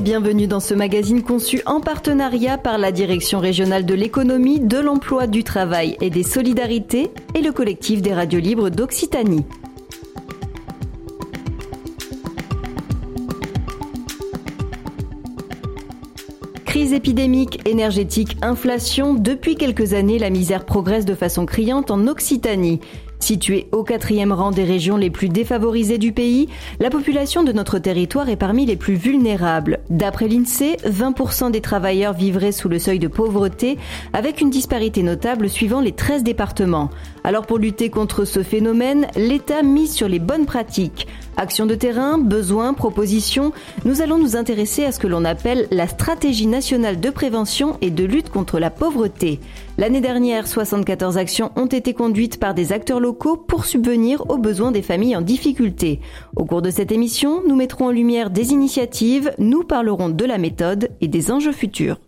Bienvenue 0.00 0.46
dans 0.46 0.60
ce 0.60 0.74
magazine 0.74 1.22
conçu 1.22 1.62
en 1.64 1.80
partenariat 1.80 2.58
par 2.58 2.76
la 2.76 2.92
Direction 2.92 3.40
régionale 3.40 3.86
de 3.86 3.94
l'économie, 3.94 4.60
de 4.60 4.78
l'emploi, 4.78 5.26
du 5.26 5.42
travail 5.42 5.96
et 6.02 6.10
des 6.10 6.22
solidarités 6.22 7.10
et 7.34 7.40
le 7.40 7.50
collectif 7.50 8.02
des 8.02 8.12
radios 8.12 8.40
libres 8.40 8.68
d'Occitanie. 8.68 9.44
Crise 16.66 16.92
épidémique, 16.92 17.66
énergétique, 17.66 18.36
inflation, 18.42 19.14
depuis 19.14 19.54
quelques 19.54 19.94
années, 19.94 20.18
la 20.18 20.28
misère 20.28 20.66
progresse 20.66 21.06
de 21.06 21.14
façon 21.14 21.46
criante 21.46 21.90
en 21.90 22.06
Occitanie. 22.06 22.80
Située 23.26 23.66
au 23.72 23.82
quatrième 23.82 24.30
rang 24.30 24.52
des 24.52 24.62
régions 24.62 24.96
les 24.96 25.10
plus 25.10 25.28
défavorisées 25.28 25.98
du 25.98 26.12
pays, 26.12 26.48
la 26.78 26.90
population 26.90 27.42
de 27.42 27.50
notre 27.50 27.80
territoire 27.80 28.28
est 28.28 28.36
parmi 28.36 28.66
les 28.66 28.76
plus 28.76 28.94
vulnérables. 28.94 29.80
D'après 29.90 30.28
l'INSEE, 30.28 30.76
20% 30.86 31.50
des 31.50 31.60
travailleurs 31.60 32.12
vivraient 32.12 32.52
sous 32.52 32.68
le 32.68 32.78
seuil 32.78 33.00
de 33.00 33.08
pauvreté, 33.08 33.78
avec 34.12 34.40
une 34.40 34.50
disparité 34.50 35.02
notable 35.02 35.48
suivant 35.48 35.80
les 35.80 35.90
13 35.90 36.22
départements. 36.22 36.88
Alors 37.24 37.46
pour 37.46 37.58
lutter 37.58 37.90
contre 37.90 38.24
ce 38.24 38.44
phénomène, 38.44 39.08
l'État 39.16 39.64
mise 39.64 39.92
sur 39.92 40.06
les 40.06 40.20
bonnes 40.20 40.46
pratiques. 40.46 41.08
Action 41.38 41.66
de 41.66 41.74
terrain, 41.74 42.16
besoins, 42.16 42.72
propositions, 42.72 43.52
nous 43.84 44.00
allons 44.00 44.16
nous 44.16 44.36
intéresser 44.36 44.84
à 44.84 44.92
ce 44.92 44.98
que 44.98 45.06
l'on 45.06 45.24
appelle 45.26 45.68
la 45.70 45.86
stratégie 45.86 46.46
nationale 46.46 46.98
de 46.98 47.10
prévention 47.10 47.76
et 47.82 47.90
de 47.90 48.04
lutte 48.04 48.30
contre 48.30 48.58
la 48.58 48.70
pauvreté. 48.70 49.38
L'année 49.76 50.00
dernière, 50.00 50.46
74 50.46 51.18
actions 51.18 51.52
ont 51.56 51.66
été 51.66 51.92
conduites 51.92 52.40
par 52.40 52.54
des 52.54 52.72
acteurs 52.72 53.00
locaux 53.00 53.36
pour 53.36 53.66
subvenir 53.66 54.30
aux 54.30 54.38
besoins 54.38 54.72
des 54.72 54.80
familles 54.80 55.16
en 55.16 55.20
difficulté. 55.20 56.00
Au 56.36 56.46
cours 56.46 56.62
de 56.62 56.70
cette 56.70 56.90
émission, 56.90 57.42
nous 57.46 57.56
mettrons 57.56 57.88
en 57.88 57.90
lumière 57.90 58.30
des 58.30 58.52
initiatives, 58.52 59.32
nous 59.38 59.62
parlerons 59.62 60.08
de 60.08 60.24
la 60.24 60.38
méthode 60.38 60.88
et 61.02 61.08
des 61.08 61.30
enjeux 61.30 61.52
futurs. 61.52 61.98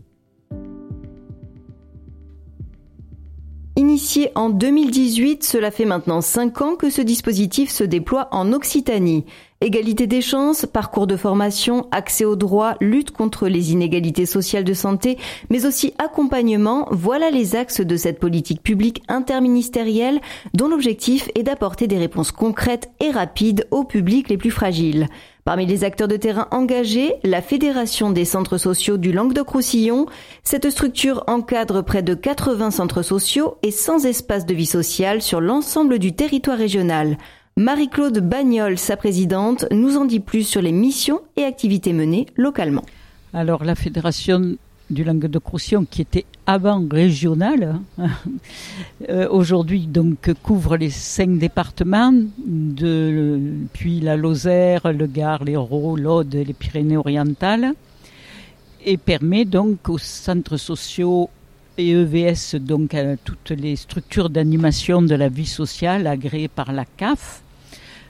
Initié 3.89 4.31
en 4.35 4.51
2018, 4.51 5.43
cela 5.43 5.71
fait 5.71 5.87
maintenant 5.87 6.21
5 6.21 6.61
ans 6.61 6.77
que 6.77 6.91
ce 6.91 7.01
dispositif 7.01 7.71
se 7.71 7.85
déploie 7.85 8.29
en 8.33 8.53
Occitanie. 8.53 9.25
Égalité 9.63 10.07
des 10.07 10.21
chances, 10.21 10.67
parcours 10.67 11.07
de 11.07 11.17
formation, 11.17 11.89
accès 11.91 12.27
aux 12.27 12.37
droits, 12.37 12.77
lutte 12.83 13.13
contre 13.13 13.49
les 13.49 13.73
inégalités 13.73 14.27
sociales 14.27 14.65
de 14.65 14.75
santé, 14.75 15.17
mais 15.49 15.65
aussi 15.65 15.95
accompagnement, 15.97 16.87
voilà 16.91 17.31
les 17.31 17.57
axes 17.57 17.81
de 17.81 17.97
cette 17.97 18.21
politique 18.21 18.63
publique 18.63 19.03
interministérielle 19.09 20.21
dont 20.53 20.69
l'objectif 20.69 21.31
est 21.35 21.43
d'apporter 21.43 21.87
des 21.87 21.97
réponses 21.97 22.31
concrètes 22.31 22.91
et 23.01 23.11
rapides 23.11 23.67
aux 23.71 23.85
publics 23.85 24.29
les 24.29 24.37
plus 24.37 24.51
fragiles. 24.51 25.07
Parmi 25.49 25.65
les 25.65 25.83
acteurs 25.83 26.09
de 26.09 26.19
terrain 26.19 26.47
engagés, 26.51 27.15
la 27.25 27.41
Fédération 27.41 28.11
des 28.11 28.27
centres 28.27 28.59
sociaux 28.59 28.99
du 28.99 29.13
Languedoc-Roussillon. 29.13 30.05
Cette 30.45 30.69
structure 30.69 31.25
encadre 31.27 31.81
près 31.83 32.03
de 32.03 32.13
80 32.13 32.71
centres 32.71 33.01
sociaux 33.01 33.57
et 33.63 33.71
100 33.71 34.05
espaces 34.05 34.45
de 34.45 34.53
vie 34.53 34.67
sociale 34.67 35.23
sur 35.23 35.41
l'ensemble 35.41 35.99
du 35.99 36.13
territoire 36.13 36.59
régional. 36.59 37.17
Marie-Claude 37.57 38.19
Bagnol, 38.19 38.77
sa 38.77 38.99
présidente, 38.99 39.65
nous 39.71 39.97
en 39.97 40.05
dit 40.05 40.21
plus 40.21 40.45
sur 40.45 40.61
les 40.61 40.71
missions 40.71 41.23
et 41.39 41.45
activités 41.45 41.95
menées 41.95 42.27
localement. 42.37 42.85
Alors 43.33 43.65
la 43.65 43.75
Fédération 43.75 44.59
du 44.91 45.05
Languedoc-Roussillon 45.05 45.85
qui 45.85 46.01
était 46.03 46.25
avant 46.47 46.87
régional, 46.91 47.81
hein, 47.99 48.09
euh, 49.09 49.29
aujourd'hui 49.31 49.87
donc 49.87 50.33
couvre 50.43 50.77
les 50.77 50.91
cinq 50.91 51.39
départements, 51.39 52.15
de, 52.47 53.41
puis 53.73 54.01
la 54.01 54.17
Lozère, 54.17 54.93
le 54.93 55.07
Gard, 55.07 55.45
l'Hérault, 55.45 55.97
l'Aude 55.97 56.35
et 56.35 56.45
les 56.45 56.55
Pyrénées-Orientales, 56.55 57.73
et 58.85 58.97
permet 58.97 59.45
donc 59.45 59.89
aux 59.89 59.99
centres 59.99 60.57
sociaux 60.57 61.29
et 61.77 61.91
EVS, 61.91 62.57
donc 62.57 62.95
à 62.95 63.17
toutes 63.17 63.51
les 63.51 63.77
structures 63.77 64.31
d'animation 64.31 65.03
de 65.03 65.15
la 65.15 65.29
vie 65.29 65.47
sociale 65.47 66.07
agréées 66.07 66.49
par 66.49 66.73
la 66.73 66.85
CAF, 66.85 67.43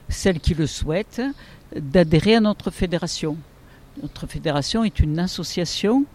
celles 0.07 0.39
qui 0.39 0.53
le 0.53 0.65
souhaitent, 0.65 1.21
d'adhérer 1.75 2.35
à 2.35 2.39
notre 2.39 2.71
fédération. 2.71 3.37
Notre 4.01 4.27
fédération 4.27 4.83
est 4.83 4.99
une 4.99 5.19
association 5.19 6.05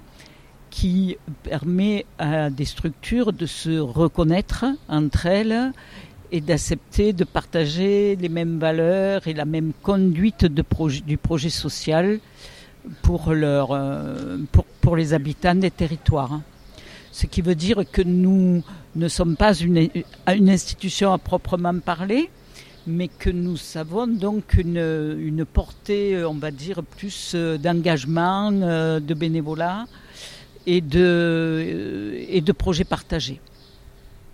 qui 0.75 1.17
permet 1.45 2.05
à 2.19 2.51
des 2.51 2.65
structures 2.65 3.33
de 3.33 3.47
se 3.47 3.79
reconnaître 3.79 4.65
entre 4.89 5.27
elles 5.27 5.71
et 6.33 6.41
d'accepter 6.41 7.13
de 7.13 7.23
partager 7.23 8.17
les 8.17 8.29
mêmes 8.29 8.59
valeurs 8.59 9.29
et 9.29 9.35
la 9.35 9.45
même 9.45 9.73
conduite 9.85 10.47
du 10.47 11.17
projet 11.17 11.49
social 11.49 12.19
pour, 13.03 13.33
leur, 13.33 13.71
euh, 13.71 14.39
pour, 14.51 14.65
pour 14.81 14.97
les 14.97 15.15
habitants 15.15 15.55
des 15.55 15.71
territoires. 15.71 16.41
Ce 17.13 17.27
qui 17.27 17.41
veut 17.41 17.55
dire 17.55 17.85
que 17.93 18.03
nous 18.03 18.65
ne 18.97 19.07
sommes 19.07 19.37
pas 19.37 19.55
une, 19.55 19.89
une 20.27 20.51
institution 20.51 21.13
à 21.13 21.19
proprement 21.19 21.79
parler, 21.79 22.31
mais 22.89 23.07
que 23.07 23.31
nous 23.31 23.59
avons 23.77 24.09
donc 24.09 24.55
une, 24.55 25.17
une 25.21 25.45
portée, 25.45 26.25
on 26.25 26.35
va 26.35 26.51
dire, 26.51 26.83
plus 26.83 27.33
euh, 27.37 27.59
d'engagement, 27.59 28.51
euh, 28.53 28.99
de 28.99 29.15
bénévolat 29.15 29.87
et 30.67 30.81
de, 30.81 32.15
et 32.29 32.41
de 32.41 32.53
projets 32.53 32.85
partagés. 32.85 33.41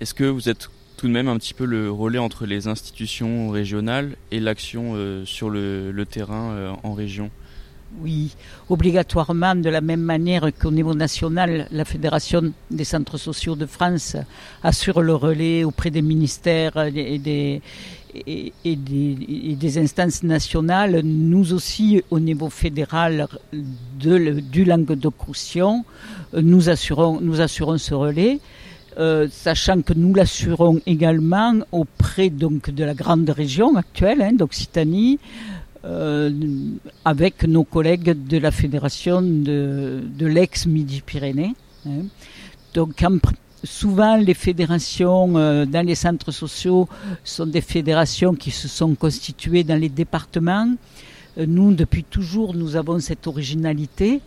Est-ce 0.01 0.15
que 0.15 0.25
vous 0.25 0.49
êtes 0.49 0.71
tout 0.97 1.09
de 1.09 1.13
même 1.13 1.29
un 1.29 1.39
petit 1.39 1.55
peu 1.55 1.65
le 1.65 1.91
relais 1.91 2.19
entre 2.19 2.47
les 2.47 2.69
institutions 2.69 3.51
régionales 3.51 4.17
et 4.31 4.41
l'action 4.41 4.93
euh, 4.95 5.25
sur 5.25 5.49
le, 5.49 5.91
le 5.91 6.07
terrain 6.07 6.51
euh, 6.53 6.73
en 6.83 6.93
région? 6.93 7.31
Oui, 7.99 8.37
obligatoirement, 8.69 9.57
de 9.57 9.69
la 9.69 9.81
même 9.81 10.03
manière 10.03 10.49
qu'au 10.57 10.71
niveau 10.71 10.95
national, 10.95 11.67
la 11.73 11.85
Fédération 11.85 12.53
des 12.71 12.85
centres 12.85 13.19
sociaux 13.19 13.57
de 13.57 13.67
France 13.67 14.17
assure 14.63 15.03
le 15.03 15.15
relais 15.15 15.65
auprès 15.65 15.91
des 15.91 16.03
ministères 16.03 16.79
et 16.79 17.19
des, 17.19 17.61
et, 18.15 18.53
des, 18.77 19.79
instances 19.79 20.23
nationales, 20.23 21.01
nous 21.05 21.53
aussi, 21.53 22.03
au 22.11 22.21
niveau 22.21 22.51
fédéral 22.51 23.29
de, 23.53 24.41
du 24.41 24.65
Languedoc-Roussillon, 24.65 25.85
nous 26.35 26.69
assurons, 26.69 27.21
nous 27.21 27.41
assurons 27.41 27.79
ce 27.79 27.95
relais. 27.95 28.39
Euh, 28.99 29.29
sachant 29.31 29.83
que 29.83 29.95
nous 29.95 30.13
l'assurons 30.15 30.81
également 30.85 31.55
auprès 31.71 32.29
donc 32.29 32.71
de 32.71 32.83
la 32.83 32.93
grande 32.93 33.31
région 33.31 33.77
actuelle 33.77 34.21
hein, 34.21 34.33
d'Occitanie, 34.33 35.21
euh, 35.85 36.31
avec 37.05 37.45
nos 37.45 37.63
collègues 37.63 38.27
de 38.27 38.39
la 38.39 38.51
fédération 38.51 39.23
de, 39.23 40.01
de 40.05 40.27
l'ex-Midi-Pyrénées. 40.27 41.55
Hein. 41.87 42.03
Donc 42.75 43.03
en, 43.03 43.19
souvent 43.65 44.17
les 44.17 44.35
fédérations 44.35 45.37
euh, 45.37 45.67
dans 45.67 45.87
les 45.87 45.95
centres 45.95 46.33
sociaux 46.33 46.89
sont 47.25 47.47
des 47.47 47.61
fédérations 47.61 48.35
qui 48.35 48.51
se 48.51 48.69
sont 48.69 48.95
constituées 48.95 49.65
dans 49.65 49.79
les 49.79 49.89
départements. 49.89 50.75
Euh, 51.39 51.47
nous, 51.47 51.75
depuis 51.75 52.05
toujours, 52.05 52.55
nous 52.55 52.77
avons 52.77 53.01
cette 53.01 53.27
originalité, 53.27 54.21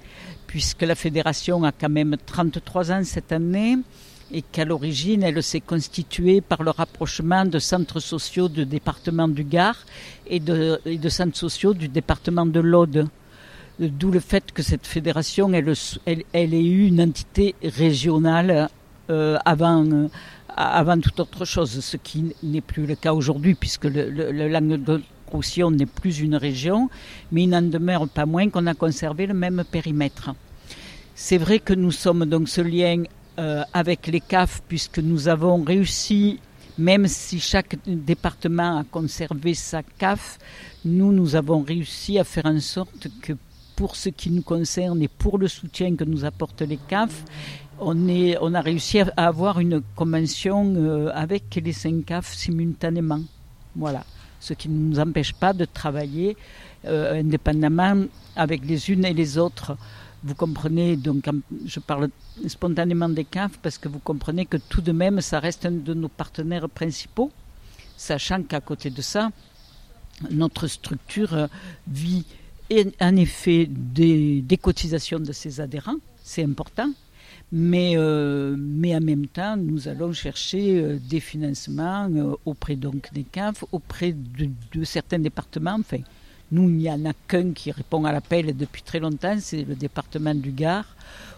puisque 0.47 0.83
la 0.83 0.95
fédération 0.95 1.63
a 1.63 1.71
quand 1.71 1.89
même 1.89 2.15
33 2.25 2.91
ans 2.91 3.03
cette 3.03 3.31
année 3.31 3.77
et 4.31 4.41
qu'à 4.41 4.65
l'origine, 4.65 5.23
elle 5.23 5.41
s'est 5.43 5.61
constituée 5.61 6.41
par 6.41 6.63
le 6.63 6.71
rapprochement 6.71 7.45
de 7.45 7.59
centres 7.59 7.99
sociaux 7.99 8.49
du 8.49 8.65
département 8.65 9.27
du 9.27 9.43
Gard 9.43 9.77
et 10.27 10.39
de, 10.39 10.79
centres 11.09 11.37
sociaux 11.37 11.73
du 11.73 11.87
département 11.87 12.45
de 12.45 12.59
l'Aude. 12.59 13.07
D'où 13.79 14.11
le 14.11 14.19
fait 14.19 14.51
que 14.51 14.61
cette 14.61 14.85
fédération, 14.85 15.51
elle, 15.53 15.73
elle, 16.05 16.53
ait 16.53 16.63
une 16.63 17.01
entité 17.01 17.55
régionale 17.63 18.51
euh, 18.51 18.67
avant, 19.09 19.85
euh, 19.85 20.07
avant 20.55 20.99
toute 20.99 21.19
autre 21.19 21.45
chose, 21.45 21.79
ce 21.79 21.97
qui 21.97 22.33
n'est 22.43 22.61
plus 22.61 22.85
le 22.85 22.95
cas 22.95 23.13
aujourd'hui 23.13 23.55
puisque 23.55 23.85
le, 23.85 24.09
le, 24.09 24.31
le 24.31 24.47
Languedoc-Roussillon 24.47 25.71
n'est 25.71 25.85
plus 25.85 26.19
une 26.19 26.35
région, 26.35 26.89
mais 27.31 27.43
il 27.43 27.49
n'en 27.49 27.61
demeure 27.61 28.07
pas 28.07 28.25
moins 28.25 28.49
qu'on 28.49 28.67
a 28.67 28.73
conservé 28.73 29.25
le 29.27 29.33
même 29.33 29.63
périmètre. 29.69 30.31
C'est 31.15 31.37
vrai 31.37 31.59
que 31.59 31.73
nous 31.73 31.91
sommes 31.91 32.25
donc 32.25 32.49
ce 32.49 32.61
lien 32.61 33.03
euh, 33.39 33.63
avec 33.73 34.07
les 34.07 34.19
CAF 34.19 34.61
puisque 34.67 34.99
nous 34.99 35.27
avons 35.27 35.63
réussi 35.63 36.39
même 36.77 37.07
si 37.07 37.39
chaque 37.39 37.75
département 37.85 38.79
a 38.79 38.83
conservé 38.83 39.53
sa 39.53 39.83
CAF, 39.83 40.39
nous, 40.85 41.11
nous 41.11 41.35
avons 41.35 41.61
réussi 41.61 42.17
à 42.17 42.23
faire 42.23 42.45
en 42.47 42.59
sorte 42.59 43.07
que 43.21 43.33
pour 43.75 43.95
ce 43.95 44.09
qui 44.09 44.29
nous 44.29 44.41
concerne 44.41 45.01
et 45.01 45.07
pour 45.07 45.37
le 45.37 45.47
soutien 45.47 45.95
que 45.95 46.03
nous 46.03 46.25
apportent 46.25 46.61
les 46.61 46.77
CAF, 46.77 47.25
on, 47.79 48.53
a 48.53 48.61
réussi 48.61 48.99
à 48.99 49.27
avoir 49.27 49.59
une 49.59 49.81
convention 49.95 50.73
euh, 50.75 51.11
avec 51.13 51.55
les 51.55 52.03
CAF 52.03 52.33
simultanément. 52.33 53.21
Voilà. 53.75 54.05
Ce 54.39 54.53
qui 54.53 54.69
ne 54.69 54.77
nous 54.77 54.99
empêche 54.99 55.33
pas 55.33 55.53
de 55.53 55.65
travailler 55.65 56.35
euh, 56.85 57.19
indépendamment 57.19 58.05
avec 58.35 58.65
les 58.65 58.89
unes 58.89 59.05
et 59.05 59.13
les 59.13 59.37
autres. 59.37 59.77
Vous 60.23 60.35
comprenez, 60.35 60.95
donc 60.95 61.25
je 61.65 61.79
parle 61.79 62.09
spontanément 62.47 63.09
des 63.09 63.25
CAF 63.25 63.57
parce 63.61 63.77
que 63.77 63.89
vous 63.89 63.99
comprenez 63.99 64.45
que 64.45 64.57
tout 64.57 64.81
de 64.81 64.91
même, 64.91 65.21
ça 65.21 65.39
reste 65.39 65.65
un 65.65 65.71
de 65.71 65.93
nos 65.93 66.07
partenaires 66.07 66.69
principaux, 66.69 67.31
sachant 67.97 68.43
qu'à 68.43 68.61
côté 68.61 68.89
de 68.89 69.01
ça, 69.01 69.29
notre 70.31 70.67
structure 70.67 71.49
vit 71.87 72.25
en 73.01 73.15
effet 73.15 73.67
des, 73.69 74.59
cotisations 74.61 75.19
de 75.19 75.31
ces 75.31 75.59
adhérents, 75.59 75.97
c'est 76.23 76.43
important, 76.43 76.91
mais, 77.55 77.93
euh, 77.97 78.55
mais 78.57 78.95
en 78.95 78.99
même 78.99 79.27
temps, 79.27 79.55
nous 79.55 79.87
allons 79.87 80.11
chercher 80.11 80.79
euh, 80.79 80.97
des 80.99 81.19
financements 81.19 82.09
euh, 82.09 82.35
auprès 82.45 82.75
donc 82.75 83.13
des 83.13 83.23
CAF, 83.23 83.63
auprès 83.71 84.11
de, 84.11 84.83
certains 84.83 85.19
départements. 85.19 85.77
Enfin, 85.79 85.99
nous, 86.51 86.63
il 86.63 86.77
n'y 86.77 86.89
en 86.89 87.05
a 87.05 87.13
qu'un 87.27 87.51
qui 87.51 87.69
répond 87.69 88.05
à 88.05 88.11
l'appel 88.11 88.57
depuis 88.57 88.81
très 88.81 88.99
longtemps, 88.99 89.37
c'est 89.39 89.65
le 89.65 89.75
département 89.75 90.33
du 90.33 90.51
Gard, 90.51 90.95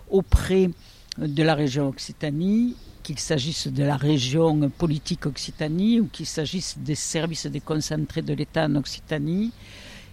auprès 0.10 0.70
de 1.18 1.44
la 1.44 1.54
région 1.54 1.90
Occitanie, 1.90 2.78
qu'il 3.04 3.20
s'agisse 3.20 3.68
de 3.68 3.84
la 3.84 3.98
région 3.98 4.70
politique 4.70 5.26
Occitanie 5.26 6.00
ou 6.00 6.08
qu'il 6.08 6.26
s'agisse 6.28 6.78
des 6.78 6.96
services 6.96 7.46
déconcentrés 7.48 8.22
de 8.22 8.34
l'État 8.34 8.68
en 8.68 8.76
Occitanie. 8.76 9.52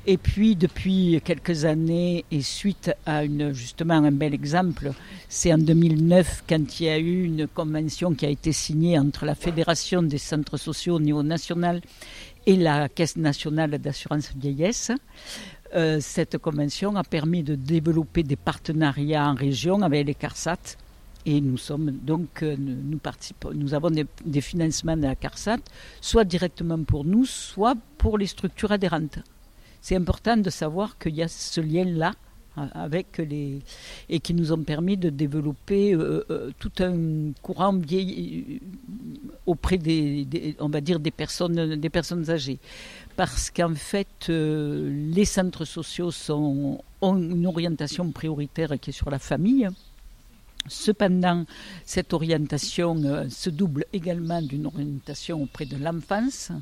Et 0.04 0.16
puis, 0.16 0.56
depuis 0.56 1.20
quelques 1.24 1.64
années, 1.64 2.24
et 2.32 2.42
suite 2.42 2.92
à 3.06 3.22
une, 3.22 3.52
justement 3.52 3.94
un 3.94 4.10
bel 4.10 4.34
exemple, 4.34 4.90
c'est 5.28 5.52
en 5.52 5.58
2009 5.58 6.42
quand 6.48 6.80
il 6.80 6.86
y 6.86 6.88
a 6.88 6.98
eu 6.98 7.24
une 7.24 7.46
convention 7.46 8.12
qui 8.12 8.26
a 8.26 8.28
été 8.28 8.50
signée 8.50 8.98
entre 8.98 9.24
la 9.24 9.36
Fédération 9.36 10.02
des 10.02 10.18
centres 10.18 10.56
sociaux 10.56 10.96
au 10.96 11.00
niveau 11.00 11.22
national 11.22 11.80
et 12.46 12.56
la 12.56 12.88
Caisse 12.88 13.16
nationale 13.16 13.78
d'assurance 13.78 14.32
vieillesse. 14.36 14.90
Euh, 15.76 15.98
cette 16.00 16.36
convention 16.38 16.96
a 16.96 17.04
permis 17.04 17.44
de 17.44 17.54
développer 17.54 18.24
des 18.24 18.36
partenariats 18.36 19.30
en 19.30 19.34
région 19.34 19.82
avec 19.82 20.04
les 20.08 20.14
CARSAT. 20.14 20.78
Et 21.26 21.40
nous 21.40 21.56
sommes 21.58 21.92
donc, 21.92 22.42
euh, 22.42 22.56
nous, 22.58 22.98
participons, 22.98 23.52
nous 23.54 23.72
avons 23.72 23.90
des, 23.90 24.06
des 24.24 24.40
financements 24.40 24.96
de 24.96 25.02
la 25.02 25.14
CARSAT, 25.14 25.58
soit 26.00 26.24
directement 26.24 26.82
pour 26.82 27.04
nous, 27.04 27.24
soit 27.24 27.76
pour 27.96 28.18
les 28.18 28.26
structures 28.26 28.72
adhérentes 28.72 29.20
c'est 29.82 29.96
important 29.96 30.36
de 30.36 30.48
savoir 30.48 30.96
qu'il 30.96 31.16
y 31.16 31.22
a 31.22 31.28
ce 31.28 31.60
lien-là 31.60 32.12
euh, 32.56 32.66
avec 32.72 33.18
les 33.18 33.60
et 34.08 34.20
qui 34.20 34.32
nous 34.32 34.52
ont 34.52 34.62
permis 34.62 34.96
de 34.96 35.10
développer 35.10 35.94
euh, 35.94 36.24
euh, 36.30 36.50
tout 36.58 36.72
un 36.78 37.32
courant 37.42 37.72
vieil 37.72 38.60
auprès 39.44 39.78
des, 39.78 40.54
on 40.60 40.68
va 40.68 40.80
dire 40.80 41.00
des 41.00 41.10
personnes 41.10 41.74
des 41.74 41.90
personnes 41.90 42.30
âgées. 42.30 42.60
Parce 43.16 43.50
qu'en 43.50 43.74
fait 43.74 44.28
les 44.28 45.24
centres 45.24 45.64
sociaux 45.64 46.12
sont 46.12 46.80
ont 47.00 47.16
une 47.16 47.46
orientation 47.46 48.08
prioritaire 48.12 48.78
qui 48.80 48.90
est 48.90 48.92
sur 48.92 49.10
la 49.10 49.18
famille. 49.18 49.68
Cependant, 50.68 51.44
cette 51.84 52.12
orientation 52.12 53.26
se 53.28 53.50
double 53.50 53.84
également 53.92 54.40
d'une 54.40 54.66
orientation 54.66 55.42
auprès 55.42 55.66
de 55.66 55.76
l'enfance, 55.76 56.52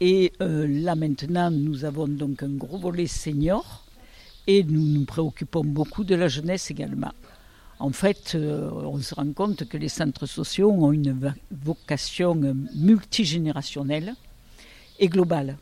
et 0.00 0.32
euh, 0.40 0.66
là 0.68 0.94
maintenant, 0.94 1.50
nous 1.50 1.84
avons 1.84 2.06
donc 2.06 2.42
un 2.42 2.50
gros 2.50 2.78
volet 2.78 3.06
senior 3.06 3.84
et 4.46 4.62
nous 4.62 4.80
nous 4.80 5.04
préoccupons 5.04 5.64
beaucoup 5.64 6.04
de 6.04 6.14
la 6.14 6.28
jeunesse 6.28 6.70
également. 6.70 7.12
En 7.78 7.90
fait, 7.90 8.32
euh, 8.34 8.70
on 8.70 8.98
se 9.00 9.14
rend 9.14 9.32
compte 9.32 9.68
que 9.68 9.76
les 9.76 9.88
centres 9.88 10.26
sociaux 10.26 10.70
ont 10.70 10.92
une 10.92 11.34
vocation 11.50 12.34
multigénérationnelle 12.74 14.14
et 14.98 15.08
globale, 15.08 15.56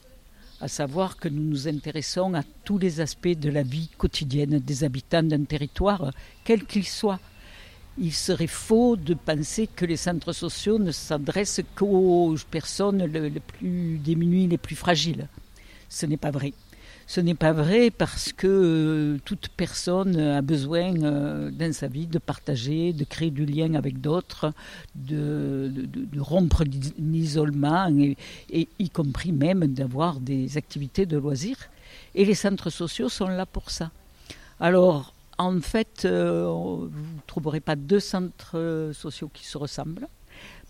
à 0.61 0.69
savoir 0.69 1.17
que 1.17 1.29
nous 1.29 1.43
nous 1.43 1.69
intéressons 1.69 2.35
à 2.35 2.43
tous 2.65 2.79
les 2.79 3.01
aspects 3.01 3.29
de 3.29 3.51
la 3.51 3.63
vie 3.63 3.89
quotidienne 3.97 4.59
des 4.59 4.85
habitants 4.85 5.23
d'un 5.23 5.45
territoire, 5.45 6.11
quel 6.45 6.65
qu'il 6.65 6.85
soit 6.87 7.21
il 8.01 8.13
serait 8.13 8.47
faux 8.47 8.97
de 8.97 9.15
penser 9.15 9.67
que 9.67 9.85
les 9.85 9.97
centres 9.97 10.33
sociaux 10.33 10.79
ne 10.79 10.93
s'adressent 10.93 11.63
qu'aux 11.75 12.35
personnes 12.51 13.05
les 13.05 13.41
plus 13.41 13.99
démunies, 13.99 14.49
les 14.49 14.59
plus 14.59 14.77
fragiles. 14.77 15.29
Ce 15.89 16.07
n'est 16.07 16.17
pas 16.17 16.31
vrai. 16.31 16.53
Ce 17.07 17.23
n'est 17.23 17.35
pas 17.35 17.53
vrai 17.53 17.91
parce 17.91 18.35
que 18.35 18.47
euh, 18.47 19.19
toute 19.25 19.49
personne 19.49 20.15
a 20.21 20.43
besoin 20.43 20.95
euh, 21.03 21.51
dans 21.51 21.73
sa 21.73 21.89
vie 21.89 22.07
de 22.07 22.19
partager, 22.19 22.93
de 22.93 23.05
créer 23.05 23.31
du 23.31 23.47
lien 23.47 23.73
avec 23.75 24.03
d'autres, 24.03 24.53
de, 24.95 25.73
rompre 26.19 26.65
l'isolement 26.99 27.91
et, 28.51 28.69
y 28.79 28.91
compris 28.91 29.33
même 29.33 29.67
d'avoir 29.69 30.21
des 30.21 30.59
activités 30.59 31.07
de 31.07 31.17
loisirs. 31.17 31.71
Et 32.15 32.27
les 32.27 32.35
centres 32.35 32.69
sociaux 32.69 33.09
sont 33.09 33.29
là 33.29 33.47
pour 33.47 33.71
ça. 33.71 33.91
Alors, 34.61 35.15
en 35.39 35.61
fait, 35.61 36.05
euh, 36.05 36.47
vous 36.49 36.87
ne 36.89 37.21
trouverez 37.27 37.61
pas 37.61 37.77
deux 37.77 38.01
centres 38.01 38.59
euh, 38.59 38.93
sociaux 38.93 39.31
qui 39.33 39.47
se 39.47 39.57
ressemblent 39.57 40.09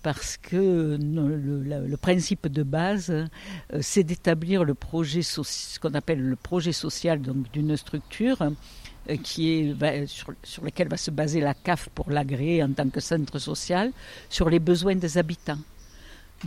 parce 0.03 0.37
que 0.37 0.97
le, 1.01 1.97
principe 1.97 2.47
de 2.47 2.63
base, 2.63 3.11
euh, 3.11 3.27
c'est 3.81 4.05
d'établir 4.05 4.63
le 4.63 4.75
projet, 4.75 5.23
ce 5.23 5.81
qu'on 5.81 5.95
appelle 5.95 6.21
le 6.21 6.37
projet 6.37 6.73
social 6.73 7.21
d'une 7.53 7.77
structure 7.77 8.39
qui 9.23 9.51
est 9.51 10.07
sur, 10.07 10.33
sur, 10.45 10.63
lequel 10.63 10.89
va 10.89 10.99
se 10.99 11.11
baser 11.11 11.41
la 11.41 11.55
CAF 11.55 11.89
pour 11.89 12.11
l'agréer 12.11 12.63
en 12.63 12.73
tant 12.73 12.89
que 12.91 13.01
centre 13.01 13.39
social, 13.39 13.91
sur 14.29 14.51
les 14.51 14.61
besoins 14.61 14.95
des 14.95 15.19
habitants. 15.19 15.59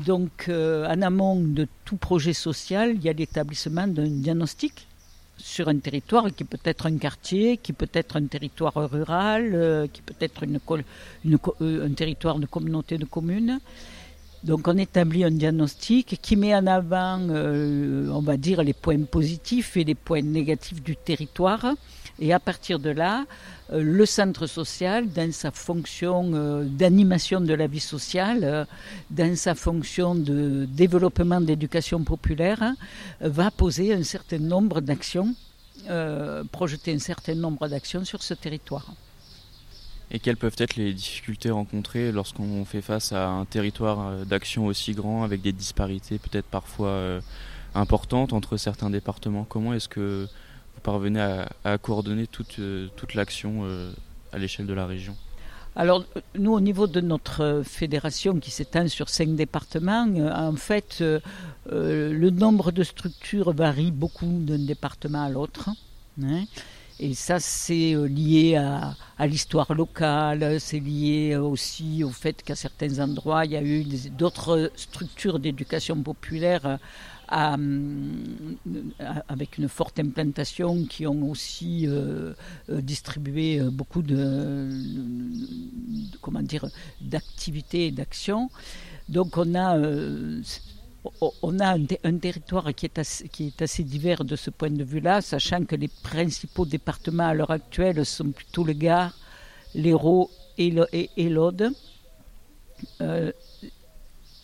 Donc, 0.06 0.47
en 0.47 1.01
amont 1.01 1.41
de 1.41 1.68
tout 1.83 1.97
projet 1.97 2.33
social, 2.33 2.91
il 2.95 3.03
y 3.03 3.09
a 3.09 3.13
l'établissement 3.13 3.88
d'un 3.88 4.07
diagnostic 4.07 4.88
sur 5.42 5.68
un 5.68 5.78
territoire 5.80 6.34
qui 6.34 6.44
peut 6.44 6.60
être 6.64 6.86
un 6.86 6.98
quartier, 6.98 7.58
qui 7.58 7.74
peut 7.74 7.90
être 7.94 8.16
un 8.18 8.26
territoire 8.26 8.74
rural, 8.90 9.52
euh, 9.54 9.88
qui 9.88 10.02
peut 10.02 10.16
être 10.20 10.44
une, 10.44 10.60
euh, 11.62 11.86
un 11.86 11.94
territoire 11.94 12.40
de 12.40 12.46
communauté 12.46 12.98
de 12.98 13.06
communes. 13.06 13.60
Donc 14.44 14.68
on 14.68 14.78
établit 14.78 15.24
un 15.24 15.32
diagnostic 15.32 16.20
qui 16.20 16.36
met 16.36 16.56
en 16.56 16.66
avant, 16.66 17.20
euh, 17.30 18.10
on 18.12 18.22
va 18.22 18.38
dire, 18.38 18.64
les 18.64 18.74
points 18.74 19.04
positifs 19.04 19.78
et 19.78 19.84
les 19.84 19.94
points 19.94 20.24
négatifs 20.24 20.82
du 20.82 20.96
territoire. 20.96 21.76
Et 22.20 22.34
à 22.34 22.40
partir 22.40 22.80
de 22.80 22.90
là, 22.90 23.26
euh, 23.72 23.84
le 23.84 24.06
centre 24.08 24.48
social, 24.48 25.12
dans 25.12 25.32
sa 25.32 25.52
fonction 25.52 26.32
euh, 26.34 26.64
d'animation 26.64 27.40
de 27.40 27.54
la 27.54 27.68
vie 27.68 27.80
sociale, 27.80 28.66
dans 29.12 29.36
sa 29.36 29.54
fonction 29.54 30.16
de 30.16 30.66
développement 30.66 31.40
d'éducation 31.40 32.04
populaire, 32.04 32.74
va 33.20 33.52
poser 33.52 33.94
un 33.94 34.04
certain 34.04 34.40
nombre 34.40 34.82
d'actions, 34.82 35.36
projeter 36.52 36.94
un 36.94 37.00
certain 37.00 37.36
nombre 37.36 37.68
d'actions 37.68 38.06
sur 38.06 38.22
ce 38.24 38.34
territoire. 38.34 38.86
Et 40.13 40.19
quelles 40.19 40.37
peuvent 40.37 40.56
être 40.57 40.75
les 40.75 40.94
difficultés 40.94 41.51
rencontrées 41.51 42.11
lorsqu'on 42.11 42.65
fait 42.65 42.81
face 42.81 43.13
à 43.13 43.30
un 43.30 43.45
territoire 43.45 44.07
euh, 44.07 44.25
d'action 44.25 44.65
aussi 44.65 44.91
grand 44.91 45.23
avec 45.23 45.41
des 45.41 45.53
disparités 45.53 46.19
peut-être 46.19 46.45
parfois 46.45 46.89
euh, 46.89 47.21
importantes 47.75 48.33
entre 48.33 48.57
certains 48.57 48.89
départements? 48.89 49.45
Comment 49.47 49.73
est-ce 49.73 49.87
que 49.87 50.27
vous 50.75 50.81
parvenez 50.81 51.21
à, 51.63 51.77
coordonner 51.77 52.27
toute, 52.27 52.59
euh, 52.59 52.89
toute 52.97 53.13
l'action 53.13 53.63
à 54.33 54.37
l'échelle 54.37 54.68
de 54.68 54.73
la 54.73 54.85
région? 54.85 55.15
Alors, 55.77 56.03
nous, 56.37 56.51
au 56.51 56.59
niveau 56.59 56.85
de 56.85 56.99
notre 56.99 57.61
fédération 57.65 58.37
qui 58.39 58.51
s'étend 58.51 58.89
sur 58.89 59.07
cinq 59.07 59.35
départements, 59.35 60.06
en 60.33 60.56
fait, 60.57 61.01
le 61.69 62.30
nombre 62.30 62.73
de 62.73 62.83
structures 62.83 63.53
varie 63.53 63.91
beaucoup 63.91 64.27
d'un 64.27 64.59
département 64.59 65.23
à 65.23 65.30
l'autre. 65.30 65.69
Hein. 66.21 66.44
Et 67.04 67.16
ça, 67.16 67.40
c'est 67.40 67.96
euh, 67.96 68.08
lié 68.08 68.58
à, 68.58 69.26
l'histoire 69.26 69.74
locale, 69.74 70.60
c'est 70.60 70.80
lié 70.80 71.36
aussi 71.36 72.04
au 72.04 72.12
fait 72.12 72.44
qu'à 72.44 72.56
certains 72.56 73.00
endroits, 73.00 73.44
il 73.44 73.54
y 73.54 73.58
a 73.58 73.64
eu 73.64 73.84
d'autres 74.12 74.72
structures 74.76 75.40
d'éducation 75.40 76.04
populaire 76.04 76.78
euh, 77.31 77.58
avec 79.28 79.58
une 79.58 79.68
forte 79.68 80.00
implantation 80.00 80.86
qui 80.86 81.08
ont 81.08 81.28
aussi 81.28 81.88
euh, 81.88 82.34
distribué 82.70 83.60
beaucoup 83.72 84.04
de, 84.04 84.70
comment 86.22 86.44
dire 86.44 86.68
d'activités 87.02 87.88
et 87.88 87.92
d'actions. 87.92 88.52
Donc 89.10 89.38
on 89.38 89.56
a 89.56 89.76
on 91.42 91.60
a 91.60 91.78
un, 92.04 92.18
territoire 92.18 92.74
qui 92.76 92.86
est, 92.86 93.62
assez, 93.62 93.84
divers 93.84 94.24
de 94.24 94.36
ce 94.36 94.50
point 94.50 94.70
de 94.70 94.84
vue-là, 94.84 95.22
sachant 95.22 95.66
que 95.66 95.76
les 95.76 95.88
principaux 95.88 96.66
départements 96.66 97.28
à 97.28 97.34
l'heure 97.34 97.52
actuelle 97.52 98.06
sont 98.06 98.31
plutôt 98.31 98.64
le 98.64 98.74
Gard, 98.74 99.14
l'Hérault 99.74 100.30
et 100.58 101.30
l'Aude. 101.30 101.72
Euh, 103.02 103.31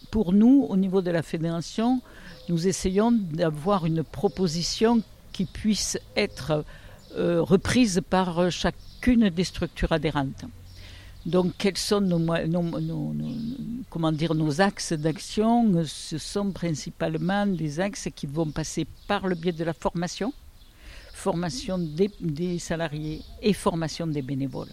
pour 0.10 0.34
nous, 0.34 0.66
au 0.70 0.78
niveau 0.78 1.02
de 1.02 1.12
la 1.12 1.22
fédération, 1.22 2.02
nous 2.50 2.68
essayons 2.68 3.12
d'avoir 3.12 3.86
une 3.86 4.04
proposition 4.04 5.02
qui 5.34 5.46
puisse 5.46 6.00
être 6.16 6.64
euh, 7.16 7.42
reprise 7.42 8.02
par 8.10 8.50
chacune 8.50 9.30
des 9.30 9.44
structures 9.44 9.92
adhérentes. 9.92 10.46
Donc, 11.28 11.56
quels 11.58 11.78
sont 11.78 12.00
nos, 12.00 12.26
comment 13.90 14.14
dire, 14.14 14.34
nos 14.34 14.62
axes 14.62 14.94
d'action? 14.94 15.84
Ce 15.86 16.18
sont 16.18 16.54
principalement 16.54 17.46
des 17.46 17.82
axes 17.82 18.08
qui 18.16 18.28
vont 18.28 18.50
passer 18.50 18.88
par 19.10 19.28
le 19.28 19.36
biais 19.36 19.52
de 19.52 19.66
la 19.66 19.74
formation, 19.74 20.32
formation 21.12 21.80
des, 21.80 22.60
salariés 22.60 23.24
et 23.42 23.52
formation 23.52 24.08
des 24.08 24.22
bénévoles. 24.22 24.72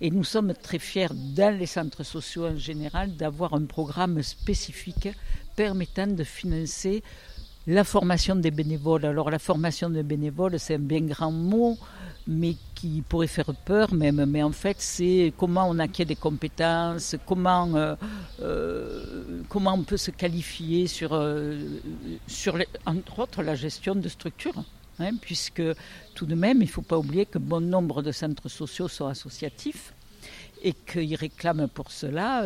Et 0.00 0.10
nous 0.10 0.24
sommes 0.24 0.54
très 0.54 0.78
fiers, 0.78 1.12
dans 1.12 1.58
les 1.58 1.66
centres 1.66 2.04
sociaux 2.04 2.46
en 2.46 2.56
général, 2.56 3.14
d'avoir 3.14 3.52
un 3.52 3.66
programme 3.66 4.22
spécifique 4.22 5.10
permettant 5.54 6.06
de 6.06 6.24
financer 6.24 7.02
La 7.66 7.84
formation 7.84 8.34
des 8.34 8.50
bénévoles. 8.50 9.04
Alors 9.04 9.30
la 9.30 9.38
formation 9.38 9.90
des 9.90 10.02
bénévoles, 10.02 10.58
c'est 10.58 10.76
un 10.76 10.78
bien 10.78 11.02
grand 11.02 11.30
mot, 11.30 11.76
mais 12.26 12.56
qui 12.74 13.02
pourrait 13.02 13.26
faire 13.26 13.52
peur 13.64 13.92
même. 13.94 14.24
Mais 14.26 14.42
en 14.42 14.52
fait, 14.52 14.76
c'est 14.80 15.32
comment 15.36 15.68
on 15.68 15.78
acquiert 15.78 16.06
des 16.06 16.16
compétences, 16.16 17.16
comment, 17.26 17.74
euh, 17.74 17.94
euh, 18.40 19.42
comment 19.48 19.74
on 19.74 19.82
peut 19.82 19.96
se 19.96 20.10
qualifier 20.10 20.86
sur, 20.86 21.12
euh, 21.12 21.58
sur 22.26 22.58
entre 22.86 23.20
autres, 23.20 23.42
la 23.42 23.54
gestion 23.54 23.94
de 23.94 24.08
structures. 24.08 24.64
Hein, 24.98 25.12
puisque 25.20 25.62
tout 26.14 26.26
de 26.26 26.34
même, 26.34 26.58
il 26.58 26.66
ne 26.66 26.70
faut 26.70 26.82
pas 26.82 26.98
oublier 26.98 27.24
que 27.26 27.38
bon 27.38 27.60
nombre 27.60 28.02
de 28.02 28.12
centres 28.12 28.48
sociaux 28.48 28.88
sont 28.88 29.06
associatifs 29.06 29.94
et 30.62 30.74
qu'ils 30.74 31.16
réclament 31.16 31.66
pour 31.66 31.90
cela, 31.90 32.44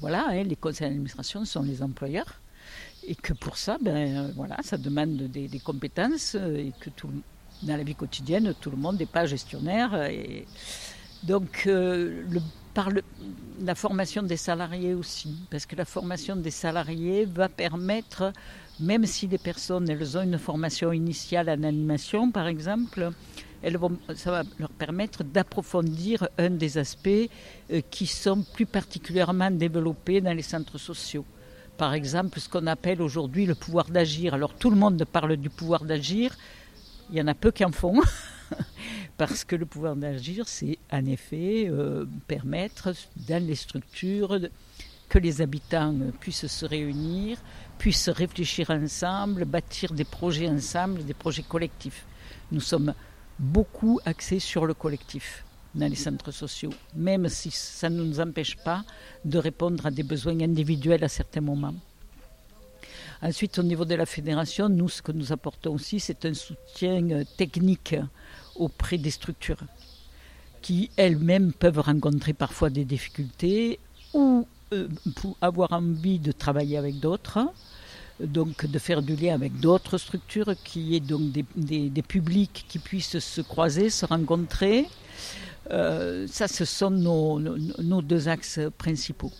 voilà, 0.00 0.26
hein, 0.30 0.42
les 0.42 0.56
conseils 0.56 0.88
d'administration 0.88 1.44
sont 1.44 1.62
les 1.62 1.82
employeurs 1.82 2.42
et 3.06 3.14
que 3.14 3.32
pour 3.32 3.56
ça, 3.56 3.78
ben, 3.80 4.32
voilà, 4.36 4.56
ça 4.62 4.76
demande 4.76 5.16
des, 5.16 5.60
compétences 5.60 6.36
euh, 6.38 6.56
et 6.56 6.72
que 6.78 6.90
tout, 6.90 7.10
dans 7.62 7.76
la 7.76 7.82
vie 7.82 7.94
quotidienne, 7.94 8.54
tout 8.60 8.70
le 8.70 8.76
monde 8.76 8.98
n'est 8.98 9.06
pas 9.06 9.26
gestionnaire. 9.26 9.94
Et 10.10 10.46
donc, 11.22 11.64
euh, 11.66 12.24
par 12.74 12.88
la 13.60 13.74
formation 13.74 14.22
des 14.22 14.36
salariés 14.36 14.94
aussi, 14.94 15.36
parce 15.50 15.66
que 15.66 15.76
la 15.76 15.84
formation 15.84 16.36
des 16.36 16.50
salariés 16.50 17.24
va 17.24 17.48
permettre, 17.48 18.32
même 18.80 19.06
si 19.06 19.26
les 19.26 19.38
personnes 19.38 19.88
elles 19.88 20.16
ont 20.16 20.22
une 20.22 20.38
formation 20.38 20.92
initiale 20.92 21.48
en 21.50 21.62
animation, 21.62 22.30
par 22.30 22.46
exemple, 22.46 23.10
elles 23.62 23.76
vont, 23.76 23.96
ça 24.16 24.30
va 24.30 24.42
leur 24.58 24.70
permettre 24.70 25.22
d'approfondir 25.22 26.28
un 26.38 26.50
des 26.50 26.78
aspects 26.78 27.28
qui 27.90 28.06
sont 28.06 28.42
plus 28.42 28.66
particulièrement 28.66 29.50
développés 29.50 30.20
dans 30.20 30.32
les 30.32 30.42
centres 30.42 30.78
sociaux 30.78 31.24
par 31.82 31.94
exemple, 31.94 32.38
ce 32.38 32.48
qu'on 32.48 32.66
appelle 32.66 33.02
aujourd'hui 33.02 33.46
le 33.46 33.54
pouvoir 33.54 33.86
d'agir. 33.86 34.34
Alors 34.34 34.54
tout 34.54 34.70
le 34.70 34.76
monde 34.76 35.04
parle 35.04 35.36
du 35.36 35.50
pouvoir 35.50 35.84
d'agir, 35.84 36.36
il 37.12 37.18
y 37.18 37.20
en 37.20 37.26
a 37.26 37.34
peu 37.34 37.50
qui 37.50 37.62
en 37.64 37.72
font, 37.72 38.00
parce 39.18 39.44
que 39.44 39.54
le 39.54 39.66
pouvoir 39.66 39.96
d'agir, 39.96 40.48
c'est 40.48 40.78
en 40.90 41.04
effet 41.04 41.68
euh, 41.68 42.06
permettre 42.26 42.94
dans 43.28 43.46
les 43.46 43.54
structures 43.54 44.38
que 45.10 45.18
les 45.18 45.42
habitants 45.42 45.94
puissent 46.20 46.46
se 46.46 46.64
réunir, 46.64 47.36
puissent 47.76 48.08
réfléchir 48.08 48.70
ensemble, 48.70 49.44
bâtir 49.44 49.92
des 49.92 50.04
projets 50.04 50.48
ensemble, 50.48 51.04
des 51.04 51.12
projets 51.12 51.42
collectifs. 51.42 52.06
Nous 52.50 52.60
sommes 52.60 52.94
beaucoup 53.38 54.00
axés 54.06 54.38
sur 54.38 54.64
le 54.64 54.72
collectif 54.72 55.44
dans 55.74 55.88
les 55.88 55.96
centres 55.96 56.30
sociaux, 56.30 56.72
même 56.94 57.28
si 57.28 57.50
ça 57.50 57.90
ne 57.90 58.02
nous 58.02 58.20
empêche 58.20 58.56
pas 58.56 58.84
de 59.26 59.36
répondre 59.36 59.84
à 59.84 59.90
des 59.90 60.02
besoins 60.02 60.40
individuels 60.40 61.04
à 61.04 61.08
certains 61.08 61.42
moments. 61.42 61.74
Ensuite, 63.22 63.58
au 63.58 63.62
niveau 63.62 63.84
de 63.84 63.94
la 63.94 64.06
fédération, 64.06 64.68
nous, 64.68 64.88
ce 64.88 65.00
que 65.00 65.12
nous 65.12 65.32
apportons 65.32 65.74
aussi, 65.74 66.00
c'est 66.00 66.24
un 66.24 66.34
soutien 66.34 67.08
euh, 67.10 67.24
technique 67.36 67.94
auprès 68.56 68.98
des 68.98 69.10
structures 69.10 69.60
qui 70.60 70.90
elles-mêmes 70.96 71.52
peuvent 71.52 71.80
rencontrer 71.80 72.32
parfois 72.32 72.70
des 72.70 72.84
difficultés 72.84 73.78
ou 74.14 74.46
euh, 74.72 74.88
avoir 75.40 75.72
envie 75.72 76.18
de 76.18 76.32
travailler 76.32 76.76
avec 76.76 77.00
d'autres, 77.00 77.40
donc 78.20 78.66
de 78.66 78.78
faire 78.78 79.02
du 79.02 79.16
lien 79.16 79.34
avec 79.34 79.58
d'autres 79.58 79.98
structures, 79.98 80.54
qui 80.62 80.94
est 80.94 81.00
donc 81.00 81.32
des, 81.32 81.90
des 81.90 82.02
publics 82.02 82.64
qui 82.68 82.78
puissent 82.78 83.18
se 83.18 83.40
croiser, 83.40 83.90
se 83.90 84.06
rencontrer, 84.06 84.86
euh, 85.70 86.26
ça, 86.28 86.48
ce 86.48 86.64
sont 86.64 86.90
nos, 86.90 88.02
deux 88.02 88.28
axes 88.28 88.60
principaux. 88.78 89.32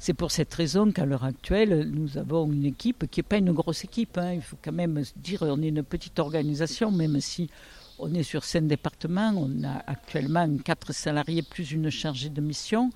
C'est 0.00 0.14
pour 0.14 0.30
cette 0.30 0.54
raison 0.54 0.92
qu'à 0.92 1.04
l'heure 1.04 1.24
actuelle, 1.24 1.90
nous 1.92 2.18
avons 2.18 2.50
une 2.50 2.64
équipe 2.64 3.10
qui 3.10 3.18
n'est 3.18 3.24
pas 3.24 3.38
une 3.38 3.52
grosse 3.52 3.82
équipe. 3.82 4.16
Hein. 4.16 4.34
Il 4.34 4.42
faut 4.42 4.56
quand 4.62 4.72
même 4.72 5.02
dire 5.16 5.40
qu'on 5.40 5.60
est 5.60 5.68
une 5.68 5.82
petite 5.82 6.20
organisation, 6.20 6.92
même 6.92 7.20
si 7.20 7.50
on 7.98 8.14
est 8.14 8.22
sur 8.22 8.44
cinq 8.44 8.68
départements. 8.68 9.32
On 9.34 9.64
a 9.64 9.82
actuellement 9.88 10.48
quatre 10.58 10.92
salariés 10.92 11.42
plus 11.42 11.72
une 11.72 11.90
chargée 11.90 12.28
de 12.28 12.40
mission, 12.40 12.90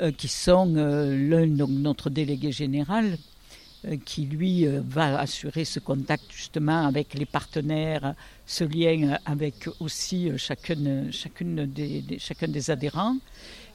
euh, 0.00 0.10
qui 0.10 0.28
sont 0.28 0.74
euh, 0.76 1.14
l'un, 1.28 1.66
notre 1.66 2.08
délégué 2.08 2.50
général, 2.50 3.18
euh, 3.84 3.96
qui 4.06 4.22
lui 4.24 4.66
va 4.66 5.20
assurer 5.20 5.66
ce 5.66 5.80
contact 5.80 6.24
justement 6.32 6.86
avec 6.86 7.12
les 7.12 7.26
partenaires, 7.26 8.14
ce 8.46 8.64
lien 8.64 9.18
avec 9.26 9.68
aussi 9.80 10.30
chacune 10.38 11.10
des, 11.66 12.18
chacun 12.18 12.48
des 12.48 12.70
adhérents. 12.70 13.16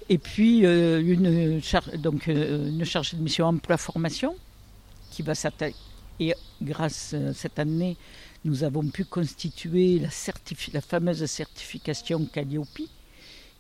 Et 0.10 0.18
puis 0.18 0.60
une, 0.60 1.62
donc, 1.98 2.28
une 2.28 2.84
chargée 2.86 3.18
de 3.18 3.22
mission 3.22 3.46
emploi-formation 3.48 4.36
qui 5.12 5.22
va 5.22 5.36
s'attaquer. 5.36 5.76
Et 6.20 6.34
grâce 6.62 7.14
à 7.14 7.34
cette 7.34 7.58
année, 7.58 7.98
nous 8.46 8.64
avons 8.64 8.88
pu 8.88 9.06
constituer 9.06 10.00
la, 10.00 10.10
la 10.74 10.82
fameuse 10.82 11.26
certification 11.26 12.26
Calliope 12.26 12.82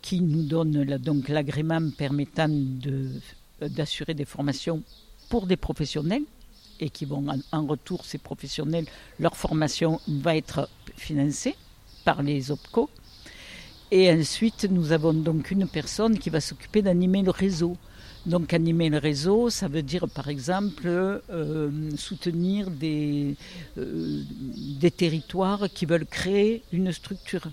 qui 0.01 0.19
nous 0.19 0.43
donne 0.43 0.83
l'agrément 1.29 1.89
permettant 1.97 2.49
d'assurer 3.61 4.13
des 4.13 4.25
formations 4.25 4.83
pour 5.29 5.47
des 5.47 5.55
professionnels 5.57 6.23
et 6.79 6.89
qui 6.89 7.05
vont 7.05 7.25
en, 7.51 7.65
retour, 7.65 8.05
ces 8.05 8.17
professionnels, 8.17 8.85
leur 9.19 9.37
formation 9.37 10.01
va 10.07 10.35
être 10.35 10.69
financée 10.97 11.55
par 12.03 12.21
les 12.21 12.51
OPCO. 12.51 12.89
Et 13.95 14.11
ensuite, 14.11 14.65
nous 14.71 14.91
avons 14.91 15.13
donc 15.13 15.51
une 15.51 15.67
personne 15.67 16.17
qui 16.17 16.31
va 16.31 16.41
s'occuper 16.41 16.81
d'animer 16.81 17.21
le 17.21 17.29
réseau. 17.29 17.77
Donc 18.25 18.51
animer 18.51 18.89
le 18.89 18.97
réseau, 18.97 19.51
ça 19.51 19.67
veut 19.67 19.83
dire 19.83 20.07
par 20.09 20.29
exemple 20.29 20.87
euh, 20.87 21.69
soutenir 21.95 22.71
des, 22.71 23.35
euh, 23.77 24.23
des 24.79 24.89
territoires 24.89 25.67
qui 25.71 25.85
veulent 25.85 26.07
créer 26.07 26.63
une 26.71 26.91
structure 26.91 27.49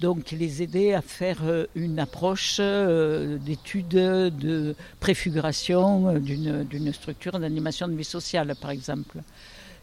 donc 0.00 0.32
les 0.32 0.62
aider 0.62 0.92
à 0.92 1.02
faire 1.02 1.38
euh, 1.44 1.66
une 1.74 1.98
approche 1.98 2.56
euh, 2.60 3.38
d'étude 3.38 3.88
de 3.88 4.74
préfiguration 5.00 6.18
d'une 6.18 6.92
structure 6.92 7.38
d'animation 7.38 7.88
de 7.88 7.94
vie 7.94 8.04
sociale, 8.04 8.54
par 8.60 8.70
exemple. 8.70 9.18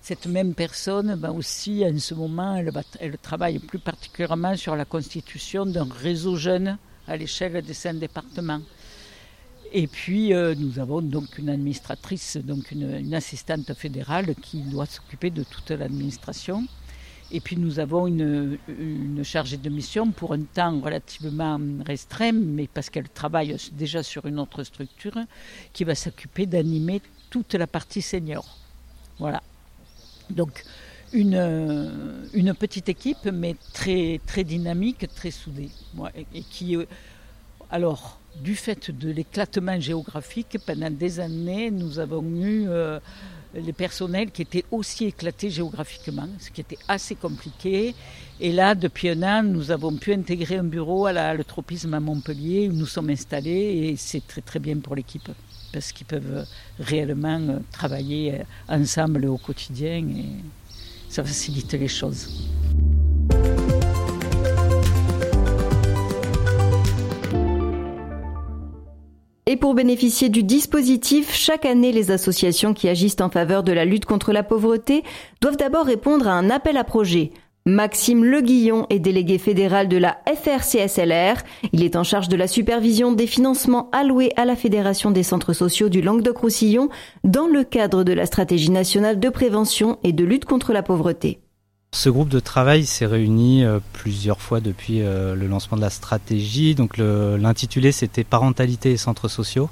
Cette 0.01 0.25
même 0.25 0.55
personne 0.55 1.13
va 1.15 1.31
aussi, 1.31 1.85
en 1.85 1.97
ce 1.99 2.13
moment, 2.15 2.61
elle, 2.99 3.17
travaille 3.17 3.59
plus 3.59 3.79
particulièrement 3.79 4.55
sur 4.57 4.75
la 4.75 4.85
constitution 4.85 5.65
d'un 5.65 5.87
réseau 5.89 6.35
jeune 6.35 6.77
à 7.07 7.17
l'échelle 7.17 7.61
des 7.61 7.73
cinq 7.73 7.99
départements. 7.99 8.61
Et 9.71 9.87
puis, 9.87 10.33
nous 10.33 10.79
avons 10.79 11.01
donc 11.01 11.37
une 11.37 11.49
administratrice, 11.49 12.37
donc 12.37 12.71
une 12.71 13.13
assistante 13.13 13.73
fédérale 13.73 14.33
qui 14.41 14.61
doit 14.61 14.87
s'occuper 14.87 15.29
de 15.29 15.43
toute 15.43 15.69
l'administration. 15.69 16.65
Et 17.33 17.39
puis 17.39 17.55
nous 17.55 17.79
avons 17.79 18.07
une, 18.07 18.57
chargée 19.23 19.55
de 19.55 19.69
mission 19.69 20.11
pour 20.11 20.33
un 20.33 20.41
temps 20.41 20.81
relativement 20.81 21.59
restreint, 21.85 22.33
mais 22.33 22.67
parce 22.67 22.89
qu'elle 22.89 23.07
travaille 23.07 23.55
déjà 23.71 24.03
sur 24.03 24.25
une 24.25 24.39
autre 24.39 24.63
structure, 24.63 25.17
qui 25.71 25.85
va 25.85 25.95
s'occuper 25.95 26.45
d'animer 26.45 27.01
toute 27.29 27.53
la 27.53 27.67
partie 27.67 28.01
senior. 28.01 28.57
Voilà. 29.17 29.41
Donc 30.31 30.63
une, 31.13 32.29
une 32.33 32.53
petite 32.53 32.89
équipe, 32.89 33.25
mais 33.31 33.55
très, 33.73 34.19
dynamique, 34.43 35.07
très 35.15 35.31
soudée. 35.31 35.69
et, 36.33 36.41
qui, 36.41 36.75
euh, 36.75 36.85
alors, 37.69 38.19
du 38.41 38.55
fait 38.55 38.91
de 38.91 39.11
l'éclatement 39.11 39.79
géographique, 39.79 40.57
pendant 40.65 40.89
des 40.89 41.19
années, 41.19 41.71
nous 41.71 41.99
avons 41.99 42.23
eu... 42.23 42.67
Euh, 42.67 42.99
les 43.53 43.73
personnels 43.73 44.31
qui 44.31 44.43
étaient 44.43 44.63
aussi 44.71 45.05
éclatés 45.05 45.49
géographiquement, 45.49 46.27
ce 46.39 46.49
qui 46.49 46.61
était 46.61 46.77
assez 46.87 47.15
compliqué. 47.15 47.93
Et 48.39 48.51
là, 48.51 48.75
depuis 48.75 49.09
un 49.09 49.23
an, 49.23 49.43
nous 49.43 49.71
avons 49.71 49.95
pu 49.97 50.13
intégrer 50.13 50.55
un 50.57 50.63
bureau 50.63 51.05
à 51.05 51.11
la, 51.11 51.33
le 51.33 51.43
tropisme 51.43 51.93
à 51.93 51.99
Montpellier 51.99 52.69
où 52.69 52.73
nous 52.73 52.85
sommes 52.85 53.09
installés 53.09 53.51
et 53.89 53.95
c'est 53.97 54.23
très 54.45 54.59
bien 54.59 54.77
pour 54.77 54.95
l'équipe 54.95 55.29
parce 55.71 55.91
qu'ils 55.91 56.07
peuvent 56.07 56.45
réellement 56.79 57.59
travailler 57.71 58.41
ensemble 58.67 59.25
au 59.25 59.37
quotidien 59.37 59.97
et 59.97 60.25
ça 61.09 61.23
facilite 61.23 61.73
les 61.73 61.87
choses. 61.87 62.49
Et 69.51 69.57
pour 69.57 69.73
bénéficier 69.73 70.29
du 70.29 70.43
dispositif, 70.43 71.33
chaque 71.33 71.65
année, 71.65 71.91
les 71.91 72.11
associations 72.11 72.73
qui 72.73 72.87
agissent 72.87 73.19
en 73.19 73.29
faveur 73.29 73.63
de 73.63 73.73
la 73.73 73.83
lutte 73.83 74.05
contre 74.05 74.31
la 74.31 74.43
pauvreté 74.43 75.03
doivent 75.41 75.57
d'abord 75.57 75.85
répondre 75.85 76.29
à 76.29 76.31
un 76.31 76.49
appel 76.49 76.77
à 76.77 76.85
projet. 76.85 77.31
Maxime 77.67 78.25
Leguillon 78.25 78.87
est 78.89 78.97
délégué 78.97 79.37
fédéral 79.37 79.87
de 79.87 79.97
la 79.97 80.17
FRCSLR. 80.25 81.43
Il 81.73 81.83
est 81.83 81.95
en 81.95 82.03
charge 82.03 82.27
de 82.27 82.35
la 82.35 82.47
supervision 82.47 83.11
des 83.11 83.27
financements 83.27 83.87
alloués 83.91 84.31
à 84.35 84.45
la 84.45 84.55
Fédération 84.55 85.11
des 85.11 85.21
centres 85.21 85.53
sociaux 85.53 85.87
du 85.87 86.01
Languedoc-Roussillon 86.01 86.89
dans 87.23 87.45
le 87.45 87.63
cadre 87.63 88.03
de 88.03 88.13
la 88.13 88.25
stratégie 88.25 88.71
nationale 88.71 89.19
de 89.19 89.29
prévention 89.29 89.99
et 90.03 90.11
de 90.11 90.25
lutte 90.25 90.45
contre 90.45 90.73
la 90.73 90.81
pauvreté. 90.81 91.39
Ce 91.93 92.09
groupe 92.09 92.29
de 92.29 92.39
travail 92.39 92.85
s'est 92.85 93.05
réuni 93.05 93.63
euh, 93.63 93.79
plusieurs 93.93 94.41
fois 94.41 94.59
depuis 94.59 95.01
euh, 95.01 95.35
le 95.35 95.45
lancement 95.45 95.77
de 95.77 95.81
la 95.81 95.91
stratégie. 95.91 96.73
Donc 96.73 96.97
l'intitulé 96.97 97.91
c'était 97.91 98.23
parentalité 98.23 98.91
et 98.91 98.97
centres 98.97 99.27
sociaux. 99.27 99.69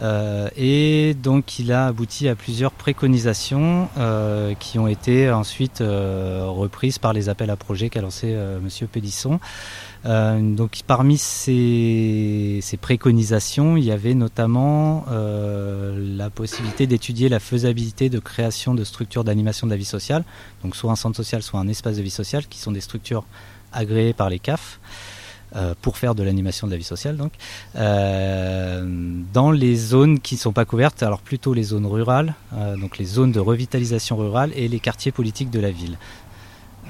Euh, 0.00 0.48
et 0.56 1.14
donc 1.14 1.58
il 1.58 1.70
a 1.72 1.86
abouti 1.86 2.28
à 2.28 2.34
plusieurs 2.34 2.72
préconisations 2.72 3.88
euh, 3.96 4.54
qui 4.58 4.78
ont 4.78 4.88
été 4.88 5.30
ensuite 5.30 5.80
euh, 5.80 6.46
reprises 6.48 6.98
par 6.98 7.12
les 7.12 7.28
appels 7.28 7.50
à 7.50 7.56
projets 7.56 7.90
qu'a 7.90 8.00
lancé 8.00 8.36
Monsieur 8.62 8.86
Pélisson. 8.86 9.38
donc 10.04 10.80
parmi 10.86 11.16
ces, 11.16 12.58
ces, 12.60 12.76
préconisations, 12.76 13.76
il 13.76 13.84
y 13.84 13.92
avait 13.92 14.14
notamment 14.14 15.04
la 15.08 16.30
possibilité 16.30 16.86
d'étudier 16.86 17.28
la 17.28 17.40
faisabilité 17.40 18.08
de 18.08 18.18
création 18.18 18.74
de 18.74 18.84
structures 18.84 19.24
d'animation 19.24 19.66
de 19.66 19.72
la 19.72 19.76
vie 19.76 19.84
sociale, 19.84 20.24
donc 20.62 20.76
soit 20.76 20.90
un 20.90 20.96
centre 20.96 21.16
social, 21.16 21.42
soit 21.42 21.60
un 21.60 21.68
espace 21.68 21.96
de 21.96 22.02
vie 22.02 22.10
sociale, 22.10 22.46
qui 22.46 22.58
sont 22.58 22.72
des 22.72 22.80
structures 22.80 23.24
agréées 23.72 24.12
par 24.12 24.28
les 24.28 24.38
CAF. 24.38 24.78
Euh, 25.56 25.72
pour 25.80 25.98
faire 25.98 26.16
de 26.16 26.24
l'animation 26.24 26.66
de 26.66 26.72
la 26.72 26.78
vie 26.78 26.82
sociale. 26.82 27.16
Donc, 27.16 27.30
euh, 27.76 28.84
dans 29.32 29.52
les 29.52 29.76
zones 29.76 30.18
qui 30.18 30.34
ne 30.34 30.40
sont 30.40 30.52
pas 30.52 30.64
couvertes, 30.64 31.04
alors 31.04 31.20
plutôt 31.20 31.54
les 31.54 31.62
zones 31.62 31.86
rurales, 31.86 32.34
euh, 32.54 32.76
donc 32.76 32.98
les 32.98 33.04
zones 33.04 33.30
de 33.30 33.38
revitalisation 33.38 34.16
rurale 34.16 34.50
et 34.56 34.66
les 34.66 34.80
quartiers 34.80 35.12
politiques 35.12 35.50
de 35.50 35.60
la 35.60 35.70
ville. 35.70 35.96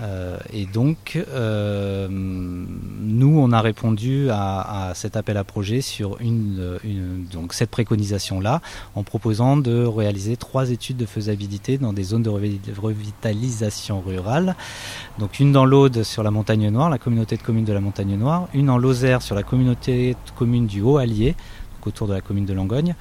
Euh, 0.03 0.39
et 0.53 0.67
donc, 0.67 1.23
euh, 1.29 2.09
nous, 2.11 3.39
on 3.39 3.53
a 3.53 3.61
répondu 3.61 4.29
à, 4.31 4.89
à, 4.89 4.95
cet 4.95 5.17
appel 5.17 5.37
à 5.37 5.45
projet 5.45 5.81
sur 5.81 6.21
une, 6.21 6.79
une 6.85 7.27
donc 7.33 7.55
cette 7.55 7.71
préconisation-là, 7.71 8.61
en 8.95 9.03
proposant 9.03 9.57
de 9.57 9.85
réaliser 9.85 10.37
trois 10.37 10.71
études 10.71 10.97
de 10.97 11.07
faisabilité 11.07 11.79
dans 11.79 11.93
des 11.93 12.03
zones 12.03 12.23
de 12.23 12.31
revitalisation 12.31 14.01
rurale. 14.01 14.57
Donc, 15.19 15.41
une 15.41 15.53
dans 15.53 15.65
l'Aude 15.65 16.03
sur 16.03 16.23
la 16.23 16.31
Montagne 16.31 16.69
Noire, 16.71 16.91
la 16.91 16.99
communauté 16.99 17.37
de 17.37 17.43
communes 17.43 17.65
de 17.65 17.73
la 17.73 17.81
Montagne 17.81 18.17
Noire, 18.17 18.49
une 18.55 18.71
en 18.71 18.79
Lozère 18.79 19.23
sur 19.23 19.35
la 19.35 19.43
communauté 19.43 20.15
de 20.15 20.31
communes 20.37 20.67
du 20.67 20.81
Haut-Allier, 20.81 21.35
autour 21.87 22.09
de 22.09 22.15
la 22.15 22.23
commune 22.23 22.47
de 22.47 22.55
Langogne, 22.55 22.95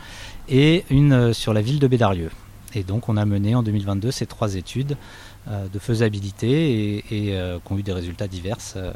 et 0.49 0.83
une 0.89 1.33
sur 1.33 1.53
la 1.53 1.61
ville 1.61 1.79
de 1.79 1.87
Bédarieux. 1.87 2.31
Et 2.75 2.83
donc, 2.83 3.09
on 3.09 3.17
a 3.17 3.25
mené 3.25 3.55
en 3.55 3.63
2022 3.63 4.11
ces 4.11 4.25
trois 4.25 4.55
études 4.55 4.91
euh, 4.91 5.32
de 5.47 5.79
faisabilité 5.79 7.03
et, 7.11 7.35
euh, 7.35 7.59
qui 7.65 7.73
ont 7.73 7.77
eu 7.77 7.83
des 7.83 7.91
résultats 7.91 8.27
divers 8.27 8.57
euh, 8.75 8.93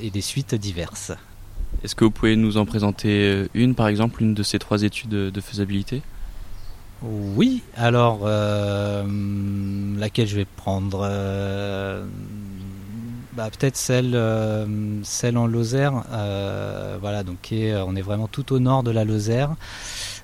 et 0.00 0.10
des 0.10 0.20
suites 0.20 0.54
diverses. 0.54 1.12
Est-ce 1.82 1.94
que 1.94 2.04
vous 2.04 2.10
pouvez 2.10 2.36
nous 2.36 2.56
en 2.56 2.66
présenter 2.66 3.46
une, 3.54 3.74
par 3.74 3.88
exemple, 3.88 4.22
une 4.22 4.34
de 4.34 4.42
ces 4.42 4.58
trois 4.58 4.82
études 4.82 5.10
de 5.10 5.40
faisabilité? 5.40 6.02
Oui, 7.02 7.62
alors 7.76 8.26
laquelle 9.98 10.26
je 10.26 10.36
vais 10.36 10.44
prendre 10.44 10.98
bah, 13.32 13.48
peut-être 13.50 13.76
celle, 13.76 14.18
celle 15.04 15.38
en 15.38 15.46
Lozère, 15.46 16.02
voilà, 17.00 17.22
donc 17.22 17.48
on 17.52 17.96
est 17.96 18.02
vraiment 18.02 18.28
tout 18.28 18.52
au 18.52 18.58
nord 18.58 18.82
de 18.82 18.90
la 18.90 19.04
Lozère 19.04 19.54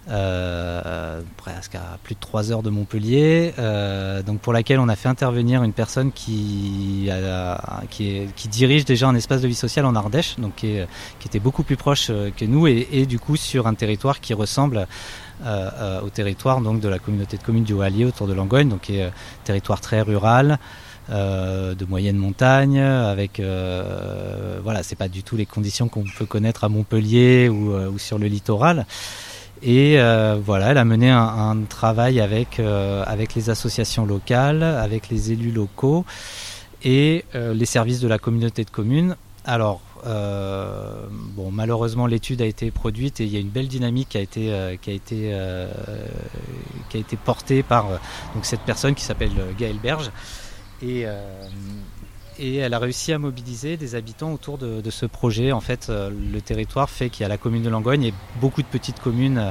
euh, 0.09 1.21
presque 1.37 1.75
à 1.75 1.99
plus 2.05 2.15
de 2.15 2.21
3 2.21 2.53
heures 2.53 2.63
de 2.63 2.71
Montpellier, 2.71 3.53
euh, 3.59 4.23
donc 4.23 4.39
pour 4.39 4.53
laquelle 4.53 4.79
on 4.79 4.89
a 4.89 4.95
fait 4.95 5.09
intervenir 5.09 5.65
une 5.65 5.73
personne 5.73 6.13
qui, 6.13 7.11
dirige 8.49 8.85
déjà 8.85 9.09
un 9.09 9.17
espace 9.17 9.43
de 9.43 9.49
vie 9.49 9.57
sociale 9.57 9.85
en 9.85 9.97
Ardèche, 9.97 10.37
donc 10.39 10.55
qui, 10.57 10.79
était 11.25 11.41
beaucoup 11.41 11.65
plus 11.65 11.77
proche 11.77 12.07
euh, 12.11 12.31
que 12.31 12.45
nous 12.45 12.69
et, 12.69 13.05
du 13.07 13.19
coup 13.19 13.35
sur 13.35 13.67
un 13.67 13.75
territoire 13.75 14.21
qui 14.21 14.33
ressemble 14.33 14.87
au 15.45 16.09
territoire 16.11 16.61
donc 16.61 16.81
de 16.81 16.89
la 16.89 16.99
communauté 16.99 17.37
de 17.37 17.43
communes 17.43 17.65
du 17.65 17.73
Haut-Allier 17.73 18.05
autour 18.05 18.29
de 18.29 18.33
Langogne, 18.33 18.69
donc 18.69 18.83
qui 18.83 18.99
est 18.99 19.11
territoire 19.45 19.81
très 19.81 20.03
rural. 20.03 20.59
De 21.09 21.85
moyenne 21.85 22.17
montagne, 22.17 22.81
avec 22.81 23.39
euh, 23.39 24.59
voilà, 24.65 24.83
c'est 24.83 24.97
pas 24.97 25.07
du 25.07 25.23
tout 25.23 25.37
les 25.37 25.47
conditions 25.47 25.87
qu'on 25.87 26.03
peut 26.03 26.27
connaître 26.27 26.65
à 26.65 26.69
Montpellier 26.69 27.49
ou, 27.49 27.77
ou 27.77 27.99
sur 27.99 28.19
le 28.19 28.27
littoral. 28.27 28.87
Et 29.62 29.99
euh, 29.99 30.38
voilà, 30.42 30.71
elle 30.71 30.79
a 30.79 30.85
mené 30.85 31.11
un, 31.11 31.57
travail 31.69 32.21
avec, 32.21 32.61
euh, 32.61 33.03
avec 33.07 33.35
les 33.35 33.51
associations 33.51 34.05
locales, 34.05 34.62
avec 34.62 35.09
les 35.09 35.33
élus 35.33 35.53
locaux 35.53 36.05
et 36.85 37.25
euh, 37.35 37.55
les 37.55 37.64
services 37.64 38.01
de 38.01 38.09
la 38.09 38.19
communauté 38.19 38.64
de 38.64 38.71
communes. 38.71 39.16
Alors, 39.45 39.81
bon, 40.05 41.51
malheureusement, 41.51 42.07
l'étude 42.07 42.40
a 42.42 42.47
été 42.47 42.71
produite 42.71 43.21
et 43.21 43.25
il 43.25 43.31
y 43.31 43.37
a 43.37 43.40
une 43.40 43.49
belle 43.49 43.66
dynamique 43.66 44.11
qui 44.11 44.19
a 44.19 44.21
été, 44.21 44.79
qui 44.81 44.90
a 44.90 44.92
été, 44.92 45.37
qui 46.88 46.97
a 46.97 47.01
été 47.01 47.16
portée 47.16 47.64
par 47.64 47.88
donc 48.35 48.45
cette 48.45 48.61
personne 48.61 48.95
qui 48.95 49.03
s'appelle 49.03 49.33
Gaël 49.59 49.79
Berge. 49.83 50.11
Et, 50.83 51.07
et 52.38 52.57
elle 52.57 52.75
a 52.75 52.79
réussi 52.79 53.12
à 53.12 53.18
mobiliser 53.18 53.77
des 53.77 53.94
habitants 53.94 54.33
autour 54.33 54.59
de, 54.59 54.90
ce 54.90 55.07
projet. 55.07 55.53
En 55.53 55.61
fait, 55.61 55.88
euh, 55.88 56.11
le 56.11 56.40
territoire 56.40 56.90
fait 56.90 57.11
qu'il 57.11 57.22
y 57.22 57.25
a 57.25 57.29
la 57.29 57.38
commune 57.38 57.62
de 57.62 57.68
Langogne 57.68 58.05
et 58.05 58.14
beaucoup 58.40 58.62
de 58.62 58.66
petites 58.66 59.01
communes 59.01 59.38
euh, 59.38 59.51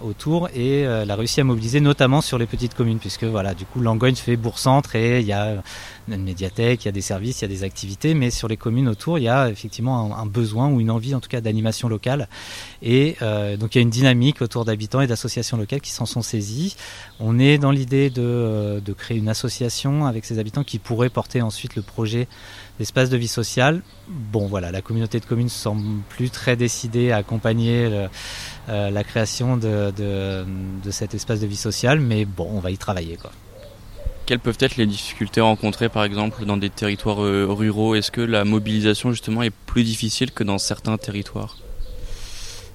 autour 0.00 0.48
et 0.54 0.86
euh, 0.86 1.02
elle 1.02 1.10
a 1.10 1.16
réussi 1.16 1.40
à 1.40 1.44
mobiliser 1.44 1.80
notamment 1.80 2.20
sur 2.20 2.38
les 2.38 2.46
petites 2.46 2.74
communes 2.74 2.98
puisque 2.98 3.24
voilà 3.24 3.54
du 3.54 3.64
coup 3.64 3.80
Langogne 3.80 4.14
fait 4.14 4.36
bourg-centre 4.36 4.96
et 4.96 5.20
il 5.20 5.26
y 5.26 5.32
a 5.32 5.62
une 6.08 6.22
médiathèque, 6.22 6.84
il 6.84 6.86
y 6.86 6.88
a 6.88 6.92
des 6.92 7.00
services, 7.00 7.40
il 7.40 7.42
y 7.42 7.44
a 7.44 7.48
des 7.48 7.64
activités 7.64 8.14
mais 8.14 8.30
sur 8.30 8.48
les 8.48 8.56
communes 8.56 8.88
autour 8.88 9.18
il 9.18 9.24
y 9.24 9.28
a 9.28 9.48
effectivement 9.48 10.16
un, 10.16 10.26
besoin 10.26 10.68
ou 10.70 10.80
une 10.80 10.90
envie 10.90 11.14
en 11.14 11.20
tout 11.20 11.28
cas 11.28 11.40
d'animation 11.40 11.88
locale 11.88 12.28
et 12.82 13.16
euh, 13.22 13.56
donc 13.56 13.74
il 13.74 13.78
y 13.78 13.80
a 13.80 13.82
une 13.82 13.90
dynamique 13.90 14.42
autour 14.42 14.64
d'habitants 14.64 15.00
et 15.00 15.06
d'associations 15.06 15.56
locales 15.56 15.80
qui 15.80 15.90
s'en 15.90 16.06
sont 16.06 16.22
saisis. 16.22 16.76
On 17.20 17.38
est 17.38 17.58
dans 17.58 17.70
l'idée 17.70 18.10
de, 18.10 18.22
euh, 18.22 18.80
de 18.80 18.92
créer 18.92 19.18
une 19.18 19.28
association 19.28 20.06
avec 20.06 20.24
ces 20.24 20.38
habitants 20.38 20.64
qui 20.64 20.78
pourrait 20.78 21.10
porter 21.10 21.42
ensuite 21.42 21.76
le 21.76 21.82
projet 21.82 22.28
d'espace 22.82 23.10
de 23.10 23.16
vie 23.16 23.28
sociale. 23.28 23.80
Bon 24.08 24.48
voilà, 24.48 24.72
la 24.72 24.82
communauté 24.82 25.20
de 25.20 25.24
communes 25.24 25.48
semble 25.48 26.02
plus 26.08 26.30
très 26.30 26.56
décidée 26.56 27.12
à 27.12 27.18
accompagner 27.18 27.88
le, 27.88 28.08
euh, 28.68 28.90
la 28.90 29.04
création 29.04 29.56
de, 29.56 29.92
de, 29.96 30.44
de, 30.82 30.90
cet 30.90 31.14
espace 31.14 31.38
de 31.38 31.46
vie 31.46 31.54
sociale, 31.54 32.00
mais 32.00 32.24
bon, 32.24 32.48
on 32.50 32.58
va 32.58 32.72
y 32.72 32.78
travailler 32.78 33.16
quoi. 33.16 33.30
Quelles 34.26 34.40
peuvent 34.40 34.58
être 34.58 34.76
les 34.76 34.86
difficultés 34.86 35.40
rencontrées 35.40 35.90
par 35.90 36.02
exemple 36.02 36.44
dans 36.44 36.56
des 36.56 36.70
territoires 36.70 37.22
euh, 37.22 37.46
ruraux? 37.48 37.94
Est-ce 37.94 38.10
que 38.10 38.20
la 38.20 38.44
mobilisation 38.44 39.12
justement 39.12 39.44
est 39.44 39.54
plus 39.66 39.84
difficile 39.84 40.32
que 40.32 40.42
dans 40.42 40.58
certains 40.58 40.98
territoires? 40.98 41.58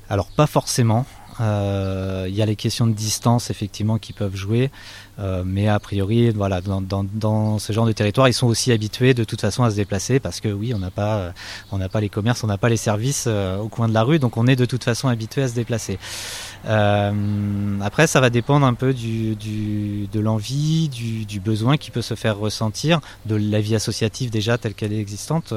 Alors 0.10 0.28
pas 0.28 0.48
forcément. 0.48 1.06
Il 1.39 1.43
euh, 1.43 2.29
y 2.29 2.41
a 2.41 2.45
les 2.45 2.55
questions 2.55 2.87
de 2.87 2.93
distance 2.93 3.51
effectivement 3.51 3.97
qui 3.99 4.11
peuvent 4.11 4.35
jouer, 4.35 4.71
euh, 5.19 5.43
mais 5.45 5.67
a 5.67 5.79
priori, 5.79 6.29
voilà, 6.29 6.61
dans, 6.61 7.59
ce 7.59 7.73
genre 7.73 7.85
de 7.85 7.91
territoire, 7.91 8.27
ils 8.27 8.33
sont 8.33 8.47
aussi 8.47 8.71
habitués 8.71 9.13
de 9.13 9.23
toute 9.23 9.41
façon 9.41 9.63
à 9.63 9.71
se 9.71 9.75
déplacer 9.75 10.19
parce 10.19 10.39
que 10.39 10.49
oui, 10.49 10.73
on 10.73 10.79
n'a 10.79 10.91
pas, 10.91 11.33
on 11.71 11.77
n'a 11.77 11.89
pas 11.89 12.01
les 12.01 12.09
commerces, 12.09 12.43
on 12.43 12.47
n'a 12.47 12.57
pas 12.57 12.69
les 12.69 12.77
services 12.77 13.25
euh, 13.27 13.57
au 13.57 13.67
coin 13.67 13.87
de 13.87 13.93
la 13.93 14.03
rue, 14.03 14.19
donc 14.19 14.37
on 14.37 14.45
est 14.45 14.55
de 14.55 14.65
toute 14.65 14.83
façon 14.83 15.07
habitué 15.07 15.43
à 15.43 15.47
se 15.47 15.55
déplacer. 15.55 15.97
Euh, 16.65 17.11
après, 17.81 18.05
ça 18.07 18.19
va 18.19 18.29
dépendre 18.29 18.65
un 18.65 18.73
peu 18.75 18.93
du, 18.93 19.35
de 19.35 20.19
l'envie, 20.19 20.89
du, 20.89 21.39
besoin 21.39 21.77
qui 21.77 21.91
peut 21.91 22.01
se 22.01 22.15
faire 22.15 22.37
ressentir, 22.37 22.99
de 23.25 23.35
la 23.35 23.61
vie 23.61 23.75
associative 23.75 24.29
déjà 24.29 24.57
telle 24.57 24.73
qu'elle 24.73 24.93
est 24.93 24.99
existante. 24.99 25.53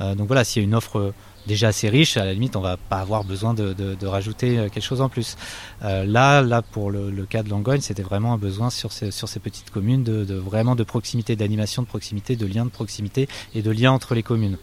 Euh, 0.00 0.14
donc 0.14 0.26
voilà, 0.26 0.44
s'il 0.44 0.62
y 0.62 0.64
a 0.64 0.68
une 0.68 0.74
offre 0.74 1.12
déjà 1.46 1.68
assez 1.68 1.88
riche, 1.88 2.16
à 2.16 2.24
la 2.24 2.32
limite, 2.32 2.56
on 2.56 2.60
va 2.60 2.76
pas 2.76 2.98
avoir 2.98 3.24
besoin 3.24 3.52
de, 3.52 3.72
de 3.74 4.06
rajouter 4.06 4.68
quelque 4.72 4.82
chose 4.82 5.02
en 5.04 5.08
plus. 5.08 5.36
Euh, 5.82 6.04
là, 6.04 6.42
là, 6.42 6.62
pour 6.62 6.90
le, 6.90 7.26
cas 7.26 7.42
de 7.42 7.50
Langogne, 7.50 7.80
c'était 7.80 8.02
vraiment 8.02 8.32
un 8.34 8.38
besoin 8.38 8.70
sur 8.70 8.92
ces, 8.92 9.10
petites 9.40 9.70
communes 9.70 10.04
de, 10.04 10.34
vraiment 10.34 10.76
de 10.76 10.84
proximité, 10.84 11.36
d'animation 11.36 11.82
de 11.82 11.86
proximité, 11.86 12.36
de 12.36 12.46
lien 12.46 12.64
de 12.64 12.70
proximité 12.70 13.28
et 13.54 13.62
de 13.62 13.70
lien 13.70 13.92
entre 13.92 14.14
les 14.14 14.22
communes. 14.22 14.58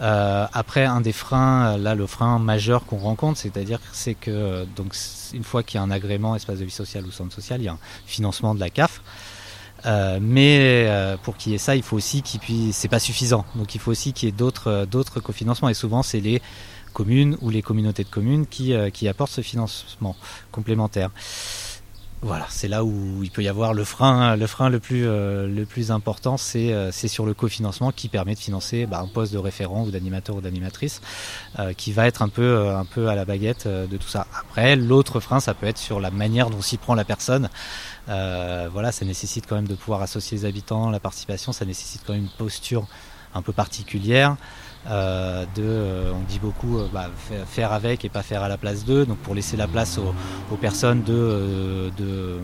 Euh, 0.00 0.46
après, 0.52 0.84
un 0.84 1.00
des 1.00 1.12
freins, 1.12 1.78
là, 1.78 1.94
le 1.94 2.06
frein 2.06 2.38
majeur 2.38 2.84
qu'on 2.84 2.98
rencontre, 2.98 3.38
c'est-à-dire 3.38 3.80
c'est 3.92 4.14
que 4.14 4.66
donc 4.76 4.94
une 5.32 5.44
fois 5.44 5.62
qu'il 5.62 5.78
y 5.78 5.80
a 5.80 5.82
un 5.82 5.90
agrément 5.90 6.36
espace 6.36 6.58
de 6.58 6.64
vie 6.64 6.70
sociale 6.70 7.06
ou 7.06 7.10
centre 7.10 7.34
social, 7.34 7.60
il 7.60 7.64
y 7.64 7.68
a 7.68 7.72
un 7.72 7.78
financement 8.06 8.54
de 8.54 8.60
la 8.60 8.68
CAF. 8.68 9.00
Euh, 9.84 10.18
mais 10.20 10.86
euh, 10.88 11.16
pour 11.22 11.36
qu'il 11.36 11.52
y 11.52 11.54
ait 11.54 11.58
ça, 11.58 11.76
il 11.76 11.82
faut 11.82 11.96
aussi 11.96 12.22
qu'il 12.22 12.40
puisse. 12.40 12.76
C'est 12.76 12.88
pas 12.88 12.98
suffisant. 12.98 13.44
Donc 13.54 13.74
il 13.74 13.80
faut 13.80 13.90
aussi 13.90 14.12
qu'il 14.12 14.28
y 14.28 14.30
ait 14.30 14.32
d'autres 14.32 14.68
euh, 14.68 14.86
d'autres 14.86 15.20
cofinancements. 15.20 15.68
Et 15.68 15.74
souvent, 15.74 16.02
c'est 16.02 16.20
les 16.20 16.40
communes 16.96 17.36
ou 17.42 17.50
les 17.50 17.60
communautés 17.60 18.04
de 18.04 18.08
communes 18.08 18.46
qui, 18.46 18.72
euh, 18.72 18.88
qui 18.88 19.06
apportent 19.06 19.32
ce 19.32 19.42
financement 19.42 20.16
complémentaire. 20.50 21.10
Voilà, 22.22 22.46
c'est 22.48 22.66
là 22.66 22.82
où 22.82 23.22
il 23.22 23.30
peut 23.30 23.42
y 23.42 23.48
avoir 23.48 23.74
le 23.74 23.84
frein, 23.84 24.36
le 24.36 24.46
frein 24.46 24.70
le 24.70 24.80
plus, 24.80 25.06
euh, 25.06 25.46
le 25.46 25.66
plus 25.66 25.90
important, 25.90 26.38
c'est 26.38 26.72
euh, 26.72 26.90
sur 26.90 27.26
le 27.26 27.34
cofinancement 27.34 27.92
qui 27.92 28.08
permet 28.08 28.34
de 28.34 28.38
financer 28.40 28.86
bah, 28.86 29.00
un 29.00 29.06
poste 29.06 29.34
de 29.34 29.38
référent 29.38 29.84
ou 29.84 29.90
d'animateur 29.90 30.34
ou 30.34 30.40
d'animatrice, 30.40 31.02
euh, 31.58 31.74
qui 31.74 31.92
va 31.92 32.06
être 32.06 32.22
un 32.22 32.30
peu, 32.30 32.70
un 32.70 32.86
peu 32.86 33.08
à 33.08 33.14
la 33.14 33.26
baguette 33.26 33.68
de 33.68 33.96
tout 33.98 34.08
ça. 34.08 34.26
Après, 34.40 34.76
l'autre 34.76 35.20
frein, 35.20 35.40
ça 35.40 35.52
peut 35.52 35.66
être 35.66 35.78
sur 35.78 36.00
la 36.00 36.10
manière 36.10 36.48
dont 36.48 36.62
s'y 36.62 36.78
prend 36.78 36.94
la 36.94 37.04
personne. 37.04 37.50
Euh, 38.08 38.68
voilà, 38.72 38.92
ça 38.92 39.04
nécessite 39.04 39.46
quand 39.46 39.56
même 39.56 39.68
de 39.68 39.74
pouvoir 39.74 40.00
associer 40.00 40.38
les 40.38 40.44
habitants, 40.46 40.90
la 40.90 41.00
participation, 41.00 41.52
ça 41.52 41.66
nécessite 41.66 42.02
quand 42.06 42.14
même 42.14 42.22
une 42.22 42.28
posture 42.38 42.86
un 43.34 43.42
peu 43.42 43.52
particulière. 43.52 44.36
Euh, 44.88 45.44
de, 45.56 45.62
euh, 45.62 46.12
on 46.14 46.22
dit 46.28 46.38
beaucoup, 46.38 46.78
euh, 46.78 46.86
bah, 46.92 47.10
faire 47.46 47.72
avec 47.72 48.04
et 48.04 48.08
pas 48.08 48.22
faire 48.22 48.42
à 48.42 48.48
la 48.48 48.56
place 48.56 48.84
d'eux, 48.84 49.04
donc 49.04 49.18
pour 49.18 49.34
laisser 49.34 49.56
la 49.56 49.66
place 49.66 49.98
aux, 49.98 50.56
personnes 50.56 51.02
de, 51.02 51.90
de, 51.98 52.38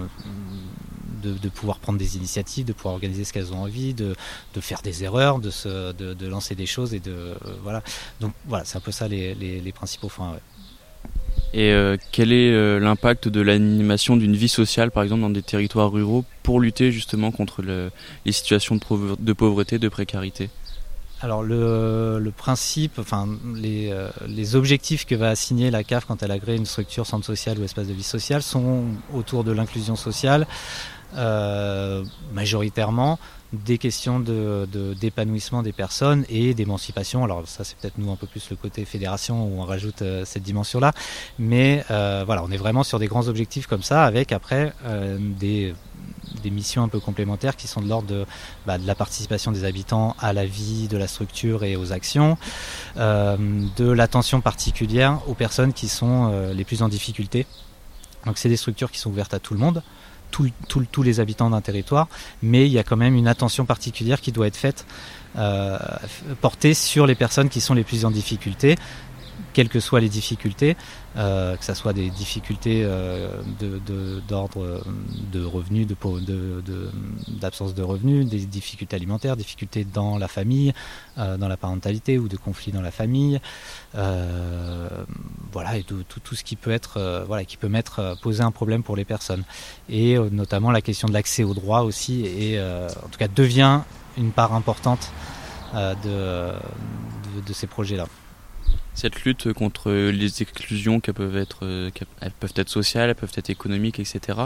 de, 1.22 1.48
pouvoir 1.48 1.78
prendre 1.78 2.00
des 2.00 2.16
initiatives, 2.16 2.64
de 2.64 2.72
pouvoir 2.72 2.94
organiser 2.94 3.22
ce 3.22 3.33
qu'elles 3.33 3.52
ont 3.52 3.62
envie, 3.62 3.94
de, 3.94 4.16
de 4.55 4.61
faire 4.61 4.83
des 4.83 5.05
erreurs, 5.05 5.38
de, 5.38 5.50
se, 5.50 5.92
de, 5.92 6.26
lancer 6.26 6.57
des 6.57 6.66
choses 6.66 6.94
et 6.94 7.00
de 7.00 7.35
voilà. 7.62 7.81
Donc 8.20 8.33
voilà, 8.46 8.64
c'est 8.64 8.76
un 8.76 8.81
peu 8.81 8.92
ça 8.92 9.07
les, 9.07 9.37
les, 9.37 9.61
les 9.61 9.72
principaux. 9.72 10.11
Ouais. 10.18 10.40
Et 11.55 11.72
quel 12.11 12.33
est 12.33 12.81
l'impact 12.81 13.28
de 13.28 13.40
l'animation 13.40 14.16
d'une 14.16 14.35
vie 14.35 14.48
sociale, 14.48 14.90
par 14.90 15.05
exemple, 15.05 15.20
dans 15.22 15.31
des 15.31 15.42
territoires 15.42 15.92
ruraux, 15.92 16.24
pour 16.42 16.59
lutter 16.59 16.90
justement 16.90 17.31
contre 17.31 17.62
les 17.62 18.33
situations 18.33 18.81
de 19.20 19.33
pauvreté, 19.33 19.78
de 19.78 19.88
précarité? 19.88 20.50
Alors 21.22 21.42
le, 21.42 22.32
principe, 22.37 22.98
enfin 22.98 23.28
euh, 23.64 24.11
les, 24.26 24.56
objectifs 24.56 25.06
que 25.06 25.14
va 25.14 25.30
assigner 25.30 25.70
la 25.70 25.85
CAF 25.85 26.04
quand 26.04 26.22
elle 26.22 26.32
agrée 26.32 26.56
une 26.56 26.66
structure 26.66 27.06
centre 27.06 27.24
social 27.24 27.58
ou 27.58 27.64
espace 27.64 27.87
de 27.87 27.92
vie 27.92 28.02
sociale 28.02 28.42
sont 28.42 28.85
autour 29.14 29.44
de 29.44 29.52
l'inclusion 29.52 29.94
sociale, 29.94 30.46
euh, 31.16 32.04
majoritairement 32.32 33.18
des 33.52 33.76
questions 33.76 34.18
de, 34.18 34.66
d'épanouissement 34.98 35.62
des 35.62 35.72
personnes 35.72 36.24
et 36.28 36.54
d'émancipation. 36.54 37.22
Alors 37.22 37.46
ça 37.46 37.64
c'est 37.64 37.76
peut-être 37.76 37.98
nous 37.98 38.11
un 38.11 38.16
peu 38.16 38.26
plus 38.26 38.50
le 38.50 38.56
côté 38.56 38.85
fédération 38.85 39.44
où 39.44 39.61
on 39.61 39.64
rajoute 39.64 40.02
euh, 40.02 40.24
cette 40.24 40.42
dimension-là, 40.42 40.92
mais 41.38 41.85
voilà, 41.88 42.42
on 42.42 42.50
est 42.50 42.56
vraiment 42.56 42.82
sur 42.82 42.98
des 42.98 43.06
grands 43.06 43.28
objectifs 43.28 43.68
comme 43.68 43.82
ça 43.82 44.04
avec 44.04 44.32
après 44.32 44.72
des 45.38 45.74
des 46.42 46.50
missions 46.50 46.83
un 46.83 46.88
peu 46.88 47.00
complémentaires 47.00 47.57
qui 47.57 47.68
sont 47.68 47.81
de 47.81 47.88
l'ordre 47.88 48.09
de, 48.09 48.26
bah, 48.66 48.78
de, 48.78 48.87
la 48.87 48.94
participation 48.94 49.52
des 49.52 49.64
habitants 49.64 50.16
à 50.20 50.33
la 50.33 50.44
vie 50.44 50.88
de 50.88 50.96
la 50.96 51.09
structure 51.09 51.64
et 51.64 51.76
aux 51.76 51.92
actions, 51.92 52.37
euh, 52.96 53.37
de 53.76 53.90
l'attention 53.90 54.40
particulière 54.40 55.20
aux 55.26 55.35
personnes 55.35 55.72
qui 55.72 55.88
sont 55.88 56.31
euh, 56.31 56.52
les 56.52 56.64
plus 56.64 56.83
en 56.83 56.88
difficulté. 56.88 57.46
Donc 58.26 58.38
c'est 58.38 58.48
des 58.48 58.57
structures 58.57 58.90
qui 58.90 58.98
sont 58.98 59.11
ouvertes 59.11 59.35
à 59.35 59.38
tout 59.38 59.55
le 59.55 59.61
monde, 59.61 59.83
tous 60.31 61.02
les 61.02 61.20
habitants 61.20 61.50
d'un 61.50 61.61
territoire, 61.61 62.09
mais 62.42 62.66
il 62.66 62.72
y 62.72 62.78
a 62.78 62.85
quand 62.85 62.96
même 62.96 63.14
une 63.14 63.28
attention 63.28 63.66
particulière 63.66 64.20
qui 64.20 64.33
doit 64.33 64.46
être 64.46 64.57
faite, 64.57 64.87
euh, 65.37 65.78
portée 66.40 66.74
sur 66.74 67.07
les 67.07 67.14
personnes 67.14 67.48
qui 67.48 67.61
sont 67.61 67.74
les 67.74 67.85
plus 67.85 68.05
en 68.05 68.11
difficulté, 68.11 68.76
quelles 69.52 69.68
que 69.68 69.80
soient 69.80 70.00
les 70.00 70.08
difficultés, 70.08 70.76
euh, 71.16 71.56
que 71.56 71.64
ce 71.64 71.74
soit 71.74 71.92
des 71.92 72.10
difficultés 72.10 72.82
euh, 72.84 73.28
d'ordre 74.28 74.82
de, 75.32 75.44
revenus, 75.44 75.86
d'absence 77.28 77.74
de, 77.74 77.82
revenus, 77.82 78.26
des 78.26 78.46
difficultés 78.46 78.96
alimentaires, 78.96 79.36
difficultés 79.36 79.84
dans 79.84 80.18
la 80.18 80.28
famille, 80.28 80.72
euh, 81.18 81.36
dans 81.36 81.48
la 81.48 81.56
parentalité 81.56 82.18
ou 82.18 82.28
de 82.28 82.36
conflits 82.36 82.72
dans 82.72 82.82
la 82.82 82.90
famille, 82.90 83.40
voilà, 83.92 85.76
et 85.76 85.82
tout, 85.84 86.34
ce 86.34 86.44
qui 86.44 86.56
peut 86.56 86.70
être, 86.70 87.24
voilà, 87.26 87.44
qui 87.44 87.56
peut 87.56 87.68
mettre, 87.68 88.16
poser 88.22 88.42
un 88.42 88.50
problème 88.50 88.82
pour 88.82 88.96
les 88.96 89.04
personnes. 89.04 89.44
Et 89.88 90.18
notamment 90.18 90.70
la 90.70 90.80
question 90.80 91.08
de 91.08 91.12
l'accès 91.12 91.44
aux 91.44 91.54
droits 91.54 91.82
aussi, 91.82 92.24
et 92.24 92.60
en 92.60 93.08
tout 93.10 93.18
cas 93.18 93.28
devient 93.28 93.80
une 94.16 94.32
part 94.32 94.54
importante 94.54 95.10
de 95.74 96.52
ces 97.52 97.66
projets-là 97.66 98.06
cette 98.94 99.24
lutte 99.24 99.52
contre 99.52 99.90
les 99.90 100.42
exclusions 100.42 101.00
qui 101.00 101.12
peuvent 101.12 101.37
être, 101.37 101.61
euh, 101.62 101.90
elles 102.20 102.33
peuvent 102.33 102.52
être 102.57 102.68
sociales, 102.68 103.09
elles 103.11 103.14
peuvent 103.14 103.33
être 103.37 103.50
économiques, 103.50 103.98
etc. 103.98 104.38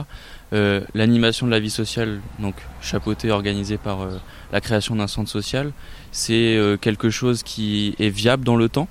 Euh, 0.53 0.83
l'animation 0.95 1.47
de 1.47 1.51
la 1.51 1.61
vie 1.61 1.71
sociale, 1.71 2.21
donc 2.39 2.55
chapeautée, 2.81 3.31
organisée 3.31 3.77
par 3.77 4.03
euh, 4.03 4.19
la 4.53 4.61
création 4.61 4.95
d'un 4.97 5.09
centre 5.09 5.31
social, 5.31 5.73
c'est 6.13 6.59
quelque 6.81 7.11
chose 7.11 7.43
qui 7.43 7.95
est 7.99 8.09
viable 8.09 8.45
dans 8.45 8.57
le 8.57 8.69
temps? 8.69 8.89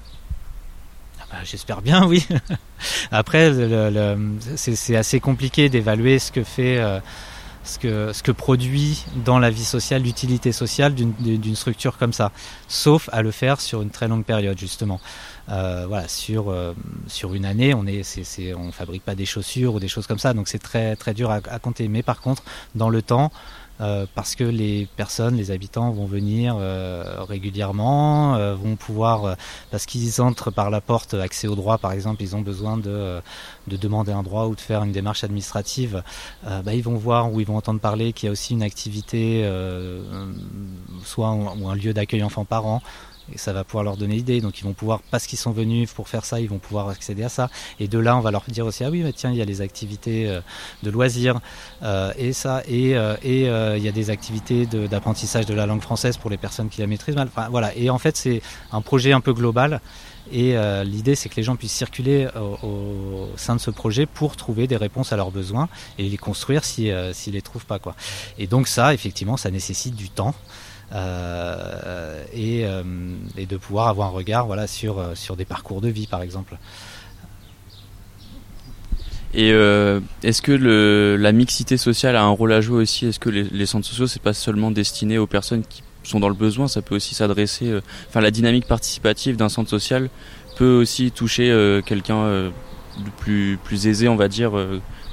Ah 1.22 1.24
bah, 1.32 1.38
J'espère 1.44 1.82
bien, 1.82 2.06
oui. 2.06 2.28
Après, 3.12 3.52
c'est 4.56 4.96
assez 4.96 5.20
compliqué 5.20 5.70
d'évaluer 5.70 6.20
ce 6.20 6.32
que 6.32 6.44
fait 6.44 6.80
ce 7.66 7.80
que, 7.80 8.14
ce 8.14 8.24
que 8.24 8.32
produit 8.32 9.04
dans 9.26 9.40
la 9.40 9.50
vie 9.50 9.66
sociale, 9.66 10.04
l'utilité 10.04 10.52
sociale 10.52 10.94
d'une 10.94 11.56
structure 11.56 11.98
comme 11.98 12.14
ça, 12.14 12.32
sauf 12.68 13.10
à 13.12 13.22
le 13.22 13.32
faire 13.32 13.60
sur 13.60 13.82
une 13.82 13.90
très 13.90 14.08
longue 14.08 14.24
période 14.24 14.58
justement. 14.58 15.02
Euh, 15.50 15.86
voilà, 15.88 16.08
sur, 16.08 16.50
euh, 16.50 16.74
sur 17.08 17.34
une 17.34 17.46
année, 17.46 17.74
on 17.74 17.86
on 18.58 18.72
fabrique 18.72 19.04
pas 19.04 19.16
des 19.16 19.26
chaussures 19.26 19.76
ou 19.76 19.80
des 19.80 19.88
choses 19.88 20.08
comme 20.08 20.20
ça, 20.20 20.34
donc 20.34 20.48
c'est 20.48 20.60
très 20.60 20.96
très 20.96 21.14
dur 21.14 21.30
à, 21.30 21.40
à 21.50 21.60
compter. 21.60 21.88
Mais 21.88 22.02
par 22.04 22.20
contre, 22.22 22.44
dans 22.74 22.90
le 22.90 23.02
temps, 23.02 23.32
euh, 23.82 24.06
parce 24.16 24.36
que 24.36 24.46
les 24.46 24.88
personnes, 24.96 25.36
les 25.36 25.52
habitants 25.52 25.92
vont 25.92 26.06
venir 26.06 26.56
euh, 26.58 27.18
régulièrement, 27.28 28.36
euh, 28.36 28.56
vont 28.56 28.78
pouvoir, 28.78 29.36
parce 29.70 29.86
qu'ils 29.86 30.22
entrent 30.22 30.50
par 30.50 30.70
la 30.70 30.80
porte 30.80 31.14
accès 31.14 31.48
au 31.48 31.56
droit 31.56 31.78
par 31.78 31.92
exemple, 31.92 32.24
ils 32.24 32.36
ont 32.38 32.42
besoin 32.42 32.78
de, 32.78 33.20
de 33.68 33.78
demander 33.78 34.14
un 34.14 34.24
droit 34.24 34.46
ou 34.46 34.56
de 34.56 34.62
faire 34.62 34.84
une 34.84 34.94
démarche 34.94 35.24
administrative, 35.24 36.04
bah, 36.44 36.74
ils 36.74 36.84
vont 36.84 36.96
voir 36.96 37.34
ou 37.34 37.42
ils 37.42 37.46
vont 37.46 37.58
entendre 37.58 37.80
parler 37.80 38.14
qu'il 38.14 38.28
y 38.28 38.30
a 38.30 38.32
aussi 38.32 38.54
une 38.54 38.64
activité, 38.64 39.50
soit 41.04 41.32
ou 41.32 41.68
un 41.68 41.76
lieu 41.76 41.94
d'accueil 41.94 42.24
enfants-parents, 42.24 42.82
et 43.34 43.38
ça 43.38 43.54
va 43.54 43.64
pouvoir 43.64 43.84
leur 43.84 43.98
donner 43.98 44.16
idée. 44.16 44.42
Donc 44.42 44.60
ils 44.60 44.64
vont 44.64 44.74
pouvoir, 44.74 45.02
parce 45.12 45.28
qu'ils 45.28 45.40
sont 45.40 45.52
venus 45.52 45.92
pour 45.92 46.08
faire 46.08 46.26
ça, 46.26 46.40
ils 46.40 46.50
vont 46.50 46.60
pouvoir 46.60 46.90
accéder 46.90 47.24
à 47.24 47.30
ça. 47.30 47.50
Et 47.80 47.88
de 47.88 48.00
là, 48.00 48.18
on 48.18 48.22
va 48.22 48.32
leur 48.32 48.44
dire 48.48 48.66
aussi, 48.66 48.84
ah 48.84 48.90
oui, 48.90 49.02
mais 49.04 49.14
tiens, 49.14 49.32
il 49.32 49.38
y 49.38 49.42
a 49.42 49.46
les 49.46 49.62
activités 49.62 50.28
euh, 50.28 50.42
de 50.84 50.90
loisirs 50.90 51.40
euh, 51.84 52.14
et 52.18 52.34
ça, 52.34 52.62
et, 52.68 52.96
euh, 52.96 53.16
et 53.24 53.46
il 53.78 53.84
y 53.84 53.88
a 53.88 53.92
des 53.92 54.10
activités 54.10 54.66
d'apprentissage 54.66 55.46
de, 55.46 55.54
la 55.54 55.66
langue 55.66 55.82
française 55.82 56.18
pour 56.18 56.30
les 56.30 56.38
personnes 56.38 56.70
qui 56.70 56.82
la 56.82 56.88
maîtrisent 56.88 57.16
mal. 57.16 57.28
Enfin, 57.28 57.48
voilà. 57.50 57.76
Et 57.76 57.90
en 57.90 57.98
fait, 57.98 58.18
c'est 58.18 58.42
un 58.72 58.82
projet 58.82 59.12
un 59.14 59.22
peu 59.22 59.34
global. 59.34 59.82
Et 60.32 60.56
l'idée, 60.84 61.14
c'est 61.14 61.30
que 61.30 61.36
les 61.36 61.44
gens 61.44 61.56
puissent 61.56 61.72
circuler 61.72 62.28
au, 62.64 63.30
sein 63.38 63.56
de 63.56 63.62
ce 63.62 63.70
projet 63.70 64.08
pour 64.08 64.36
trouver 64.36 64.66
des 64.66 64.76
réponses 64.76 65.14
à 65.14 65.18
leurs 65.18 65.30
besoins 65.30 65.70
et 66.00 66.10
les 66.10 66.18
construire 66.18 66.66
s'ils 66.66 66.94
si, 67.14 67.22
s'ils 67.22 67.34
les 67.34 67.44
trouvent 67.44 67.66
pas. 67.66 67.78
Quoi. 67.78 67.96
Et 68.40 68.48
donc 68.48 68.68
ça, 68.68 68.94
effectivement, 68.94 69.38
ça 69.38 69.52
nécessite 69.52 69.96
du 69.96 70.10
temps. 70.10 70.34
Euh, 70.94 72.24
euh, 72.36 73.16
et, 73.38 73.46
de 73.46 73.58
pouvoir 73.58 73.88
avoir 73.88 74.10
un 74.10 74.12
regard 74.12 74.46
voilà, 74.46 74.68
sur, 74.68 75.00
euh, 75.00 75.16
sur 75.16 75.36
des 75.36 75.46
parcours 75.46 75.82
de 75.82 75.90
vie 75.90 76.08
par 76.08 76.22
exemple. 76.22 76.58
Et 79.34 79.50
est-ce 80.24 80.42
que 80.42 80.54
la 81.20 81.32
mixité 81.34 81.76
sociale 81.76 82.16
a 82.16 82.24
un 82.24 82.30
rôle 82.30 82.54
à 82.54 82.62
jouer 82.62 82.84
aussi? 82.84 83.08
Est-ce 83.08 83.20
que 83.20 83.30
les, 83.30 83.66
centres 83.66 83.86
sociaux, 83.86 84.08
c'est 84.08 84.22
pas 84.22 84.32
seulement 84.32 84.72
destiné 84.72 85.18
aux 85.18 85.28
personnes 85.28 85.64
qui 85.64 85.84
sont 86.04 86.22
dans 86.22 86.30
le 86.30 86.36
besoin? 86.36 86.70
Ça 86.70 86.82
peut 86.82 86.96
aussi 86.96 87.16
s'adresser. 87.16 87.78
enfin, 88.08 88.22
la 88.22 88.32
dynamique 88.32 88.66
participative 88.66 89.36
d'un 89.36 89.50
centre 89.50 89.70
social 89.70 90.10
peut 90.56 90.78
aussi 90.78 91.12
toucher 91.12 91.82
quelqu'un 91.86 92.24
de 92.24 93.10
plus, 93.18 93.60
plus 93.62 93.88
aisé, 93.88 94.08
on 94.08 94.16
va 94.16 94.30
dire, 94.30 94.54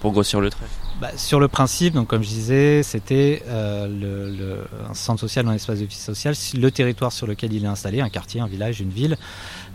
pour 0.00 0.12
grossir 0.12 0.40
le 0.40 0.50
trait. 0.50 0.66
Bah, 1.02 1.10
sur 1.16 1.40
le 1.40 1.48
principe, 1.48 1.94
donc 1.94 2.06
comme 2.06 2.22
je 2.22 2.28
disais, 2.28 2.84
c'était 2.84 3.42
euh, 3.48 3.88
le, 3.88 4.64
un 4.88 4.94
centre 4.94 5.18
social, 5.18 5.48
un 5.48 5.54
espace 5.54 5.80
de 5.80 5.84
vie 5.84 5.96
sociale, 5.96 6.36
le 6.54 6.70
territoire 6.70 7.10
sur 7.10 7.26
lequel 7.26 7.52
il 7.52 7.64
est 7.64 7.66
installé, 7.66 8.00
un 8.00 8.08
quartier, 8.08 8.40
un 8.40 8.46
village, 8.46 8.80
une 8.80 8.90
ville, 8.90 9.18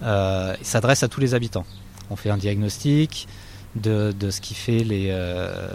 euh, 0.03 0.55
s'adresse 0.61 1.03
à 1.03 1.09
tous 1.09 1.19
les 1.19 1.33
habitants. 1.33 1.65
On 2.09 2.15
fait 2.15 2.29
un 2.29 2.37
diagnostic 2.37 3.27
de, 3.75 4.11
de 4.11 4.29
ce 4.31 4.41
qui 4.41 4.53
fait 4.53 4.83
les, 4.83 5.07
euh, 5.11 5.67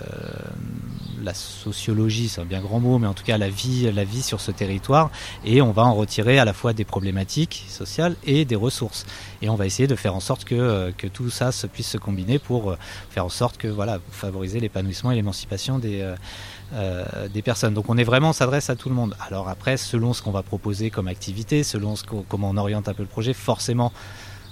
la 1.23 1.35
sociologie, 1.35 2.29
c'est 2.29 2.41
un 2.41 2.45
bien 2.45 2.61
grand 2.61 2.81
mot, 2.81 2.99
mais 2.99 3.07
en 3.07 3.15
tout 3.15 3.25
cas 3.25 3.39
la 3.39 3.49
vie, 3.49 3.91
la 3.93 4.05
vie 4.05 4.23
sur 4.23 4.41
ce 4.41 4.51
territoire, 4.51 5.11
et 5.45 5.63
on 5.63 5.73
va 5.73 5.85
en 5.85 5.95
retirer 5.95 6.39
à 6.39 6.45
la 6.45 6.53
fois 6.53 6.73
des 6.73 6.85
problématiques 6.85 7.65
sociales 7.69 8.17
et 8.25 8.45
des 8.45 8.57
ressources. 8.57 9.07
Et 9.41 9.49
on 9.49 9.55
va 9.55 9.67
essayer 9.67 9.87
de 9.87 9.97
faire 9.97 10.15
en 10.15 10.21
sorte 10.21 10.45
que, 10.45 10.55
euh, 10.55 10.93
que 10.97 11.07
tout 11.07 11.31
ça 11.31 11.53
se 11.53 11.67
puisse 11.67 11.89
se 11.89 11.99
combiner 11.99 12.39
pour 12.39 12.71
euh, 12.71 12.79
faire 13.11 13.25
en 13.25 13.29
sorte 13.31 13.57
que 13.57 13.69
voilà, 13.69 14.01
favoriser 14.11 14.61
l'épanouissement 14.61 15.11
et 15.11 15.15
l'émancipation 15.15 15.79
des, 15.79 16.15
euh, 16.75 17.05
des 17.29 17.43
personnes. 17.43 17.75
Donc 17.75 17.89
on 17.89 17.97
est 17.97 18.05
vraiment, 18.05 18.31
on 18.31 18.33
s'adresse 18.33 18.71
à 18.71 18.77
tout 18.77 18.89
le 18.89 18.95
monde. 18.95 19.17
Alors 19.21 19.49
après, 19.49 19.77
selon 19.77 20.13
ce 20.13 20.23
qu'on 20.23 20.31
va 20.31 20.43
proposer 20.43 20.91
comme 20.91 21.09
activité, 21.09 21.63
selon 21.63 21.97
ce 21.97 22.05
comment 22.05 22.51
on 22.51 22.57
oriente 22.57 22.89
un 22.89 22.95
peu 22.95 23.03
le 23.03 23.09
projet, 23.09 23.33
forcément 23.33 23.93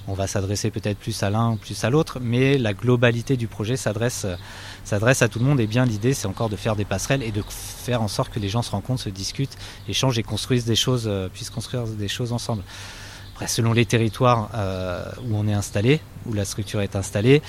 on 0.08 0.14
va 0.14 0.26
s'adresser 0.26 0.70
peut-être 0.70 0.98
plus 0.98 1.22
à 1.22 1.30
l'un, 1.30 1.56
plus 1.56 1.84
à 1.84 1.90
l'autre, 1.90 2.18
mais 2.20 2.58
la 2.58 2.72
globalité 2.72 3.36
du 3.36 3.46
projet 3.46 3.76
s'adresse, 3.76 4.26
s'adresse 4.84 5.22
à 5.22 5.28
tout 5.28 5.38
le 5.38 5.44
monde. 5.44 5.60
Et 5.60 5.66
bien 5.66 5.84
l'idée, 5.84 6.14
c'est 6.14 6.26
encore 6.26 6.48
de 6.48 6.56
faire 6.56 6.76
des 6.76 6.84
passerelles 6.84 7.22
et 7.22 7.30
de 7.30 7.42
faire 7.48 8.02
en 8.02 8.08
sorte 8.08 8.32
que 8.32 8.40
les 8.40 8.48
gens 8.48 8.62
se 8.62 8.70
rencontrent, 8.70 9.02
se 9.02 9.08
discutent, 9.08 9.56
échangent 9.88 10.18
et 10.18 10.22
construisent 10.22 10.64
des 10.64 10.76
choses, 10.76 11.04
euh, 11.06 11.28
puissent 11.28 11.50
construire 11.50 11.84
des 11.84 12.08
choses 12.08 12.32
ensemble. 12.32 12.62
Après, 13.34 13.46
selon 13.46 13.72
les 13.72 13.86
territoires 13.86 14.50
euh, 14.54 15.04
où 15.24 15.36
on 15.36 15.46
est 15.46 15.52
installé, 15.52 16.00
où 16.26 16.32
la 16.32 16.44
structure 16.44 16.80
est 16.80 16.96
installée, 16.96 17.42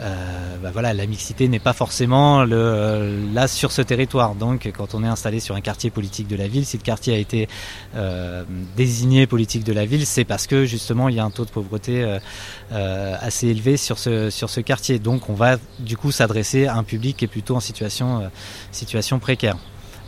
euh, 0.00 0.56
bah 0.62 0.70
voilà, 0.72 0.94
la 0.94 1.06
mixité 1.06 1.48
n'est 1.48 1.58
pas 1.58 1.72
forcément 1.72 2.44
le, 2.44 3.18
là 3.34 3.48
sur 3.48 3.70
ce 3.72 3.82
territoire. 3.82 4.34
Donc, 4.34 4.70
quand 4.76 4.94
on 4.94 5.04
est 5.04 5.08
installé 5.08 5.40
sur 5.40 5.54
un 5.54 5.60
quartier 5.60 5.90
politique 5.90 6.26
de 6.26 6.36
la 6.36 6.48
ville, 6.48 6.64
si 6.64 6.78
le 6.78 6.82
quartier 6.82 7.14
a 7.14 7.18
été 7.18 7.48
euh, 7.94 8.44
désigné 8.76 9.26
politique 9.26 9.64
de 9.64 9.72
la 9.72 9.84
ville, 9.84 10.06
c'est 10.06 10.24
parce 10.24 10.46
que 10.46 10.64
justement 10.64 11.08
il 11.08 11.16
y 11.16 11.20
a 11.20 11.24
un 11.24 11.30
taux 11.30 11.44
de 11.44 11.50
pauvreté 11.50 12.02
euh, 12.02 12.18
euh 12.72 13.16
assez 13.20 13.48
élevé 13.48 13.76
sur 13.76 13.98
ce 13.98 14.30
sur 14.30 14.48
ce 14.48 14.60
quartier. 14.60 14.98
Donc, 14.98 15.28
on 15.28 15.34
va 15.34 15.58
du 15.78 15.96
coup 15.96 16.12
s'adresser 16.12 16.66
à 16.66 16.76
un 16.76 16.84
public 16.84 17.18
qui 17.18 17.24
est 17.26 17.28
plutôt 17.28 17.56
en 17.56 17.60
situation 17.60 18.20
euh, 18.22 18.28
situation 18.72 19.18
précaire. 19.18 19.56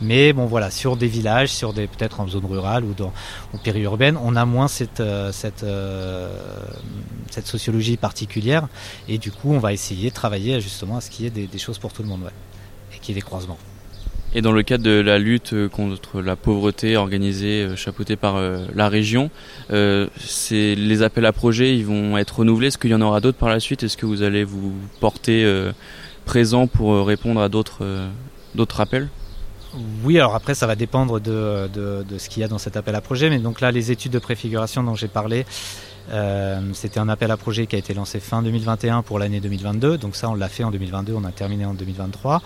Mais 0.01 0.33
bon 0.33 0.45
voilà, 0.45 0.71
sur 0.71 0.97
des 0.97 1.07
villages, 1.07 1.49
sur 1.49 1.73
des 1.73 1.87
peut-être 1.87 2.19
en 2.19 2.27
zone 2.27 2.45
rurale 2.45 2.83
ou 2.83 2.93
dans 2.93 3.13
périurbaine, 3.63 4.17
on 4.21 4.35
a 4.35 4.45
moins 4.45 4.67
cette 4.67 4.99
euh, 4.99 5.31
cette 5.31 5.63
euh, 5.63 6.35
cette 7.29 7.47
sociologie 7.47 7.97
particulière 7.97 8.67
et 9.07 9.17
du 9.17 9.31
coup 9.31 9.51
on 9.51 9.59
va 9.59 9.73
essayer 9.73 10.09
de 10.09 10.15
travailler 10.15 10.59
justement 10.61 10.97
à 10.97 11.01
ce 11.01 11.09
qu'il 11.09 11.25
y 11.25 11.27
ait 11.27 11.47
des, 11.47 11.57
choses 11.57 11.77
pour 11.79 11.93
tout 11.93 12.03
le 12.03 12.09
monde, 12.09 12.29
et 12.93 12.99
qu'il 12.99 13.15
y 13.15 13.17
ait 13.17 13.21
des 13.21 13.25
croisements. 13.25 13.57
Et 14.35 14.41
dans 14.41 14.51
le 14.51 14.63
cadre 14.63 14.83
de 14.83 14.99
la 14.99 15.19
lutte 15.19 15.53
contre 15.69 16.19
la 16.21 16.35
pauvreté 16.35 16.97
organisée, 16.97 17.69
chapeautée 17.75 18.15
par 18.15 18.41
la 18.73 18.89
région, 18.89 19.29
c'est 19.69 20.73
les 20.73 21.03
appels 21.03 21.27
à 21.27 21.31
projets, 21.31 21.77
ils 21.77 21.85
vont 21.85 22.17
être 22.17 22.39
renouvelés. 22.39 22.67
Est-ce 22.67 22.79
qu'il 22.79 22.89
y 22.89 22.95
en 22.95 23.01
aura 23.01 23.21
d'autres 23.21 23.37
par 23.37 23.49
la 23.49 23.59
suite? 23.59 23.83
Est-ce 23.83 23.95
que 23.95 24.07
vous 24.07 24.23
allez 24.23 24.43
vous 24.43 24.73
porter 24.99 25.45
présent 26.25 26.65
pour 26.65 27.05
répondre 27.05 27.41
à 27.41 27.49
d'autres 27.49 28.81
appels? 28.81 29.09
Oui, 30.03 30.17
alors 30.19 30.35
après, 30.35 30.55
ça 30.55 30.67
va 30.67 30.75
dépendre 30.75 31.19
de, 31.19 31.69
de, 31.73 32.17
ce 32.17 32.29
qu'il 32.29 32.41
y 32.41 32.43
a 32.43 32.47
dans 32.47 32.57
cet 32.57 32.77
appel 32.77 32.95
à 32.95 33.01
projet. 33.01 33.29
Mais 33.29 33.39
donc 33.39 33.61
là, 33.61 33.71
les 33.71 33.91
études 33.91 34.11
de 34.11 34.19
préfiguration 34.19 34.83
dont 34.83 34.95
j'ai 34.95 35.07
parlé, 35.07 35.45
euh, 36.11 36.59
c'était 36.73 36.99
un 36.99 37.09
appel 37.09 37.31
à 37.31 37.37
projet 37.37 37.65
qui 37.65 37.75
a 37.75 37.79
été 37.79 37.93
lancé 37.93 38.19
fin 38.19 38.41
2021 38.41 39.01
pour 39.01 39.19
l'année 39.19 39.39
2022. 39.39 39.97
Donc 39.97 40.15
ça, 40.15 40.29
on 40.29 40.35
l'a 40.35 40.49
fait 40.49 40.63
en 40.63 40.71
2022, 40.71 41.13
on 41.13 41.23
a 41.23 41.31
terminé 41.31 41.65
en 41.65 41.73
2023. 41.73 42.41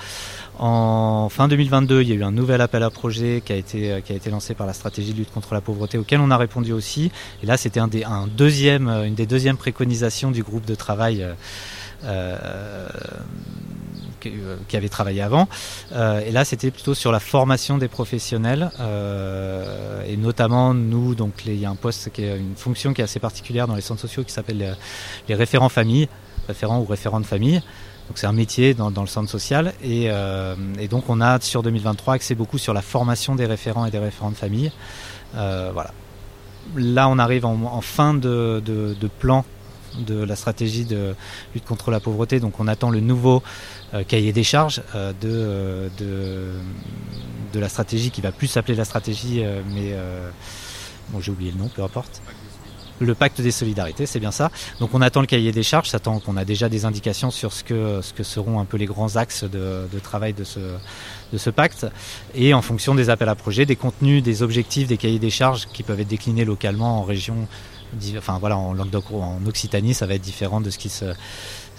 En 0.60 1.30
fin 1.30 1.48
2022, 1.48 2.02
il 2.02 2.10
y 2.10 2.12
a 2.12 2.16
eu 2.16 2.24
un 2.24 2.32
nouvel 2.32 2.62
appel 2.62 2.84
à 2.84 2.90
projet 2.90 3.42
qui 3.44 3.54
a 3.54 3.56
été, 3.56 4.02
qui 4.06 4.14
a 4.14 4.16
été 4.16 4.30
lancé 4.30 4.54
par 4.54 4.68
la 4.68 4.74
stratégie 4.74 5.14
de 5.14 5.18
lutte 5.18 5.32
contre 5.32 5.54
la 5.54 5.62
pauvreté, 5.62 5.98
auquel 5.98 6.20
on 6.20 6.32
a 6.32 6.38
répondu 6.38 6.72
aussi. 6.72 7.12
Et 7.44 7.46
là, 7.46 7.58
c'était 7.58 7.80
un 7.80 8.28
deuxième, 8.28 8.88
une 8.88 9.16
des 9.16 9.26
deuxièmes 9.26 9.58
préconisations 9.58 10.32
du 10.32 10.44
groupe 10.44 10.66
de 10.66 10.76
travail. 10.76 11.24
Euh, 11.24 11.34
euh, 12.04 12.88
qui, 14.20 14.78
avait 14.78 14.90
travaillé 14.90 15.22
avant. 15.22 15.48
Euh, 15.94 16.20
et 16.20 16.32
là, 16.32 16.46
c'était 16.46 16.72
plutôt 16.72 16.94
sur 16.94 17.12
la 17.12 17.20
formation 17.20 17.78
des 17.78 17.88
professionnels. 17.88 18.72
Euh, 18.80 20.04
et 20.08 20.18
notamment, 20.18 20.74
nous, 20.74 21.16
donc, 21.16 21.34
il 21.46 21.56
y 21.56 21.66
a 21.66 21.70
un 21.70 21.76
poste 21.76 22.12
qui 22.12 22.24
est 22.24 22.38
une 22.38 22.56
fonction 22.56 22.94
qui 22.94 23.02
est 23.02 23.04
assez 23.04 23.20
particulière 23.20 23.68
dans 23.68 23.76
les 23.76 23.82
centres 23.82 24.02
sociaux 24.02 24.24
qui 24.24 24.32
s'appelle 24.32 24.76
les, 25.28 25.36
référents 25.36 25.70
famille, 25.70 26.08
référents 26.48 26.80
ou 26.80 26.86
référents 26.86 27.20
de 27.20 27.26
famille. 27.26 27.62
Donc 28.08 28.18
c'est 28.18 28.28
un 28.28 28.34
métier 28.34 28.74
dans, 28.74 28.90
le 28.90 29.08
centre 29.08 29.30
social 29.30 29.74
et, 29.84 30.10
donc 30.90 31.10
on 31.10 31.20
a 31.20 31.42
sur 31.42 31.62
2023 31.62 32.14
axé 32.14 32.36
beaucoup 32.36 32.58
sur 32.58 32.74
la 32.74 32.82
formation 32.82 33.36
des 33.36 33.46
référents 33.46 33.86
et 33.86 33.92
des 33.92 34.00
référents 34.00 34.32
de 34.32 34.38
famille. 34.38 34.72
voilà. 35.34 35.92
Là 36.78 37.10
on 37.10 37.20
arrive 37.20 37.46
en, 37.46 37.82
fin 37.82 38.14
de, 38.14 38.62
plan 39.20 39.44
de 40.06 40.24
la 40.24 40.36
stratégie 40.36 40.86
de 40.86 41.16
lutte 41.54 41.66
contre 41.66 41.92
la 41.92 42.00
pauvreté. 42.00 42.40
Donc 42.40 42.60
on 42.60 42.68
attend 42.68 42.90
le 42.90 43.00
nouveau 43.00 43.44
euh, 43.94 44.04
cahier 44.04 44.34
des 44.34 44.44
charges 44.44 44.82
euh, 44.96 45.14
de, 45.22 45.30
euh, 45.30 45.90
de, 45.98 46.52
de, 47.54 47.60
la 47.60 47.70
stratégie 47.70 48.12
qui 48.12 48.22
va 48.22 48.32
plus 48.32 48.48
s'appeler 48.48 48.76
la 48.76 48.86
stratégie, 48.86 49.44
mais 49.74 49.96
bon, 51.10 51.20
j'ai 51.22 51.32
oublié 51.32 51.52
le 51.52 51.58
nom, 51.58 51.70
peu 51.70 51.84
importe. 51.84 52.22
Le 53.00 53.14
pacte 53.14 53.42
des 53.42 53.52
solidarités, 53.52 54.08
c'est 54.08 54.20
bien 54.20 54.32
ça. 54.32 54.52
Donc 54.80 54.94
on 54.94 55.02
attend 55.02 55.22
le 55.22 55.28
cahier 55.28 55.52
des 55.52 55.62
charges, 55.64 55.90
ça 55.90 56.00
qu'on 56.00 56.36
a 56.36 56.46
déjà 56.46 56.68
des 56.68 56.86
indications 56.86 57.30
sur 57.30 57.54
ce 57.54 57.64
que, 57.64 58.02
ce 58.02 58.12
que 58.12 58.24
seront 58.24 58.60
un 58.60 58.66
peu 58.66 58.78
les 58.78 58.88
grands 58.88 59.16
axes 59.18 59.44
de, 59.44 59.88
de 59.92 60.00
travail 60.00 60.34
de 60.34 60.44
ce, 60.44 60.60
de 61.32 61.38
ce 61.38 61.50
pacte. 61.50 61.86
Et 62.34 62.54
en 62.54 62.62
fonction 62.62 62.96
des 62.96 63.10
appels 63.10 63.30
à 63.30 63.36
projets, 63.36 63.66
des 63.66 63.76
contenus, 63.76 64.24
des 64.24 64.42
objectifs, 64.42 64.88
des 64.88 64.98
cahiers 64.98 65.20
des 65.20 65.30
charges 65.30 65.68
qui 65.74 65.84
peuvent 65.84 66.00
être 66.00 66.08
déclinés 66.08 66.46
localement 66.46 67.00
en 67.00 67.04
région, 67.04 67.48
enfin 68.18 68.38
voilà, 68.40 68.58
en 68.58 68.74
Languedoc, 68.74 69.06
en 69.12 69.40
Occitanie, 69.46 69.94
ça 69.94 70.06
va 70.06 70.16
être 70.16 70.22
différent 70.22 70.62
de 70.62 70.70
ce 70.70 70.78
qui 70.78 70.90
se 70.90 71.06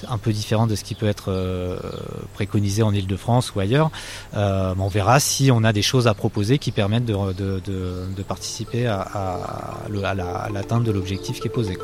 un 0.09 0.19
peu 0.19 0.33
différent 0.33 0.67
de 0.67 0.77
ce 0.77 0.85
qui 0.85 0.95
peut 0.95 1.09
être 1.09 1.33
euh, 1.33 1.79
préconisé 2.35 2.83
en 2.83 2.93
Ile-de-France 2.93 3.55
ou 3.55 3.61
ailleurs. 3.61 3.91
Euh, 4.37 4.75
on 4.79 4.89
verra 4.89 5.19
si 5.21 5.51
on 5.53 5.65
a 5.65 5.73
des 5.73 5.83
choses 5.83 6.07
à 6.07 6.15
proposer 6.15 6.59
qui 6.59 6.71
permettent 6.71 7.05
de, 7.05 8.23
participer 8.27 8.87
à, 8.87 9.09
l'atteinte 10.53 10.85
de 10.85 10.93
l'objectif 10.93 11.41
qui 11.41 11.49
est 11.49 11.51
posé. 11.51 11.77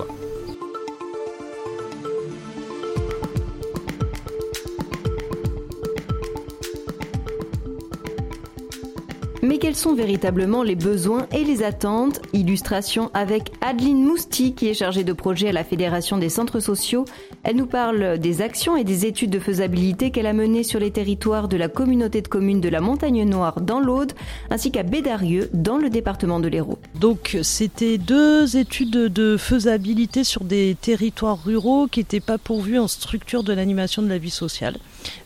Quels 9.64 9.74
sont 9.74 9.94
véritablement 9.94 10.62
les 10.62 10.74
besoins 10.74 11.26
et 11.32 11.42
les 11.42 11.62
attentes 11.62 12.20
Illustration 12.34 13.10
avec 13.14 13.50
Adeline 13.62 14.04
Mousti 14.04 14.52
qui 14.52 14.68
est 14.68 14.74
chargée 14.74 15.04
de 15.04 15.14
projet 15.14 15.48
à 15.48 15.52
la 15.52 15.64
Fédération 15.64 16.18
des 16.18 16.28
centres 16.28 16.60
sociaux. 16.60 17.06
Elle 17.44 17.56
nous 17.56 17.64
parle 17.64 18.18
des 18.18 18.42
actions 18.42 18.76
et 18.76 18.84
des 18.84 19.06
études 19.06 19.30
de 19.30 19.38
faisabilité 19.38 20.10
qu'elle 20.10 20.26
a 20.26 20.34
menées 20.34 20.64
sur 20.64 20.80
les 20.80 20.90
territoires 20.90 21.48
de 21.48 21.56
la 21.56 21.68
communauté 21.68 22.20
de 22.20 22.28
communes 22.28 22.60
de 22.60 22.68
la 22.68 22.82
Montagne 22.82 23.24
Noire 23.24 23.62
dans 23.62 23.80
l'Aude 23.80 24.12
ainsi 24.50 24.70
qu'à 24.70 24.82
Bédarieux 24.82 25.48
dans 25.54 25.78
le 25.78 25.88
département 25.88 26.40
de 26.40 26.48
l'Hérault. 26.48 26.78
Donc 27.00 27.38
c'était 27.42 27.96
deux 27.96 28.58
études 28.58 28.90
de 28.90 29.38
faisabilité 29.38 30.24
sur 30.24 30.44
des 30.44 30.76
territoires 30.78 31.42
ruraux 31.42 31.86
qui 31.86 32.00
n'étaient 32.00 32.20
pas 32.20 32.36
pourvus 32.36 32.78
en 32.78 32.86
structure 32.86 33.42
de 33.42 33.54
l'animation 33.54 34.02
de 34.02 34.08
la 34.08 34.18
vie 34.18 34.28
sociale. 34.28 34.76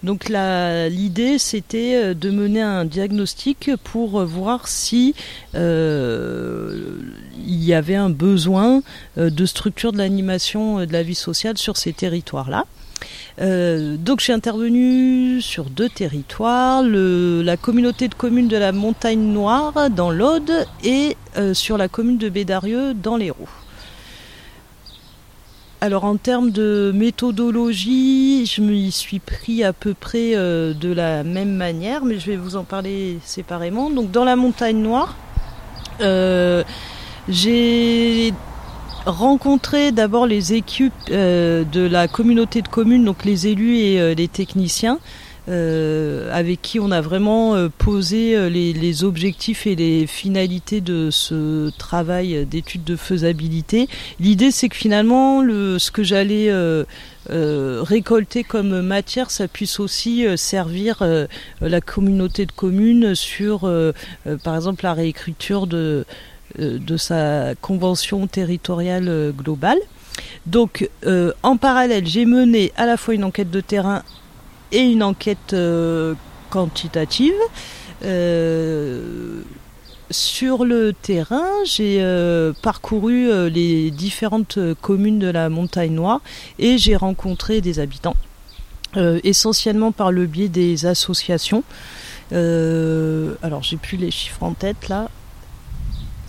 Donc 0.02 0.28
l'idée 0.28 1.38
c'était 1.38 1.96
euh, 1.96 2.14
de 2.14 2.30
mener 2.30 2.62
un 2.62 2.84
diagnostic 2.84 3.70
pour 3.84 4.24
voir 4.24 4.68
si 4.68 5.14
euh, 5.54 7.00
il 7.36 7.64
y 7.64 7.74
avait 7.74 7.96
un 7.96 8.10
besoin 8.10 8.82
euh, 9.16 9.30
de 9.30 9.46
structure 9.46 9.92
de 9.92 9.98
l'animation 9.98 10.84
de 10.84 10.92
la 10.92 11.02
vie 11.02 11.14
sociale 11.14 11.58
sur 11.58 11.76
ces 11.76 11.92
territoires-là. 11.92 12.64
donc 13.38 14.20
j'ai 14.20 14.32
intervenu 14.32 15.40
sur 15.40 15.64
deux 15.70 15.88
territoires, 15.88 16.82
la 16.82 17.56
communauté 17.56 18.08
de 18.08 18.14
communes 18.14 18.48
de 18.48 18.56
la 18.56 18.72
Montagne 18.72 19.32
Noire 19.32 19.90
dans 19.90 20.10
l'Aude 20.10 20.66
et 20.82 21.16
sur 21.52 21.78
la 21.78 21.88
commune 21.88 22.18
de 22.18 22.28
Bédarieux 22.28 22.94
dans 22.94 23.16
l'Hérault. 23.16 23.48
Alors 25.80 26.02
en 26.04 26.16
termes 26.16 26.50
de 26.50 26.90
méthodologie, 26.92 28.46
je 28.46 28.60
m'y 28.60 28.90
suis 28.90 29.20
pris 29.20 29.62
à 29.62 29.72
peu 29.72 29.94
près 29.94 30.34
euh, 30.34 30.74
de 30.74 30.92
la 30.92 31.22
même 31.22 31.54
manière, 31.54 32.04
mais 32.04 32.18
je 32.18 32.32
vais 32.32 32.36
vous 32.36 32.56
en 32.56 32.64
parler 32.64 33.18
séparément. 33.22 33.88
Donc 33.88 34.10
dans 34.10 34.24
la 34.24 34.34
montagne 34.34 34.78
noire, 34.78 35.14
euh, 36.00 36.64
j'ai 37.28 38.34
rencontré 39.06 39.92
d'abord 39.92 40.26
les 40.26 40.52
équipes 40.52 40.92
euh, 41.12 41.62
de 41.62 41.82
la 41.82 42.08
communauté 42.08 42.60
de 42.60 42.68
communes, 42.68 43.04
donc 43.04 43.24
les 43.24 43.46
élus 43.46 43.76
et 43.76 44.16
les 44.16 44.28
techniciens. 44.28 44.98
Euh, 45.48 46.28
avec 46.30 46.60
qui 46.60 46.78
on 46.78 46.90
a 46.90 47.00
vraiment 47.00 47.54
euh, 47.54 47.70
posé 47.70 48.36
euh, 48.36 48.50
les, 48.50 49.04
objectifs 49.04 49.66
et 49.66 49.76
les 49.76 50.06
finalités 50.06 50.82
de 50.82 51.08
ce 51.10 51.70
travail 51.78 52.44
d'étude 52.44 52.84
de 52.84 52.96
faisabilité. 52.96 53.88
L'idée, 54.20 54.50
c'est 54.50 54.68
que 54.68 54.76
finalement, 54.76 55.40
le, 55.40 55.78
ce 55.78 55.90
que 55.90 56.02
j'allais 56.02 56.52
récolter 57.28 58.44
comme 58.44 58.80
matière, 58.80 59.30
ça 59.30 59.46
puisse 59.46 59.78
aussi 59.78 60.26
servir 60.36 61.02
la 61.60 61.80
communauté 61.80 62.46
de 62.46 62.52
communes 62.52 63.14
sur, 63.14 63.70
par 64.42 64.56
exemple, 64.56 64.84
la 64.84 64.94
réécriture 64.94 65.66
de 65.66 66.04
sa 66.96 67.54
convention 67.60 68.26
territoriale 68.26 69.32
globale. 69.36 69.78
Donc, 70.46 70.88
en 71.42 71.56
parallèle, 71.56 72.06
j'ai 72.06 72.24
mené 72.24 72.72
à 72.76 72.86
la 72.86 72.96
fois 72.96 73.14
une 73.14 73.24
enquête 73.24 73.50
de 73.50 73.60
terrain 73.60 74.02
et 74.72 74.80
une 74.80 75.02
enquête 75.02 75.52
euh, 75.52 76.14
quantitative. 76.50 77.34
Euh, 78.04 79.42
sur 80.10 80.64
le 80.64 80.94
terrain, 80.94 81.48
j'ai 81.66 81.98
euh, 82.00 82.52
parcouru 82.62 83.50
les 83.50 83.90
différentes 83.90 84.58
communes 84.80 85.18
de 85.18 85.28
la 85.28 85.48
Montagne 85.50 85.92
Noire 85.92 86.20
et 86.58 86.78
j'ai 86.78 86.96
rencontré 86.96 87.60
des 87.60 87.78
habitants, 87.78 88.16
essentiellement 88.96 89.92
par 89.92 90.10
le 90.10 90.24
biais 90.24 90.48
des 90.48 90.86
associations. 90.86 91.62
alors 92.32 93.62
j'ai 93.62 93.76
plus 93.76 93.98
les 93.98 94.10
chiffres 94.10 94.42
en 94.42 94.54
tête 94.54 94.88
là. 94.88 95.08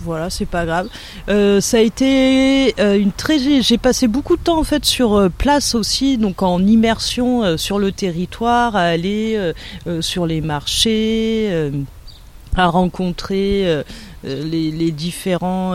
Voilà, 0.02 0.30
c'est 0.30 0.46
pas 0.46 0.64
grave. 0.64 0.88
Euh, 1.28 1.60
ça 1.60 1.76
a 1.76 1.80
été 1.80 2.74
euh, 2.80 2.98
une 2.98 3.12
très. 3.12 3.60
J'ai 3.60 3.78
passé 3.78 4.08
beaucoup 4.08 4.36
de 4.36 4.42
temps 4.42 4.58
en 4.58 4.64
fait 4.64 4.84
sur 4.86 5.14
euh, 5.14 5.28
place 5.28 5.74
aussi, 5.74 6.16
donc 6.16 6.42
en 6.42 6.64
immersion 6.64 7.58
sur 7.58 7.78
le 7.78 7.92
territoire, 7.92 8.76
à 8.76 8.82
aller 8.82 9.52
sur 10.00 10.26
les 10.26 10.40
marchés, 10.40 11.70
à 12.56 12.66
rencontrer 12.66 13.82
les, 14.24 14.90
différents. 14.92 15.74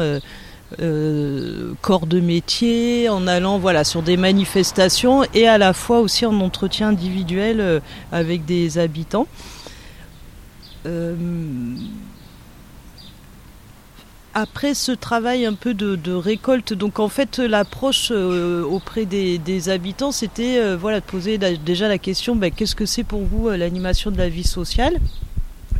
corps 1.81 2.07
de 2.07 2.19
métier, 2.19 3.09
en 3.09 3.27
allant 3.27 3.59
voilà 3.59 3.83
sur 3.83 4.01
des 4.01 4.17
manifestations 4.17 5.23
et 5.33 5.47
à 5.47 5.57
la 5.57 5.73
fois 5.73 5.99
aussi 5.99 6.25
en 6.25 6.39
entretien 6.41 6.89
individuel 6.89 7.81
avec 8.11 8.45
des 8.45 8.77
habitants. 8.77 9.27
Après 14.37 14.73
ce 14.73 14.91
travail 14.91 15.45
un 15.45 15.53
peu 15.53 15.73
de, 15.73 16.11
récolte, 16.11 16.73
donc 16.73 16.99
en 16.99 17.07
fait 17.07 17.39
l'approche 17.39 18.09
euh, 18.11 18.63
auprès 18.63 19.05
des, 19.05 19.69
habitants, 19.69 20.11
c'était 20.11 20.59
euh, 20.59 20.75
voilà 20.75 20.99
de 20.99 21.05
poser 21.05 21.37
déjà 21.37 21.87
la 21.87 21.97
question 21.97 22.35
ben, 22.35 22.51
qu'est-ce 22.51 22.75
que 22.75 22.85
c'est 22.85 23.05
pour 23.05 23.23
vous 23.23 23.47
euh, 23.47 23.55
l'animation 23.55 24.11
de 24.11 24.17
la 24.17 24.27
vie 24.27 24.43
sociale 24.43 24.97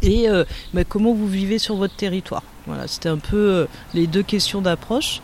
et 0.02 0.28
ben, 0.74 0.86
comment 0.88 1.13
vous 1.13 1.28
vivez 1.28 1.58
sur 1.58 1.76
votre 1.76 1.96
territoire? 1.96 2.44
Voilà, 2.65 2.88
c'était 2.88 3.10
un 3.10 3.18
peu 3.18 3.68
les 3.94 4.08
deux 4.08 4.24
questions 4.24 4.62
d'approche. 4.62 5.22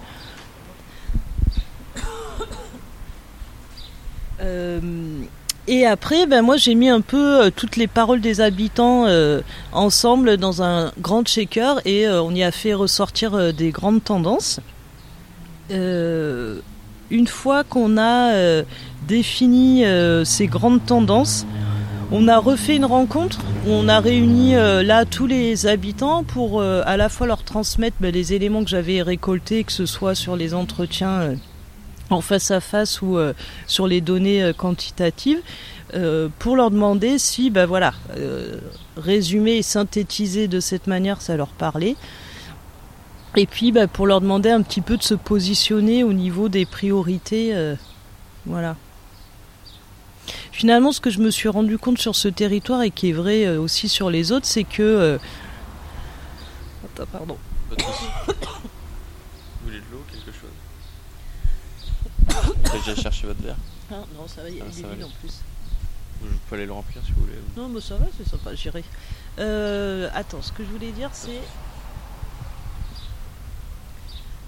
Et 5.73 5.85
après, 5.85 6.25
ben 6.25 6.41
moi 6.41 6.57
j'ai 6.57 6.75
mis 6.75 6.89
un 6.89 6.99
peu 6.99 7.45
euh, 7.45 7.49
toutes 7.49 7.77
les 7.77 7.87
paroles 7.87 8.19
des 8.19 8.41
habitants 8.41 9.05
euh, 9.05 9.39
ensemble 9.71 10.35
dans 10.35 10.61
un 10.61 10.91
grand 10.99 11.25
shaker 11.25 11.79
et 11.85 12.05
euh, 12.05 12.21
on 12.21 12.35
y 12.35 12.43
a 12.43 12.51
fait 12.51 12.73
ressortir 12.73 13.53
des 13.53 13.71
grandes 13.71 14.03
tendances. 14.03 14.59
une 15.69 17.27
fois 17.27 17.63
qu'on 17.63 17.97
a 17.97 18.63
défini 19.07 19.85
ces 20.25 20.47
grandes 20.47 20.85
tendances, 20.85 21.45
on 22.11 22.27
a 22.27 22.37
refait 22.37 22.75
une 22.75 22.83
rencontre 22.83 23.39
où 23.65 23.69
on 23.71 23.87
a 23.87 24.01
réuni 24.01 24.51
là 24.51 25.05
tous 25.05 25.27
les 25.27 25.67
habitants 25.67 26.25
pour 26.25 26.61
à 26.61 26.97
la 26.97 27.07
fois 27.07 27.27
leur 27.27 27.43
transmettre 27.43 27.95
ben, 28.01 28.13
les 28.13 28.33
éléments 28.33 28.65
que 28.65 28.69
j'avais 28.69 29.01
récoltés, 29.01 29.63
que 29.63 29.71
ce 29.71 29.85
soit 29.85 30.15
sur 30.15 30.35
les 30.35 30.53
entretiens 30.53 31.37
en 32.11 32.21
face 32.21 32.51
à 32.51 32.59
face 32.59 33.01
ou 33.01 33.17
euh, 33.17 33.33
sur 33.67 33.87
les 33.87 34.01
données 34.01 34.43
euh, 34.43 34.53
quantitatives 34.53 35.41
euh, 35.93 36.29
pour 36.39 36.55
leur 36.55 36.71
demander 36.71 37.17
si 37.17 37.49
ben 37.49 37.65
voilà 37.65 37.93
résumer 38.97 39.57
et 39.57 39.61
synthétiser 39.61 40.47
de 40.47 40.59
cette 40.59 40.87
manière 40.87 41.21
ça 41.21 41.35
leur 41.35 41.49
parlait. 41.49 41.95
Et 43.37 43.45
puis 43.45 43.71
ben, 43.71 43.87
pour 43.87 44.07
leur 44.07 44.21
demander 44.21 44.49
un 44.49 44.61
petit 44.61 44.81
peu 44.81 44.97
de 44.97 45.03
se 45.03 45.13
positionner 45.13 46.03
au 46.03 46.13
niveau 46.13 46.49
des 46.49 46.65
priorités 46.65 47.53
voilà. 48.45 48.75
Finalement 50.51 50.91
ce 50.91 51.01
que 51.01 51.09
je 51.09 51.19
me 51.19 51.31
suis 51.31 51.49
rendu 51.49 51.77
compte 51.77 51.97
sur 51.97 52.15
ce 52.15 52.27
territoire 52.27 52.81
et 52.83 52.91
qui 52.91 53.09
est 53.09 53.13
vrai 53.13 53.57
aussi 53.57 53.89
sur 53.89 54.09
les 54.09 54.31
autres 54.31 54.45
c'est 54.45 54.63
que 54.63 55.17
Attends, 56.85 57.05
pardon 57.11 57.37
J'ai 62.73 62.79
déjà 62.79 63.01
cherché 63.01 63.27
votre 63.27 63.41
verre. 63.41 63.57
Ah, 63.91 63.95
non, 64.15 64.27
ça 64.27 64.43
va, 64.43 64.49
il 64.49 64.57
y 64.57 64.61
a 64.61 64.65
ah, 64.67 64.75
des 64.75 64.83
bulles 64.83 65.05
en 65.05 65.19
plus. 65.21 65.41
Je 66.23 66.27
peux 66.49 66.55
aller 66.55 66.65
le 66.65 66.73
remplir 66.73 67.01
si 67.05 67.11
vous 67.13 67.21
voulez. 67.21 67.37
Non, 67.57 67.67
mais 67.67 67.81
ça 67.81 67.95
va, 67.95 68.05
c'est 68.17 68.29
sympa, 68.29 68.53
j'irai. 68.53 68.83
Euh, 69.39 70.09
attends, 70.13 70.41
ce 70.41 70.51
que 70.51 70.63
je 70.63 70.69
voulais 70.69 70.91
dire, 70.91 71.09
c'est. 71.13 71.41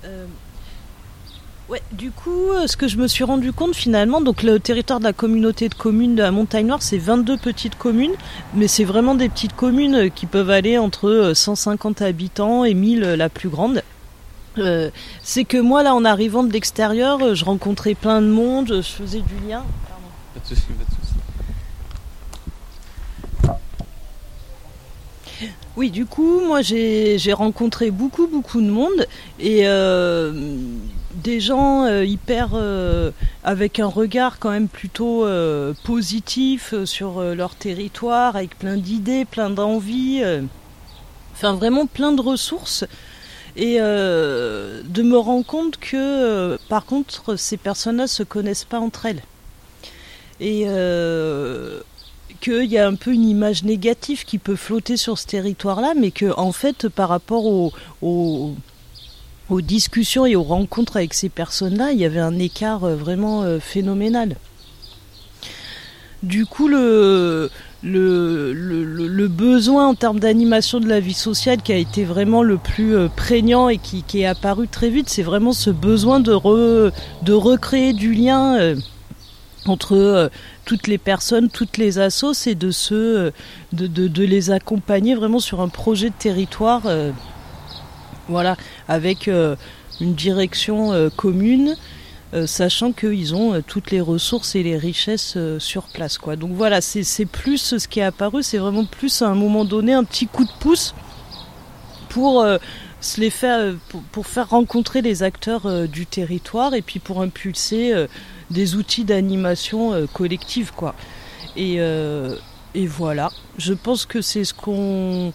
Euh, 0.05 0.25
ouais, 1.69 1.81
du 1.91 2.11
coup, 2.11 2.51
euh, 2.51 2.67
ce 2.67 2.77
que 2.77 2.87
je 2.87 2.97
me 2.97 3.07
suis 3.07 3.23
rendu 3.23 3.53
compte 3.53 3.75
finalement, 3.75 4.21
donc 4.21 4.43
le 4.43 4.59
territoire 4.59 4.99
de 4.99 5.05
la 5.05 5.13
communauté 5.13 5.69
de 5.69 5.73
communes 5.73 6.15
de 6.15 6.21
la 6.21 6.31
Montagne 6.31 6.67
Noire, 6.67 6.81
c'est 6.81 6.97
22 6.97 7.37
petites 7.37 7.77
communes, 7.77 8.15
mais 8.53 8.67
c'est 8.67 8.83
vraiment 8.83 9.15
des 9.15 9.29
petites 9.29 9.55
communes 9.55 10.11
qui 10.11 10.25
peuvent 10.25 10.51
aller 10.51 10.77
entre 10.77 11.31
150 11.33 12.01
habitants 12.01 12.65
et 12.65 12.73
1000 12.73 13.01
la 13.01 13.29
plus 13.29 13.49
grande. 13.49 13.81
Euh, 14.57 14.89
c'est 15.23 15.45
que 15.45 15.57
moi, 15.57 15.83
là, 15.83 15.95
en 15.95 16.05
arrivant 16.05 16.43
de 16.43 16.51
l'extérieur, 16.51 17.21
euh, 17.21 17.35
je 17.35 17.45
rencontrais 17.45 17.95
plein 17.95 18.21
de 18.21 18.27
monde, 18.27 18.67
je 18.67 18.81
faisais 18.81 19.21
du 19.21 19.47
lien. 19.47 19.63
Pas 20.33 20.39
de 20.39 20.45
soucis, 20.47 20.67
pas 20.73 20.83
de 20.83 20.89
soucis. 20.89 21.13
Oui, 25.75 25.89
du 25.89 26.05
coup, 26.05 26.41
moi, 26.41 26.61
j'ai 26.61 27.33
rencontré 27.33 27.89
beaucoup, 27.89 28.27
beaucoup 28.27 28.61
de 28.61 28.69
monde 28.69 29.07
et 29.39 29.61
euh, 29.65 30.31
des 31.15 31.39
gens 31.39 31.87
hyper 32.01 32.51
avec 33.43 33.79
un 33.79 33.87
regard 33.87 34.37
quand 34.37 34.51
même 34.51 34.67
plutôt 34.67 35.25
positif 35.83 36.75
sur 36.85 37.21
leur 37.21 37.55
territoire, 37.55 38.35
avec 38.35 38.57
plein 38.59 38.77
d'idées, 38.77 39.25
plein 39.25 39.49
d'envies, 39.49 40.21
enfin 41.33 41.53
vraiment 41.53 41.87
plein 41.87 42.11
de 42.11 42.21
ressources 42.21 42.85
et 43.55 43.77
euh, 43.79 44.81
de 44.83 45.03
me 45.03 45.17
rendre 45.17 45.45
compte 45.45 45.77
que 45.77 45.95
euh, 45.95 46.57
par 46.69 46.85
contre 46.85 47.35
ces 47.35 47.57
personnes-là 47.57 48.07
se 48.07 48.23
connaissent 48.23 48.63
pas 48.63 48.79
entre 48.79 49.05
elles 49.05 49.21
et 50.39 50.63
euh, 50.65 51.81
qu'il 52.41 52.65
y 52.65 52.77
a 52.77 52.87
un 52.87 52.95
peu 52.95 53.13
une 53.13 53.27
image 53.27 53.63
négative 53.63 54.25
qui 54.25 54.39
peut 54.39 54.55
flotter 54.55 54.97
sur 54.97 55.17
ce 55.17 55.27
territoire-là, 55.27 55.93
mais 55.95 56.11
que 56.11 56.37
en 56.37 56.51
fait 56.51 56.89
par 56.89 57.09
rapport 57.09 57.45
aux, 58.01 58.55
discussions 59.61 60.25
et 60.25 60.35
aux 60.35 60.43
rencontres 60.43 60.97
avec 60.97 61.13
ces 61.13 61.29
personnes-là, 61.29 61.91
il 61.91 61.99
y 61.99 62.05
avait 62.05 62.19
un 62.19 62.39
écart 62.39 62.79
vraiment 62.79 63.45
phénoménal. 63.59 64.35
Du 66.23 66.45
coup, 66.45 66.69
le, 66.69 67.49
le, 67.83 68.53
le, 68.53 69.27
besoin 69.27 69.87
en 69.87 69.93
termes 69.93 70.19
d'animation 70.19 70.79
de 70.79 70.87
la 70.87 71.01
vie 71.01 71.13
sociale 71.13 71.61
qui 71.61 71.73
a 71.73 71.75
été 71.75 72.05
vraiment 72.05 72.43
le 72.43 72.57
plus 72.57 72.95
euh, 72.95 73.09
prégnant 73.13 73.67
et 73.67 73.77
qui, 73.77 74.03
est 74.21 74.25
apparu 74.25 74.69
très 74.69 74.89
vite, 74.89 75.09
c'est 75.09 75.21
vraiment 75.21 75.51
ce 75.51 75.69
besoin 75.69 76.21
de, 76.21 76.31
de 77.23 77.33
recréer 77.33 77.91
du 77.91 78.13
lien 78.13 78.55
euh, 78.57 78.75
entre 79.65 79.97
euh, 79.97 80.29
toutes 80.63 80.87
les 80.87 80.97
personnes, 80.97 81.49
toutes 81.49 81.75
les 81.75 81.99
assos 81.99 82.47
et 82.47 82.55
de, 82.55 82.71
se, 82.71 83.33
de, 83.73 83.87
de, 83.87 84.23
les 84.23 84.49
accompagner 84.49 85.15
vraiment 85.15 85.39
sur 85.39 85.59
un 85.59 85.67
projet 85.67 86.09
de 86.09 86.15
territoire 86.17 86.83
voilà, 88.29 88.55
avec 88.87 89.27
une 89.27 90.13
direction 90.13 91.09
commune 91.17 91.75
sachant 92.47 92.91
qu'ils 92.91 93.35
ont 93.35 93.53
euh, 93.53 93.61
toutes 93.65 93.91
les 93.91 94.01
ressources 94.01 94.55
et 94.55 94.63
les 94.63 94.77
richesses 94.77 95.35
euh, 95.37 95.59
sur 95.59 95.83
place. 95.83 96.17
Quoi. 96.17 96.35
Donc 96.35 96.51
voilà, 96.53 96.81
c'est 96.81 97.25
plus 97.25 97.77
ce 97.77 97.87
qui 97.87 97.99
est 97.99 98.03
apparu, 98.03 98.43
c'est 98.43 98.57
vraiment 98.57 98.85
plus 98.85 99.21
à 99.21 99.27
un 99.27 99.35
moment 99.35 99.65
donné 99.65 99.93
un 99.93 100.03
petit 100.03 100.27
coup 100.27 100.43
de 100.43 100.51
pouce 100.59 100.95
pour 102.09 102.45
se 103.01 103.19
les 103.19 103.31
faire, 103.31 103.73
pour, 104.11 104.27
faire 104.27 104.49
rencontrer 104.49 105.01
les 105.01 105.23
acteurs 105.23 105.87
du 105.87 106.05
territoire 106.05 106.75
et 106.75 106.83
puis 106.83 106.99
pour 106.99 107.21
impulser 107.21 107.91
des 108.51 108.75
outils 108.75 109.03
d'animation 109.03 110.07
collective. 110.13 110.71
Quoi. 110.75 110.93
Et 111.55 111.79
voilà, 112.85 113.31
je 113.57 113.73
pense 113.73 114.05
que 114.05 114.21
c'est 114.21 114.43
ce 114.43 114.53
qu'on 114.53 115.33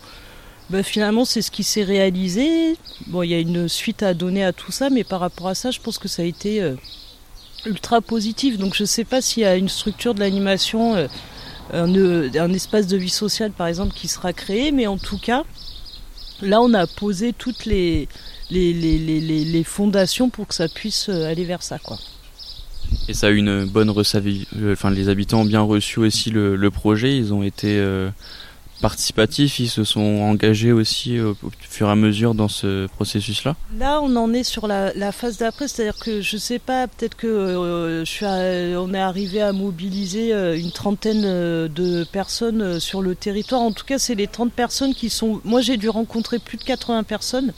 bah, 0.70 0.82
finalement, 0.82 1.24
c'est 1.24 1.40
ce 1.40 1.50
qui 1.50 1.64
s'est 1.64 1.82
réalisé. 1.82 2.76
Bon, 3.06 3.22
il 3.22 3.30
y 3.30 3.34
a 3.34 3.38
une 3.38 3.68
suite 3.68 4.02
à 4.02 4.12
donner 4.12 4.44
à 4.44 4.52
tout 4.52 4.72
ça, 4.72 4.90
mais 4.90 5.02
par 5.02 5.20
rapport 5.20 5.48
à 5.48 5.54
ça, 5.54 5.70
je 5.70 5.80
pense 5.80 5.98
que 5.98 6.08
ça 6.08 6.22
a 6.22 6.24
été 6.26 6.60
euh, 6.60 6.74
ultra 7.64 8.02
positif. 8.02 8.58
Donc, 8.58 8.74
je 8.74 8.82
ne 8.82 8.86
sais 8.86 9.04
pas 9.04 9.22
s'il 9.22 9.44
y 9.44 9.46
a 9.46 9.56
une 9.56 9.70
structure 9.70 10.14
de 10.14 10.20
l'animation, 10.20 10.94
euh, 10.94 11.08
un, 11.72 12.52
espace 12.52 12.86
de 12.86 12.98
vie 12.98 13.08
sociale, 13.08 13.52
par 13.52 13.66
exemple, 13.66 13.94
qui 13.94 14.08
sera 14.08 14.34
créé, 14.34 14.70
mais 14.70 14.86
en 14.86 14.98
tout 14.98 15.18
cas, 15.18 15.44
là, 16.42 16.60
on 16.60 16.74
a 16.74 16.86
posé 16.86 17.32
toutes 17.32 17.64
les, 17.64 18.06
fondations 19.64 20.28
pour 20.28 20.48
que 20.48 20.54
ça 20.54 20.68
puisse 20.68 21.08
euh, 21.08 21.30
aller 21.30 21.46
vers 21.46 21.62
ça, 21.62 21.78
quoi. 21.78 21.98
Et 23.06 23.14
ça 23.14 23.28
a 23.28 23.30
eu 23.30 23.36
une 23.36 23.64
bonne 23.64 23.90
recevie. 23.90 24.46
Enfin, 24.70 24.90
les 24.90 25.08
habitants 25.08 25.40
ont 25.40 25.46
bien 25.46 25.60
reçu 25.60 25.98
aussi 25.98 26.30
le 26.30 26.70
projet. 26.70 27.16
Ils 27.16 27.34
ont 27.34 27.42
été 27.42 27.78
participatifs, 28.80 29.58
ils 29.58 29.68
se 29.68 29.84
sont 29.84 30.00
engagés 30.00 30.72
aussi 30.72 31.20
au, 31.20 31.36
fur 31.60 31.88
et 31.88 31.90
à 31.90 31.94
mesure 31.94 32.34
dans 32.34 32.48
ce 32.48 32.86
processus-là 32.86 33.56
Là, 33.78 34.00
on 34.02 34.14
en 34.16 34.32
est 34.32 34.44
sur 34.44 34.66
la, 34.66 35.12
phase 35.12 35.38
d'après, 35.38 35.68
c'est-à-dire 35.68 35.98
que 35.98 36.20
je 36.20 36.36
sais 36.36 36.58
pas, 36.58 36.86
peut-être 36.86 37.16
que 37.16 37.26
euh, 37.26 38.76
on 38.78 38.94
est 38.94 39.00
arrivé 39.00 39.42
à 39.42 39.52
mobiliser 39.52 40.32
euh, 40.32 40.58
une 40.58 40.70
trentaine 40.70 41.22
euh, 41.24 41.68
de 41.68 42.04
personnes 42.04 42.80
sur 42.80 43.02
le 43.02 43.14
territoire. 43.14 43.60
En 43.60 43.72
tout 43.72 43.84
cas, 43.84 43.98
c'est 43.98 44.14
les 44.14 44.26
30 44.26 44.52
personnes 44.52 44.94
qui 44.94 45.10
sont. 45.10 45.40
Moi, 45.44 45.60
j'ai 45.60 45.76
dû 45.76 45.88
rencontrer 45.88 46.38
plus 46.38 46.58
de 46.58 46.64
80 46.64 47.02
personnes. 47.02 47.52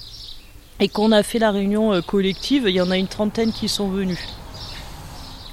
Et 0.80 0.88
quand 0.88 1.04
on 1.04 1.12
a 1.12 1.22
fait 1.22 1.38
la 1.38 1.50
réunion 1.50 2.00
collective, 2.00 2.64
il 2.66 2.74
y 2.74 2.80
en 2.80 2.90
a 2.90 2.96
une 2.96 3.09
trentaine 3.09 3.52
qui 3.52 3.68
sont 3.68 3.90
venues. 3.90 4.18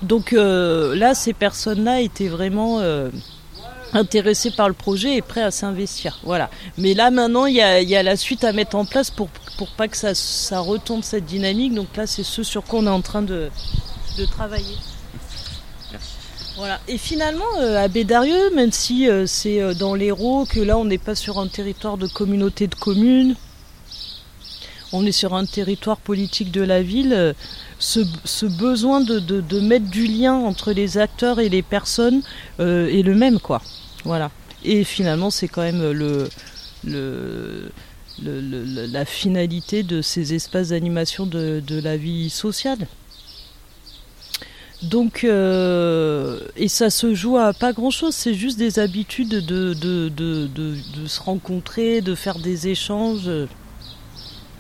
Donc 0.02 0.32
là, 0.32 1.14
ces 1.14 1.34
personnes-là 1.34 2.00
étaient 2.00 2.30
vraiment 2.30 2.80
intéressé 3.94 4.52
par 4.52 4.68
le 4.68 4.74
projet 4.74 5.16
et 5.16 5.22
prêt 5.22 5.42
à 5.42 5.52
s'investir. 5.52 6.20
Voilà. 6.24 6.50
Mais 6.78 6.94
là 6.94 7.12
maintenant, 7.12 7.46
il 7.46 7.56
y 7.56 7.62
a, 7.62 8.04
la 8.04 8.16
suite 8.16 8.44
à 8.44 8.54
mettre 8.54 8.76
en 8.76 8.86
place 8.86 9.12
pour, 9.12 9.30
pour 9.58 9.70
pas 9.70 9.88
que 9.88 9.98
ça, 9.98 10.14
ça 10.16 10.60
retombe 10.60 11.04
cette 11.04 11.26
dynamique. 11.26 11.74
Donc 11.74 11.96
là, 11.96 12.08
c'est 12.08 12.24
ce 12.24 12.44
sur 12.44 12.64
quoi 12.64 12.80
on 12.80 12.88
est 12.88 12.90
en 12.90 13.02
train 13.02 13.22
de, 13.22 13.50
travailler. 14.32 14.76
Voilà. 16.58 16.80
Et 16.88 16.98
finalement, 16.98 17.46
euh, 17.60 17.78
à 17.78 17.88
Bédarieux, 17.88 18.50
même 18.56 18.72
si 18.72 19.08
euh, 19.08 19.28
c'est 19.28 19.62
euh, 19.62 19.76
dans 19.76 19.94
l'Hérault, 19.94 20.46
que 20.50 20.60
là 20.60 20.76
on 20.76 20.86
n'est 20.86 20.98
pas 20.98 21.14
sur 21.14 21.38
un 21.38 21.48
territoire 21.48 21.98
de 21.98 22.08
communauté 22.08 22.66
de 22.66 22.74
communes, 22.74 23.36
on 24.94 25.06
est 25.06 25.12
sur 25.12 25.34
un 25.34 25.46
territoire 25.46 25.98
politique 25.98 26.52
de 26.52 26.62
la 26.62 26.82
ville, 26.82 27.36
ce, 27.80 28.46
besoin 28.46 29.02
de, 29.02 29.60
mettre 29.60 29.90
du 29.90 30.08
lien 30.08 30.34
entre 30.34 30.72
les 30.72 30.98
acteurs 30.98 31.40
et 31.40 31.50
les 31.50 31.62
personnes 31.62 32.22
est 32.60 33.06
le 33.06 33.16
même, 33.16 33.40
quoi. 33.40 33.62
Voilà. 34.04 34.32
Et 34.64 34.84
finalement, 34.84 35.30
c'est 35.30 35.48
quand 35.48 35.62
même 35.62 35.82
la 38.24 39.06
finalité 39.06 39.84
de 39.84 40.02
ces 40.02 40.34
espaces 40.34 40.70
d'animation 40.70 41.26
de, 41.26 41.82
la 41.82 41.98
vie 41.98 42.30
sociale. 42.30 42.88
Donc, 44.84 45.24
euh, 45.24 46.40
et 46.56 46.68
ça 46.68 46.92
se 46.92 47.16
joue 47.16 47.38
à 47.38 47.52
pas 47.54 47.74
grand 47.74 47.90
chose, 47.90 48.14
c'est 48.14 48.36
juste 48.36 48.60
des 48.60 48.78
habitudes 48.78 49.30
de, 49.30 49.74
de, 49.74 50.10
de, 50.10 51.08
se 51.08 51.20
rencontrer, 51.20 52.02
de 52.02 52.14
faire 52.14 52.38
des 52.38 52.68
échanges. 52.68 53.30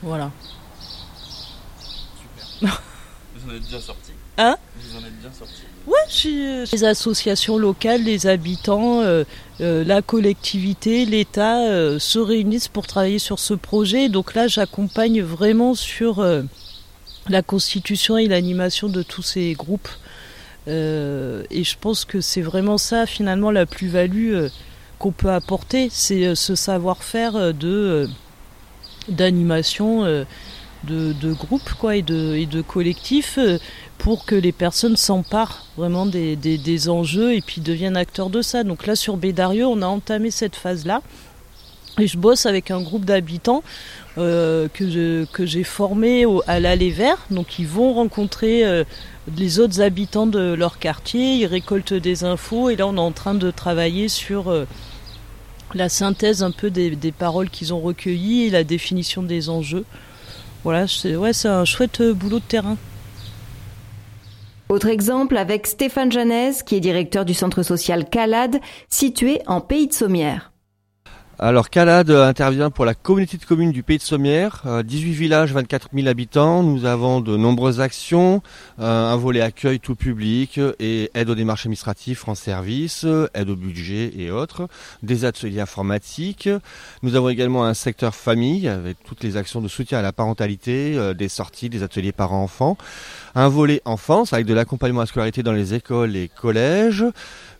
Voilà. 0.03 0.31
Super. 2.59 2.81
Vous 3.35 3.51
en 3.51 3.55
êtes 3.55 3.63
déjà 3.63 3.79
sorti 3.79 4.11
Hein 4.37 4.57
Vous 4.75 4.97
en 4.97 4.99
êtes 4.99 5.19
bien 5.19 5.31
sorti 5.31 5.61
Ouais, 5.87 6.65
les 6.71 6.83
associations 6.83 7.57
locales, 7.57 8.03
les 8.03 8.27
habitants, 8.27 9.03
la 9.59 10.01
collectivité, 10.01 11.05
l'État 11.05 11.97
se 11.97 12.19
réunissent 12.19 12.67
pour 12.67 12.87
travailler 12.87 13.19
sur 13.19 13.39
ce 13.39 13.53
projet. 13.53 14.09
Donc 14.09 14.35
là, 14.35 14.47
j'accompagne 14.47 15.21
vraiment 15.21 15.75
sur 15.75 16.21
la 17.29 17.41
constitution 17.41 18.17
et 18.17 18.27
l'animation 18.27 18.89
de 18.89 19.01
tous 19.01 19.21
ces 19.21 19.53
groupes. 19.53 19.89
Euh, 20.67 21.43
et 21.49 21.63
je 21.63 21.77
pense 21.79 22.05
que 22.05 22.19
c'est 22.21 22.41
vraiment 22.41 22.77
ça 22.77 23.05
finalement 23.05 23.51
la 23.51 23.65
plus-value 23.65 24.33
euh, 24.33 24.49
qu'on 24.99 25.11
peut 25.11 25.31
apporter, 25.31 25.87
c'est 25.89 26.25
euh, 26.25 26.35
ce 26.35 26.55
savoir-faire 26.55 27.53
de 27.53 28.09
d'animation 29.09 30.03
de, 30.03 30.25
de 31.13 31.33
groupe 31.33 31.73
quoi 31.79 31.95
et 31.95 32.01
de, 32.01 32.35
et 32.35 32.45
de 32.45 32.61
collectif 32.61 33.39
pour 33.97 34.25
que 34.25 34.35
les 34.35 34.51
personnes 34.51 34.95
s'emparent 34.95 35.65
vraiment 35.75 36.05
des, 36.05 36.89
enjeux 36.89 37.33
et 37.33 37.41
puis 37.41 37.61
deviennent 37.61 37.97
acteurs 37.97 38.29
de 38.29 38.41
ça. 38.41 38.63
Donc 38.63 38.85
là 38.85 38.95
sur 38.95 39.17
Bédarieux 39.17 39.65
on 39.65 39.81
a 39.81 39.87
entamé 39.87 40.31
cette 40.31 40.55
phase 40.55 40.85
là 40.85 41.01
et 41.99 42.07
je 42.07 42.17
bosse 42.17 42.45
avec 42.45 42.69
un 42.71 42.81
groupe 42.81 43.05
d'habitants 43.05 43.63
euh, 44.17 44.67
que, 44.73 45.27
j'ai 45.45 45.63
formé 45.63 46.25
à 46.45 46.59
l'Allée 46.59 46.91
Vert. 46.91 47.25
Donc 47.31 47.59
ils 47.59 47.67
vont 47.67 47.93
rencontrer 47.93 48.65
euh, 48.65 48.83
les 49.35 49.59
autres 49.59 49.81
habitants 49.81 50.27
de 50.27 50.53
leur 50.53 50.79
quartier, 50.79 51.35
ils 51.35 51.45
récoltent 51.47 51.93
des 51.93 52.23
infos 52.23 52.69
et 52.69 52.75
là 52.75 52.87
on 52.87 52.95
est 52.95 52.99
en 52.99 53.11
train 53.11 53.33
de 53.33 53.51
travailler 53.51 54.07
sur 54.09 54.49
euh, 54.49 54.65
la 55.73 55.89
synthèse 55.89 56.43
un 56.43 56.51
peu 56.51 56.69
des, 56.69 57.11
paroles 57.11 57.49
qu'ils 57.49 57.73
ont 57.73 57.79
recueillies 57.79 58.45
et 58.45 58.49
la 58.49 58.63
définition 58.63 59.23
des 59.23 59.49
enjeux. 59.49 59.85
Voilà, 60.63 60.87
c'est 60.87 61.15
ouais, 61.15 61.31
un 61.45 61.65
chouette 61.65 62.01
boulot 62.01 62.39
de 62.39 62.43
terrain. 62.43 62.77
Autre 64.69 64.87
exemple 64.87 65.37
avec 65.37 65.65
Stéphane 65.65 66.11
Janès, 66.11 66.61
qui 66.61 66.75
est 66.75 66.81
directeur 66.81 67.23
du 67.23 67.33
centre 67.33 67.63
social 67.63 68.09
Calade, 68.09 68.59
situé 68.89 69.39
en 69.47 69.61
Pays 69.61 69.87
de 69.87 69.93
Sommières. 69.93 70.51
Alors 71.39 71.69
Calade 71.69 72.09
intervient 72.09 72.71
pour 72.71 72.83
la 72.83 72.95
communauté 72.95 73.37
de 73.37 73.45
communes 73.45 73.71
du 73.71 73.83
Pays 73.83 73.99
de 73.99 74.01
Sommières, 74.01 74.63
18 74.83 75.11
euh, 75.11 75.13
villages, 75.13 75.53
24 75.53 75.89
000 75.93 76.07
habitants. 76.07 76.63
Nous 76.63 76.85
avons 76.85 77.21
de 77.21 77.37
nombreuses 77.37 77.79
actions, 77.79 78.41
euh, 78.79 79.13
un 79.13 79.15
volet 79.17 79.41
accueil 79.41 79.79
tout 79.79 79.93
public 79.93 80.59
et 80.79 81.11
aide 81.13 81.29
aux 81.29 81.35
démarches 81.35 81.67
administratives 81.67 82.23
en 82.25 82.33
service, 82.33 83.05
aide 83.35 83.51
au 83.51 83.55
budget 83.55 84.13
et 84.17 84.31
autres, 84.31 84.67
des 85.03 85.25
ateliers 85.25 85.59
informatiques. 85.59 86.49
Nous 87.03 87.13
avons 87.13 87.29
également 87.29 87.65
un 87.65 87.75
secteur 87.75 88.15
famille 88.15 88.67
avec 88.67 88.97
toutes 89.03 89.23
les 89.23 89.37
actions 89.37 89.61
de 89.61 89.67
soutien 89.67 89.99
à 89.99 90.01
la 90.01 90.13
parentalité, 90.13 90.95
euh, 90.97 91.13
des 91.13 91.29
sorties, 91.29 91.69
des 91.69 91.83
ateliers 91.83 92.13
parents-enfants, 92.13 92.79
un 93.37 93.49
volet 93.49 93.83
enfance 93.85 94.33
avec 94.33 94.47
de 94.47 94.53
l'accompagnement 94.55 95.01
à 95.01 95.03
la 95.03 95.07
scolarité 95.07 95.43
dans 95.43 95.51
les 95.51 95.75
écoles 95.75 96.15
et 96.15 96.27
collèges. 96.27 97.05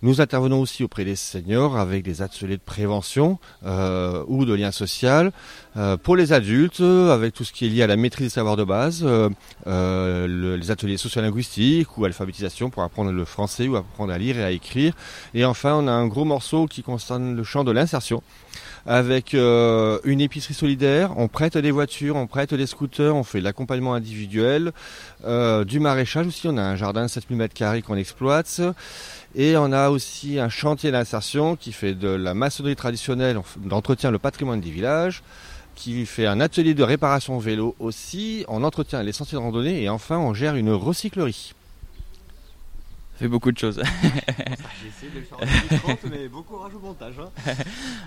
Nous 0.02 0.22
intervenons 0.22 0.60
aussi 0.60 0.84
auprès 0.84 1.06
des 1.06 1.16
seniors 1.16 1.78
avec 1.78 2.04
des 2.04 2.24
ateliers 2.24 2.58
de 2.58 2.64
prévention 2.64 3.38
euh, 3.64 4.24
ou 4.28 4.46
de 4.46 4.56
lien 4.56 4.72
social. 4.72 5.32
Euh, 5.76 5.96
pour 5.96 6.16
les 6.16 6.34
adultes, 6.34 6.82
avec 6.82 7.36
tout 7.36 7.44
ce 7.44 7.54
qui 7.54 7.68
est 7.68 7.70
lié 7.70 7.84
à 7.84 7.88
la 7.88 7.96
maîtrise 7.96 8.26
des 8.26 8.34
savoirs 8.34 8.58
de 8.58 8.64
base, 8.64 9.06
euh, 9.68 10.58
les 10.58 10.72
ateliers 10.72 10.98
sociolinguistiques 10.98 11.96
ou 11.96 12.06
alphabétisation 12.06 12.72
pour 12.72 12.82
apprendre 12.82 13.12
le 13.12 13.26
français 13.26 13.68
ou 13.68 13.76
apprendre 13.76 14.12
à 14.12 14.18
lire 14.18 14.40
et 14.40 14.44
à 14.44 14.50
écrire. 14.50 14.94
Et 15.36 15.46
enfin, 15.46 15.76
on 15.76 15.88
a 15.88 15.92
un 15.92 16.08
gros 16.08 16.26
morceau 16.26 16.66
qui 16.66 16.82
concerne 16.82 17.36
le 17.36 17.44
champ 17.44 17.64
de 17.64 17.72
l'insertion 17.72 18.24
avec 18.88 19.34
une 19.34 20.22
épicerie 20.22 20.54
solidaire. 20.54 21.12
On 21.18 21.28
prête 21.28 21.58
des 21.58 21.72
voitures, 21.72 22.16
on 22.16 22.26
prête 22.26 22.54
des 22.54 22.66
scooters, 22.66 23.16
on 23.16 23.24
fait 23.24 23.42
l'accompagnement 23.42 23.94
individuel, 23.94 24.72
du 25.66 25.80
maraîchage 25.80 26.28
aussi. 26.28 26.48
On 26.48 26.58
a 26.58 26.64
un 26.64 26.76
jardin 26.76 27.04
de 27.04 27.10
7000 27.10 27.38
m2 27.38 27.82
qu'on 27.84 27.98
exploite. 27.98 28.62
Et 29.36 29.58
on 29.58 29.72
a 29.72 29.90
aussi 29.90 30.40
un 30.40 30.50
chantier 30.50 30.90
d'insertion 30.90 31.56
qui 31.56 31.74
fait 31.74 31.94
de 31.94 32.08
la 32.08 32.34
maçonnerie 32.34 32.76
traditionnelle, 32.78 33.40
d'entretien 33.58 34.10
le 34.10 34.18
patrimoine 34.18 34.62
des 34.62 34.72
villages, 34.72 35.22
qui 35.76 36.06
fait 36.08 36.26
un 36.26 36.40
atelier 36.40 36.74
de 36.74 36.82
réparation 36.82 37.38
vélo 37.38 37.76
aussi, 37.80 38.46
on 38.48 38.64
entretient 38.64 39.04
les 39.04 39.12
sentiers 39.12 39.38
de 39.38 39.44
randonnée 39.44 39.84
et 39.84 39.90
enfin 39.90 40.18
on 40.18 40.34
gère 40.34 40.56
une 40.56 40.72
recyclerie 40.72 41.54
fait 43.18 43.28
beaucoup 43.28 43.52
de 43.52 43.58
choses. 43.58 43.82
J'essaie 44.04 45.14
de 45.14 45.22
faire 45.22 45.80
30, 45.82 46.00
mais 46.10 46.28
courage 46.48 46.74
au 46.76 46.80
montage. 46.80 47.16
Hein. 47.20 47.54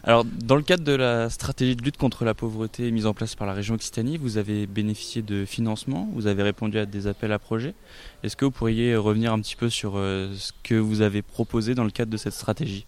Alors, 0.05 0.25
dans 0.25 0.57
le 0.57 0.63
cadre 0.63 0.85
de 0.85 0.93
la 0.93 1.29
stratégie 1.31 1.77
de 1.77 1.83
lutte 1.83 1.97
contre 1.97 2.25
la 2.25 2.35
pauvreté 2.35 2.91
mise 2.91 3.07
en 3.07 3.15
place 3.15 3.35
par 3.35 3.47
la 3.47 3.53
région 3.53 3.75
Occitanie, 3.75 4.17
vous 4.17 4.39
avez 4.39 4.67
bénéficié 4.67 5.23
de 5.23 5.45
financement, 5.45 6.09
vous 6.15 6.27
avez 6.27 6.43
répondu 6.43 6.79
à 6.79 6.87
des 6.87 7.07
appels 7.07 7.33
à 7.33 7.39
projets. 7.39 7.75
Est-ce 8.23 8.37
que 8.37 8.45
vous 8.45 8.51
pourriez 8.51 8.97
revenir 8.97 9.33
un 9.33 9.41
petit 9.41 9.57
peu 9.57 9.69
sur 9.69 9.95
euh, 9.97 10.33
ce 10.37 10.53
que 10.63 10.75
vous 10.75 11.01
avez 11.01 11.23
proposé 11.23 11.75
dans 11.75 11.85
le 11.85 11.91
cadre 11.91 12.11
de 12.11 12.17
cette 12.17 12.35
stratégie? 12.35 12.87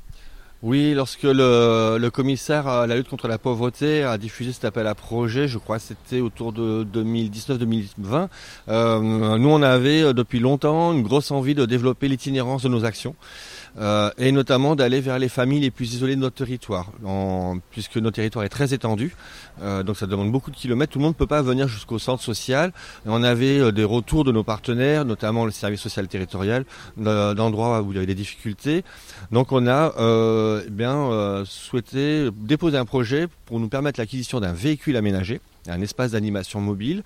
Oui, 0.62 0.94
lorsque 0.94 1.24
le, 1.24 2.08
commissaire 2.10 2.68
à 2.68 2.86
la 2.86 2.94
lutte 2.94 3.08
contre 3.08 3.26
la 3.26 3.36
pauvreté 3.36 4.04
a 4.04 4.16
diffusé 4.16 4.52
cet 4.52 4.64
appel 4.64 4.86
à 4.86 4.94
projet, 4.94 5.48
je 5.48 5.58
crois 5.58 5.78
que 5.78 5.82
c'était 5.82 6.20
autour 6.20 6.52
de 6.52 6.86
2019-2020, 6.94 8.28
euh, 8.68 9.38
nous 9.38 9.48
on 9.48 9.60
avait 9.60 10.02
euh, 10.02 10.12
depuis 10.12 10.38
longtemps 10.38 10.92
une 10.92 11.02
grosse 11.02 11.32
envie 11.32 11.56
de 11.56 11.66
développer 11.66 12.06
l'itinérance 12.06 12.62
de 12.62 12.68
nos 12.68 12.84
actions. 12.84 13.16
Euh, 13.78 14.10
et 14.18 14.32
notamment 14.32 14.76
d'aller 14.76 15.00
vers 15.00 15.18
les 15.18 15.30
familles 15.30 15.60
les 15.60 15.70
plus 15.70 15.94
isolées 15.94 16.14
de 16.14 16.20
notre 16.20 16.36
territoire, 16.36 16.90
puisque 17.70 17.96
notre 17.96 18.16
territoire 18.16 18.44
est 18.44 18.50
très 18.50 18.74
étendu, 18.74 19.16
euh, 19.62 19.82
donc 19.82 19.96
ça 19.96 20.06
demande 20.06 20.30
beaucoup 20.30 20.50
de 20.50 20.56
kilomètres, 20.56 20.92
tout 20.92 20.98
le 20.98 21.04
monde 21.04 21.14
ne 21.14 21.18
peut 21.18 21.26
pas 21.26 21.42
venir 21.42 21.68
jusqu'au 21.68 21.98
centre 21.98 22.22
social. 22.22 22.72
On 23.06 23.22
avait 23.22 23.58
euh, 23.58 23.72
des 23.72 23.84
retours 23.84 24.24
de 24.24 24.32
nos 24.32 24.44
partenaires, 24.44 25.04
notamment 25.04 25.46
le 25.46 25.50
service 25.50 25.80
social 25.80 26.06
territorial, 26.06 26.64
d'endroits 26.96 27.80
où 27.82 27.92
il 27.92 27.94
y 27.94 27.98
avait 27.98 28.06
des 28.06 28.14
difficultés. 28.14 28.84
Donc 29.30 29.52
on 29.52 29.66
a 29.66 29.92
eh 30.66 30.70
bien 30.70 31.44
souhaité 31.46 32.28
déposer 32.32 32.76
un 32.76 32.84
projet 32.84 33.26
pour 33.46 33.60
nous 33.60 33.68
permettre 33.68 34.00
l'acquisition 34.00 34.40
d'un 34.40 34.52
véhicule 34.52 34.96
aménagé, 34.96 35.40
un 35.68 35.80
espace 35.80 36.12
d'animation 36.12 36.60
mobile 36.60 37.02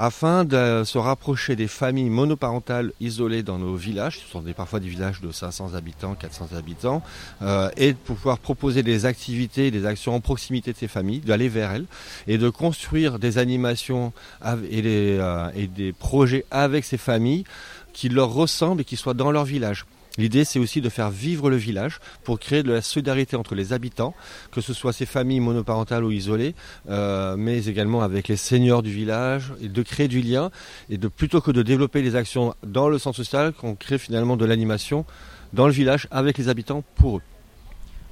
afin 0.00 0.44
de 0.46 0.82
se 0.86 0.96
rapprocher 0.96 1.56
des 1.56 1.68
familles 1.68 2.08
monoparentales 2.08 2.92
isolées 3.00 3.42
dans 3.42 3.58
nos 3.58 3.74
villages, 3.74 4.20
ce 4.20 4.32
sont 4.32 4.42
parfois 4.56 4.80
des 4.80 4.88
villages 4.88 5.20
de 5.20 5.30
500 5.30 5.74
habitants, 5.74 6.14
400 6.14 6.48
habitants, 6.56 7.02
euh, 7.42 7.68
et 7.76 7.92
de 7.92 7.98
pouvoir 7.98 8.38
proposer 8.38 8.82
des 8.82 9.04
activités, 9.04 9.70
des 9.70 9.84
actions 9.84 10.14
en 10.14 10.20
proximité 10.20 10.72
de 10.72 10.78
ces 10.78 10.88
familles, 10.88 11.20
d'aller 11.20 11.50
vers 11.50 11.72
elles, 11.72 11.84
et 12.26 12.38
de 12.38 12.48
construire 12.48 13.18
des 13.18 13.36
animations 13.36 14.14
euh, 14.46 15.50
et 15.54 15.66
des 15.66 15.92
projets 15.92 16.46
avec 16.50 16.86
ces 16.86 16.96
familles 16.96 17.44
qui 17.92 18.08
leur 18.08 18.32
ressemblent 18.32 18.80
et 18.80 18.84
qui 18.84 18.96
soient 18.96 19.12
dans 19.12 19.30
leur 19.30 19.44
village. 19.44 19.84
L'idée, 20.18 20.44
c'est 20.44 20.58
aussi 20.58 20.80
de 20.80 20.88
faire 20.88 21.10
vivre 21.10 21.50
le 21.50 21.56
village 21.56 22.00
pour 22.24 22.38
créer 22.38 22.62
de 22.62 22.72
la 22.72 22.82
solidarité 22.82 23.36
entre 23.36 23.54
les 23.54 23.72
habitants, 23.72 24.14
que 24.50 24.60
ce 24.60 24.72
soit 24.72 24.92
ces 24.92 25.06
familles 25.06 25.40
monoparentales 25.40 26.04
ou 26.04 26.10
isolées, 26.10 26.54
euh, 26.88 27.36
mais 27.36 27.66
également 27.66 28.02
avec 28.02 28.28
les 28.28 28.36
seniors 28.36 28.82
du 28.82 28.90
village, 28.90 29.52
et 29.62 29.68
de 29.68 29.82
créer 29.82 30.08
du 30.08 30.20
lien, 30.20 30.50
et 30.88 30.98
de 30.98 31.08
plutôt 31.08 31.40
que 31.40 31.50
de 31.50 31.62
développer 31.62 32.02
les 32.02 32.16
actions 32.16 32.54
dans 32.64 32.88
le 32.88 32.98
centre 32.98 33.16
social, 33.16 33.52
qu'on 33.52 33.74
crée 33.74 33.98
finalement 33.98 34.36
de 34.36 34.44
l'animation 34.44 35.04
dans 35.52 35.66
le 35.66 35.72
village 35.72 36.06
avec 36.10 36.38
les 36.38 36.48
habitants 36.48 36.82
pour 36.96 37.18
eux. 37.18 37.22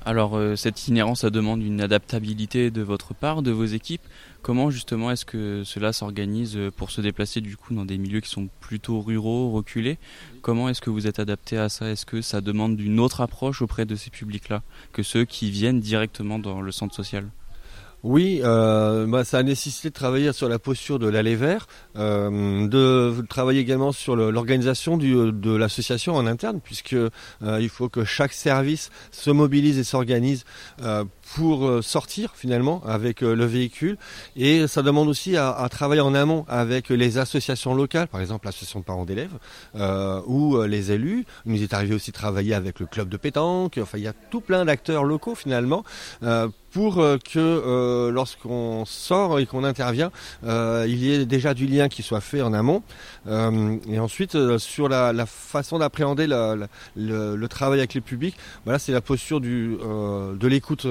Alors 0.09 0.39
euh, 0.39 0.57
cette 0.57 0.89
inhérence, 0.89 1.21
ça 1.21 1.29
demande 1.29 1.63
une 1.63 1.83
adaptabilité 1.83 2.71
de 2.71 2.81
votre 2.81 3.13
part, 3.13 3.43
de 3.43 3.51
vos 3.51 3.67
équipes. 3.67 4.01
Comment 4.41 4.71
justement 4.71 5.11
est-ce 5.11 5.27
que 5.27 5.65
cela 5.67 5.93
s'organise 5.93 6.57
euh, 6.57 6.71
pour 6.75 6.91
se 6.91 7.03
déplacer 7.03 7.43
du 7.43 7.59
coup 7.59 7.75
dans 7.75 7.85
des 7.85 7.99
milieux 7.99 8.21
qui 8.21 8.31
sont 8.31 8.49
plutôt 8.61 9.03
ruraux, 9.03 9.51
reculés? 9.51 9.99
Comment 10.41 10.71
est-ce 10.71 10.81
que 10.81 10.89
vous 10.89 11.07
êtes 11.07 11.19
adapté 11.19 11.59
à 11.59 11.69
ça? 11.69 11.91
Est-ce 11.91 12.07
que 12.07 12.23
ça 12.23 12.41
demande 12.41 12.81
une 12.81 13.01
autre 13.01 13.21
approche 13.21 13.61
auprès 13.61 13.85
de 13.85 13.97
ces 13.97 14.09
publics-là 14.09 14.63
que 14.95 15.03
ceux 15.03 15.27
qui 15.27 15.51
viennent 15.51 15.81
directement 15.81 16.39
dans 16.39 16.63
le 16.63 16.73
centre 16.73 16.95
social? 16.95 17.29
Oui, 18.05 18.41
euh, 18.45 19.07
bah, 19.07 19.25
ça 19.25 19.39
a 19.39 19.43
nécessité 19.43 19.89
de 19.89 19.95
travailler 19.95 20.33
sur 20.33 20.49
la 20.49 20.61
posture 20.61 21.01
de 21.01 21.09
l'aller 21.09 21.35
vert, 21.35 21.67
euh, 21.97 22.69
de 22.69 23.27
travailler 23.29 23.61
également 23.61 23.91
sur 23.91 24.15
l'organisation 24.15 24.97
de 24.97 25.57
l'association 25.57 26.15
en 26.15 26.27
interne, 26.27 26.61
puisque 26.63 26.93
euh, 26.93 27.11
il 27.43 27.69
faut 27.69 27.89
que 27.89 28.05
chaque 28.05 28.33
service 28.33 28.91
se 29.11 29.31
mobilise 29.31 29.79
et 29.79 29.85
s'organise 29.85 30.45
euh, 30.83 31.05
pour 31.35 31.67
euh, 31.67 31.83
sortir 31.83 32.33
finalement 32.35 32.83
avec 32.87 33.21
le 33.21 33.45
véhicule. 33.45 33.97
Et 34.37 34.67
ça 34.67 34.83
demande 34.83 35.09
aussi 35.09 35.37
à, 35.37 35.51
à, 35.51 35.69
travailler 35.69 36.01
en 36.01 36.15
amont 36.15 36.45
avec 36.49 36.89
les 36.91 37.19
associations 37.19 37.75
locales, 37.75 38.09
par 38.09 38.21
exemple 38.21 38.47
l'association 38.47 38.81
de 38.81 38.85
parents 38.85 39.05
d'élèves 39.05 39.39
ou 40.27 40.61
les 40.63 40.93
élus. 40.93 41.25
Il 41.47 41.53
nous 41.53 41.63
est 41.63 41.75
arrivé 41.75 41.95
aussi 41.95 42.11
de 42.11 42.17
travailler 42.17 42.55
avec 42.55 42.81
le 42.81 42.87
club 42.87 43.09
de 43.09 43.17
pétanque. 43.17 43.79
Enfin, 43.81 43.99
il 43.99 44.05
y 44.05 44.09
a 44.09 44.13
tout 44.13 44.41
plein 44.41 44.65
d'acteurs 44.65 45.05
locaux 45.05 45.35
finalement 45.35 45.85
pour 46.73 46.99
euh, 46.99 47.19
que 47.19 47.39
euh, 47.39 48.11
lorsqu'on 48.11 48.85
sort 48.85 49.39
et 49.39 49.47
qu'on 49.47 49.65
intervient, 49.65 50.11
euh, 50.45 50.85
il 50.89 50.99
y 50.99 51.13
ait 51.13 51.27
déjà 51.27 51.55
du 51.55 51.67
lien 51.67 51.89
qui 51.89 52.03
soit 52.03 52.21
fait 52.21 52.43
en 52.43 52.53
amont. 52.53 52.83
et 53.27 53.99
ensuite, 53.99 54.37
sur 54.59 54.89
la, 54.89 55.27
façon 55.27 55.79
d'appréhender 55.79 56.27
le, 56.27 57.47
travail 57.49 57.81
avec 57.81 57.95
les 57.95 58.01
publics, 58.01 58.37
voilà, 58.65 58.79
c'est 58.79 58.93
la 58.93 59.01
posture 59.01 59.41
du, 59.41 59.77
de 59.77 60.47
l'écoute 60.47 60.87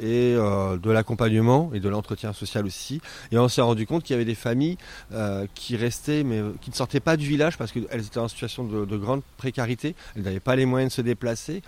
et 0.00 0.34
de 0.34 0.90
l'accompagnement 0.90 1.70
et 1.74 1.80
de 1.80 1.88
l'entretien 1.88 2.32
social 2.32 2.66
aussi. 2.66 3.00
Et 3.32 3.38
on 3.38 3.48
s'est 3.48 3.60
rendu 3.60 3.86
compte 3.86 4.02
qu'il 4.02 4.14
y 4.14 4.16
avait 4.16 4.24
des 4.24 4.34
familles 4.34 4.76
qui 5.54 5.76
restaient, 5.76 6.22
mais 6.24 6.42
qui 6.60 6.70
ne 6.70 6.74
sortaient 6.74 7.00
pas 7.00 7.16
du 7.16 7.26
village 7.26 7.58
parce 7.58 7.72
qu'elles 7.72 8.06
étaient 8.06 8.18
en 8.18 8.28
situation 8.28 8.64
de, 8.64 8.96
grande 8.96 9.22
précarité. 9.36 9.94
Elles 10.16 10.22
n'avaient 10.22 10.40
pas 10.40 10.56
les 10.56 10.66
moyens 10.66 10.92
de 10.92 10.96
se 10.96 11.02
déplacer 11.02 11.62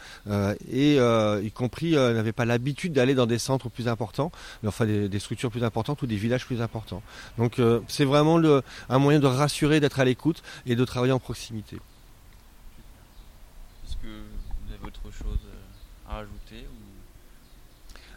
et 0.70 0.96
y 0.96 1.50
compris 1.52 1.92
n'avaient 1.92 2.32
pas 2.32 2.44
l'habitude 2.44 2.92
d'aller 2.92 3.14
dans 3.14 3.26
des 3.26 3.38
centres 3.38 3.68
plus 3.68 3.88
importants, 3.88 4.32
enfin 4.66 4.86
des, 4.86 5.18
structures 5.18 5.50
plus 5.50 5.64
importantes 5.64 6.02
ou 6.02 6.06
des 6.06 6.16
villages 6.16 6.46
plus 6.46 6.62
importants. 6.62 7.02
Donc 7.38 7.60
c'est 7.88 8.04
vraiment 8.04 8.40
un 8.88 8.98
moyen 8.98 9.20
de 9.20 9.26
rassurer, 9.26 9.80
d'être 9.80 10.00
à 10.00 10.04
l'écoute 10.04 10.42
et 10.66 10.76
de 10.76 10.84
travailler 10.84 11.12
en 11.12 11.18
proximité. 11.18 11.76
Est-ce 13.86 13.96
que 13.96 14.06
vous 14.06 14.72
avez 14.74 14.86
autre 14.86 15.10
chose 15.10 15.38
à 16.08 16.14
rajouter 16.14 16.66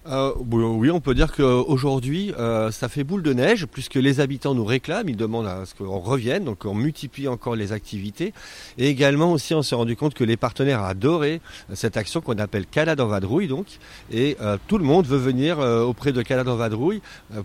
euh, 0.05 0.33
oui, 0.37 0.91
on 0.91 0.99
peut 0.99 1.13
dire 1.13 1.31
qu'aujourd'hui, 1.31 2.33
euh, 2.37 2.71
ça 2.71 2.89
fait 2.89 3.03
boule 3.03 3.23
de 3.23 3.33
neige, 3.33 3.65
puisque 3.65 3.95
les 3.95 4.19
habitants 4.19 4.53
nous 4.53 4.65
réclament, 4.65 5.07
ils 5.09 5.15
demandent 5.15 5.47
à 5.47 5.65
ce 5.65 5.73
qu'on 5.75 5.99
revienne, 5.99 6.43
donc 6.43 6.65
on 6.65 6.73
multiplie 6.73 7.27
encore 7.27 7.55
les 7.55 7.71
activités. 7.71 8.33
Et 8.77 8.89
également 8.89 9.31
aussi, 9.31 9.53
on 9.53 9.61
s'est 9.61 9.75
rendu 9.75 9.95
compte 9.95 10.13
que 10.13 10.23
les 10.23 10.35
partenaires 10.35 10.83
adoré 10.83 11.41
cette 11.73 11.95
action 11.95 12.19
qu'on 12.19 12.37
appelle 12.37 12.65
Calade 12.65 12.99
en 12.99 13.07
vadrouille, 13.07 13.47
donc, 13.47 13.67
et 14.11 14.35
euh, 14.41 14.57
tout 14.67 14.77
le 14.77 14.83
monde 14.83 15.05
veut 15.05 15.17
venir 15.17 15.59
auprès 15.59 16.11
de 16.11 16.21
Calade 16.21 16.47
en 16.47 16.55
vadrouille 16.55 17.01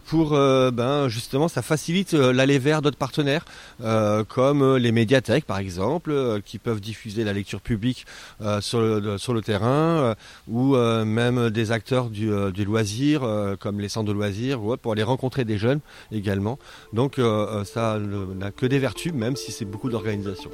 pour, 0.06 0.30
ben, 0.30 1.09
justement, 1.09 1.48
ça 1.48 1.62
facilite 1.62 2.12
l'aller 2.12 2.59
vers 2.59 2.82
d'autres 2.82 2.96
partenaires, 2.96 3.44
comme 4.28 4.76
les 4.76 4.92
médiathèques, 4.92 5.44
par 5.44 5.59
exemple, 5.59 6.40
qui 6.44 6.59
peuvent 6.59 6.80
diffuser 6.80 7.24
la 7.24 7.32
lecture 7.32 7.61
publique 7.61 8.06
sur, 8.61 8.80
le, 8.80 9.40
terrain, 9.40 10.14
ou 10.48 10.76
même 10.76 11.50
des 11.50 11.72
acteurs 11.72 12.11
du 12.11 12.30
du 12.51 12.64
loisir, 12.64 13.22
euh, 13.22 13.57
comme 13.57 13.80
les 13.80 13.88
centres 13.88 14.09
de 14.09 14.12
loisirs, 14.12 14.61
pour 14.80 14.92
aller 14.92 15.03
rencontrer 15.03 15.44
des 15.44 15.59
jeunes 15.59 15.80
également. 16.12 16.59
Donc 16.92 17.18
euh, 17.18 17.46
euh, 17.61 17.64
ça 17.64 17.99
n'a 17.99 18.51
que 18.51 18.66
des 18.66 18.78
vertus, 18.78 19.12
même 19.12 19.36
si 19.36 19.53
c'est 19.53 19.64
beaucoup 19.64 19.88
d'organisation. 19.88 20.51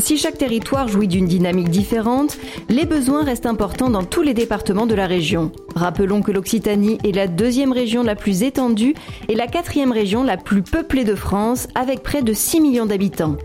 Si 0.00 0.16
chaque 0.16 0.38
territoire 0.38 0.88
jouit 0.88 1.06
d'une 1.06 1.26
dynamique 1.26 1.68
différente, 1.68 2.38
les 2.70 2.86
besoins 2.86 3.24
restent 3.24 3.44
importants 3.44 3.90
dans 3.90 4.04
tous 4.04 4.22
les 4.22 4.32
départements 4.32 4.86
de 4.86 4.94
la 4.94 5.06
région. 5.06 5.52
Rappelons 5.74 6.22
que 6.22 6.32
l'Occitanie 6.32 6.96
est 7.04 7.12
la 7.12 7.26
deuxième 7.26 7.72
région 7.72 8.02
la 8.02 8.14
plus 8.14 8.42
étendue 8.42 8.94
et 9.28 9.34
la 9.34 9.46
quatrième 9.46 9.92
région 9.92 10.22
la 10.22 10.38
plus 10.38 10.62
peuplée 10.62 11.04
de 11.04 11.14
France, 11.14 11.68
avec 11.74 12.02
près 12.02 12.22
de 12.22 12.32
6 12.32 12.62
millions 12.62 12.86
d'habitants. 12.86 13.36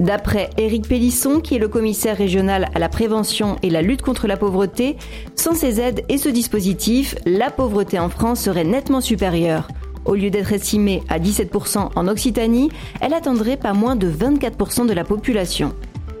D'après 0.00 0.50
Éric 0.56 0.86
Pellisson, 0.88 1.40
qui 1.40 1.56
est 1.56 1.58
le 1.58 1.66
commissaire 1.66 2.16
régional 2.16 2.68
à 2.74 2.78
la 2.78 2.88
prévention 2.88 3.56
et 3.62 3.70
la 3.70 3.82
lutte 3.82 4.02
contre 4.02 4.28
la 4.28 4.36
pauvreté, 4.36 4.96
sans 5.34 5.54
ces 5.54 5.80
aides 5.80 6.04
et 6.08 6.18
ce 6.18 6.28
dispositif, 6.28 7.16
la 7.26 7.50
pauvreté 7.50 7.98
en 7.98 8.08
France 8.08 8.40
serait 8.40 8.64
nettement 8.64 9.00
supérieure. 9.00 9.66
Au 10.04 10.14
lieu 10.14 10.30
d'être 10.30 10.52
estimée 10.52 11.02
à 11.08 11.18
17% 11.18 11.90
en 11.96 12.08
Occitanie, 12.08 12.70
elle 13.00 13.12
atteindrait 13.12 13.56
pas 13.56 13.72
moins 13.72 13.96
de 13.96 14.08
24% 14.08 14.86
de 14.86 14.92
la 14.92 15.04
population. 15.04 15.74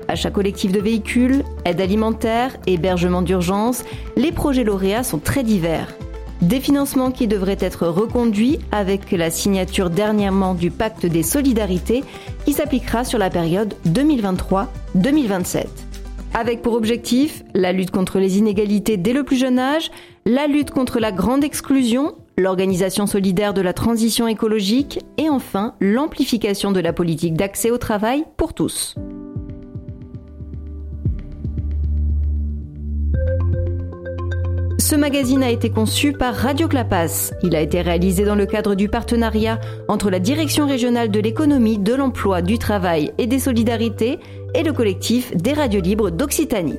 Achat 0.08 0.30
collectif 0.30 0.72
de 0.72 0.80
véhicules, 0.80 1.44
aide 1.64 1.80
alimentaire, 1.80 2.56
hébergement 2.66 3.22
d'urgence, 3.22 3.84
les 4.16 4.32
projets 4.32 4.64
lauréats 4.64 5.04
sont 5.04 5.18
très 5.18 5.44
divers. 5.44 5.94
Des 6.42 6.60
financements 6.60 7.10
qui 7.10 7.26
devraient 7.26 7.58
être 7.58 7.88
reconduits 7.88 8.60
avec 8.70 9.10
la 9.10 9.30
signature 9.30 9.90
dernièrement 9.90 10.54
du 10.54 10.70
pacte 10.70 11.04
des 11.04 11.24
solidarités 11.24 12.04
qui 12.44 12.52
s'appliquera 12.52 13.04
sur 13.04 13.18
la 13.18 13.28
période 13.28 13.74
2023-2027. 13.88 15.66
Avec 16.34 16.62
pour 16.62 16.74
objectif 16.74 17.42
la 17.54 17.72
lutte 17.72 17.90
contre 17.90 18.20
les 18.20 18.38
inégalités 18.38 18.96
dès 18.96 19.12
le 19.12 19.24
plus 19.24 19.36
jeune 19.36 19.58
âge, 19.58 19.90
la 20.26 20.46
lutte 20.46 20.70
contre 20.70 21.00
la 21.00 21.10
grande 21.10 21.42
exclusion, 21.42 22.14
l'organisation 22.36 23.06
solidaire 23.06 23.52
de 23.52 23.62
la 23.62 23.72
transition 23.72 24.28
écologique 24.28 25.00
et 25.16 25.28
enfin 25.28 25.74
l'amplification 25.80 26.70
de 26.70 26.80
la 26.80 26.92
politique 26.92 27.34
d'accès 27.34 27.72
au 27.72 27.78
travail 27.78 28.24
pour 28.36 28.54
tous. 28.54 28.94
Ce 34.88 34.96
magazine 34.96 35.42
a 35.42 35.50
été 35.50 35.68
conçu 35.68 36.14
par 36.14 36.34
Radio 36.34 36.66
Clapas. 36.66 37.34
Il 37.42 37.54
a 37.54 37.60
été 37.60 37.82
réalisé 37.82 38.24
dans 38.24 38.34
le 38.34 38.46
cadre 38.46 38.74
du 38.74 38.88
partenariat 38.88 39.60
entre 39.86 40.08
la 40.08 40.18
Direction 40.18 40.66
régionale 40.66 41.10
de 41.10 41.20
l'économie, 41.20 41.76
de 41.76 41.92
l'emploi, 41.92 42.40
du 42.40 42.56
travail 42.56 43.12
et 43.18 43.26
des 43.26 43.38
solidarités 43.38 44.18
et 44.54 44.62
le 44.62 44.72
collectif 44.72 45.36
des 45.36 45.52
radios 45.52 45.82
libres 45.82 46.08
d'Occitanie. 46.08 46.78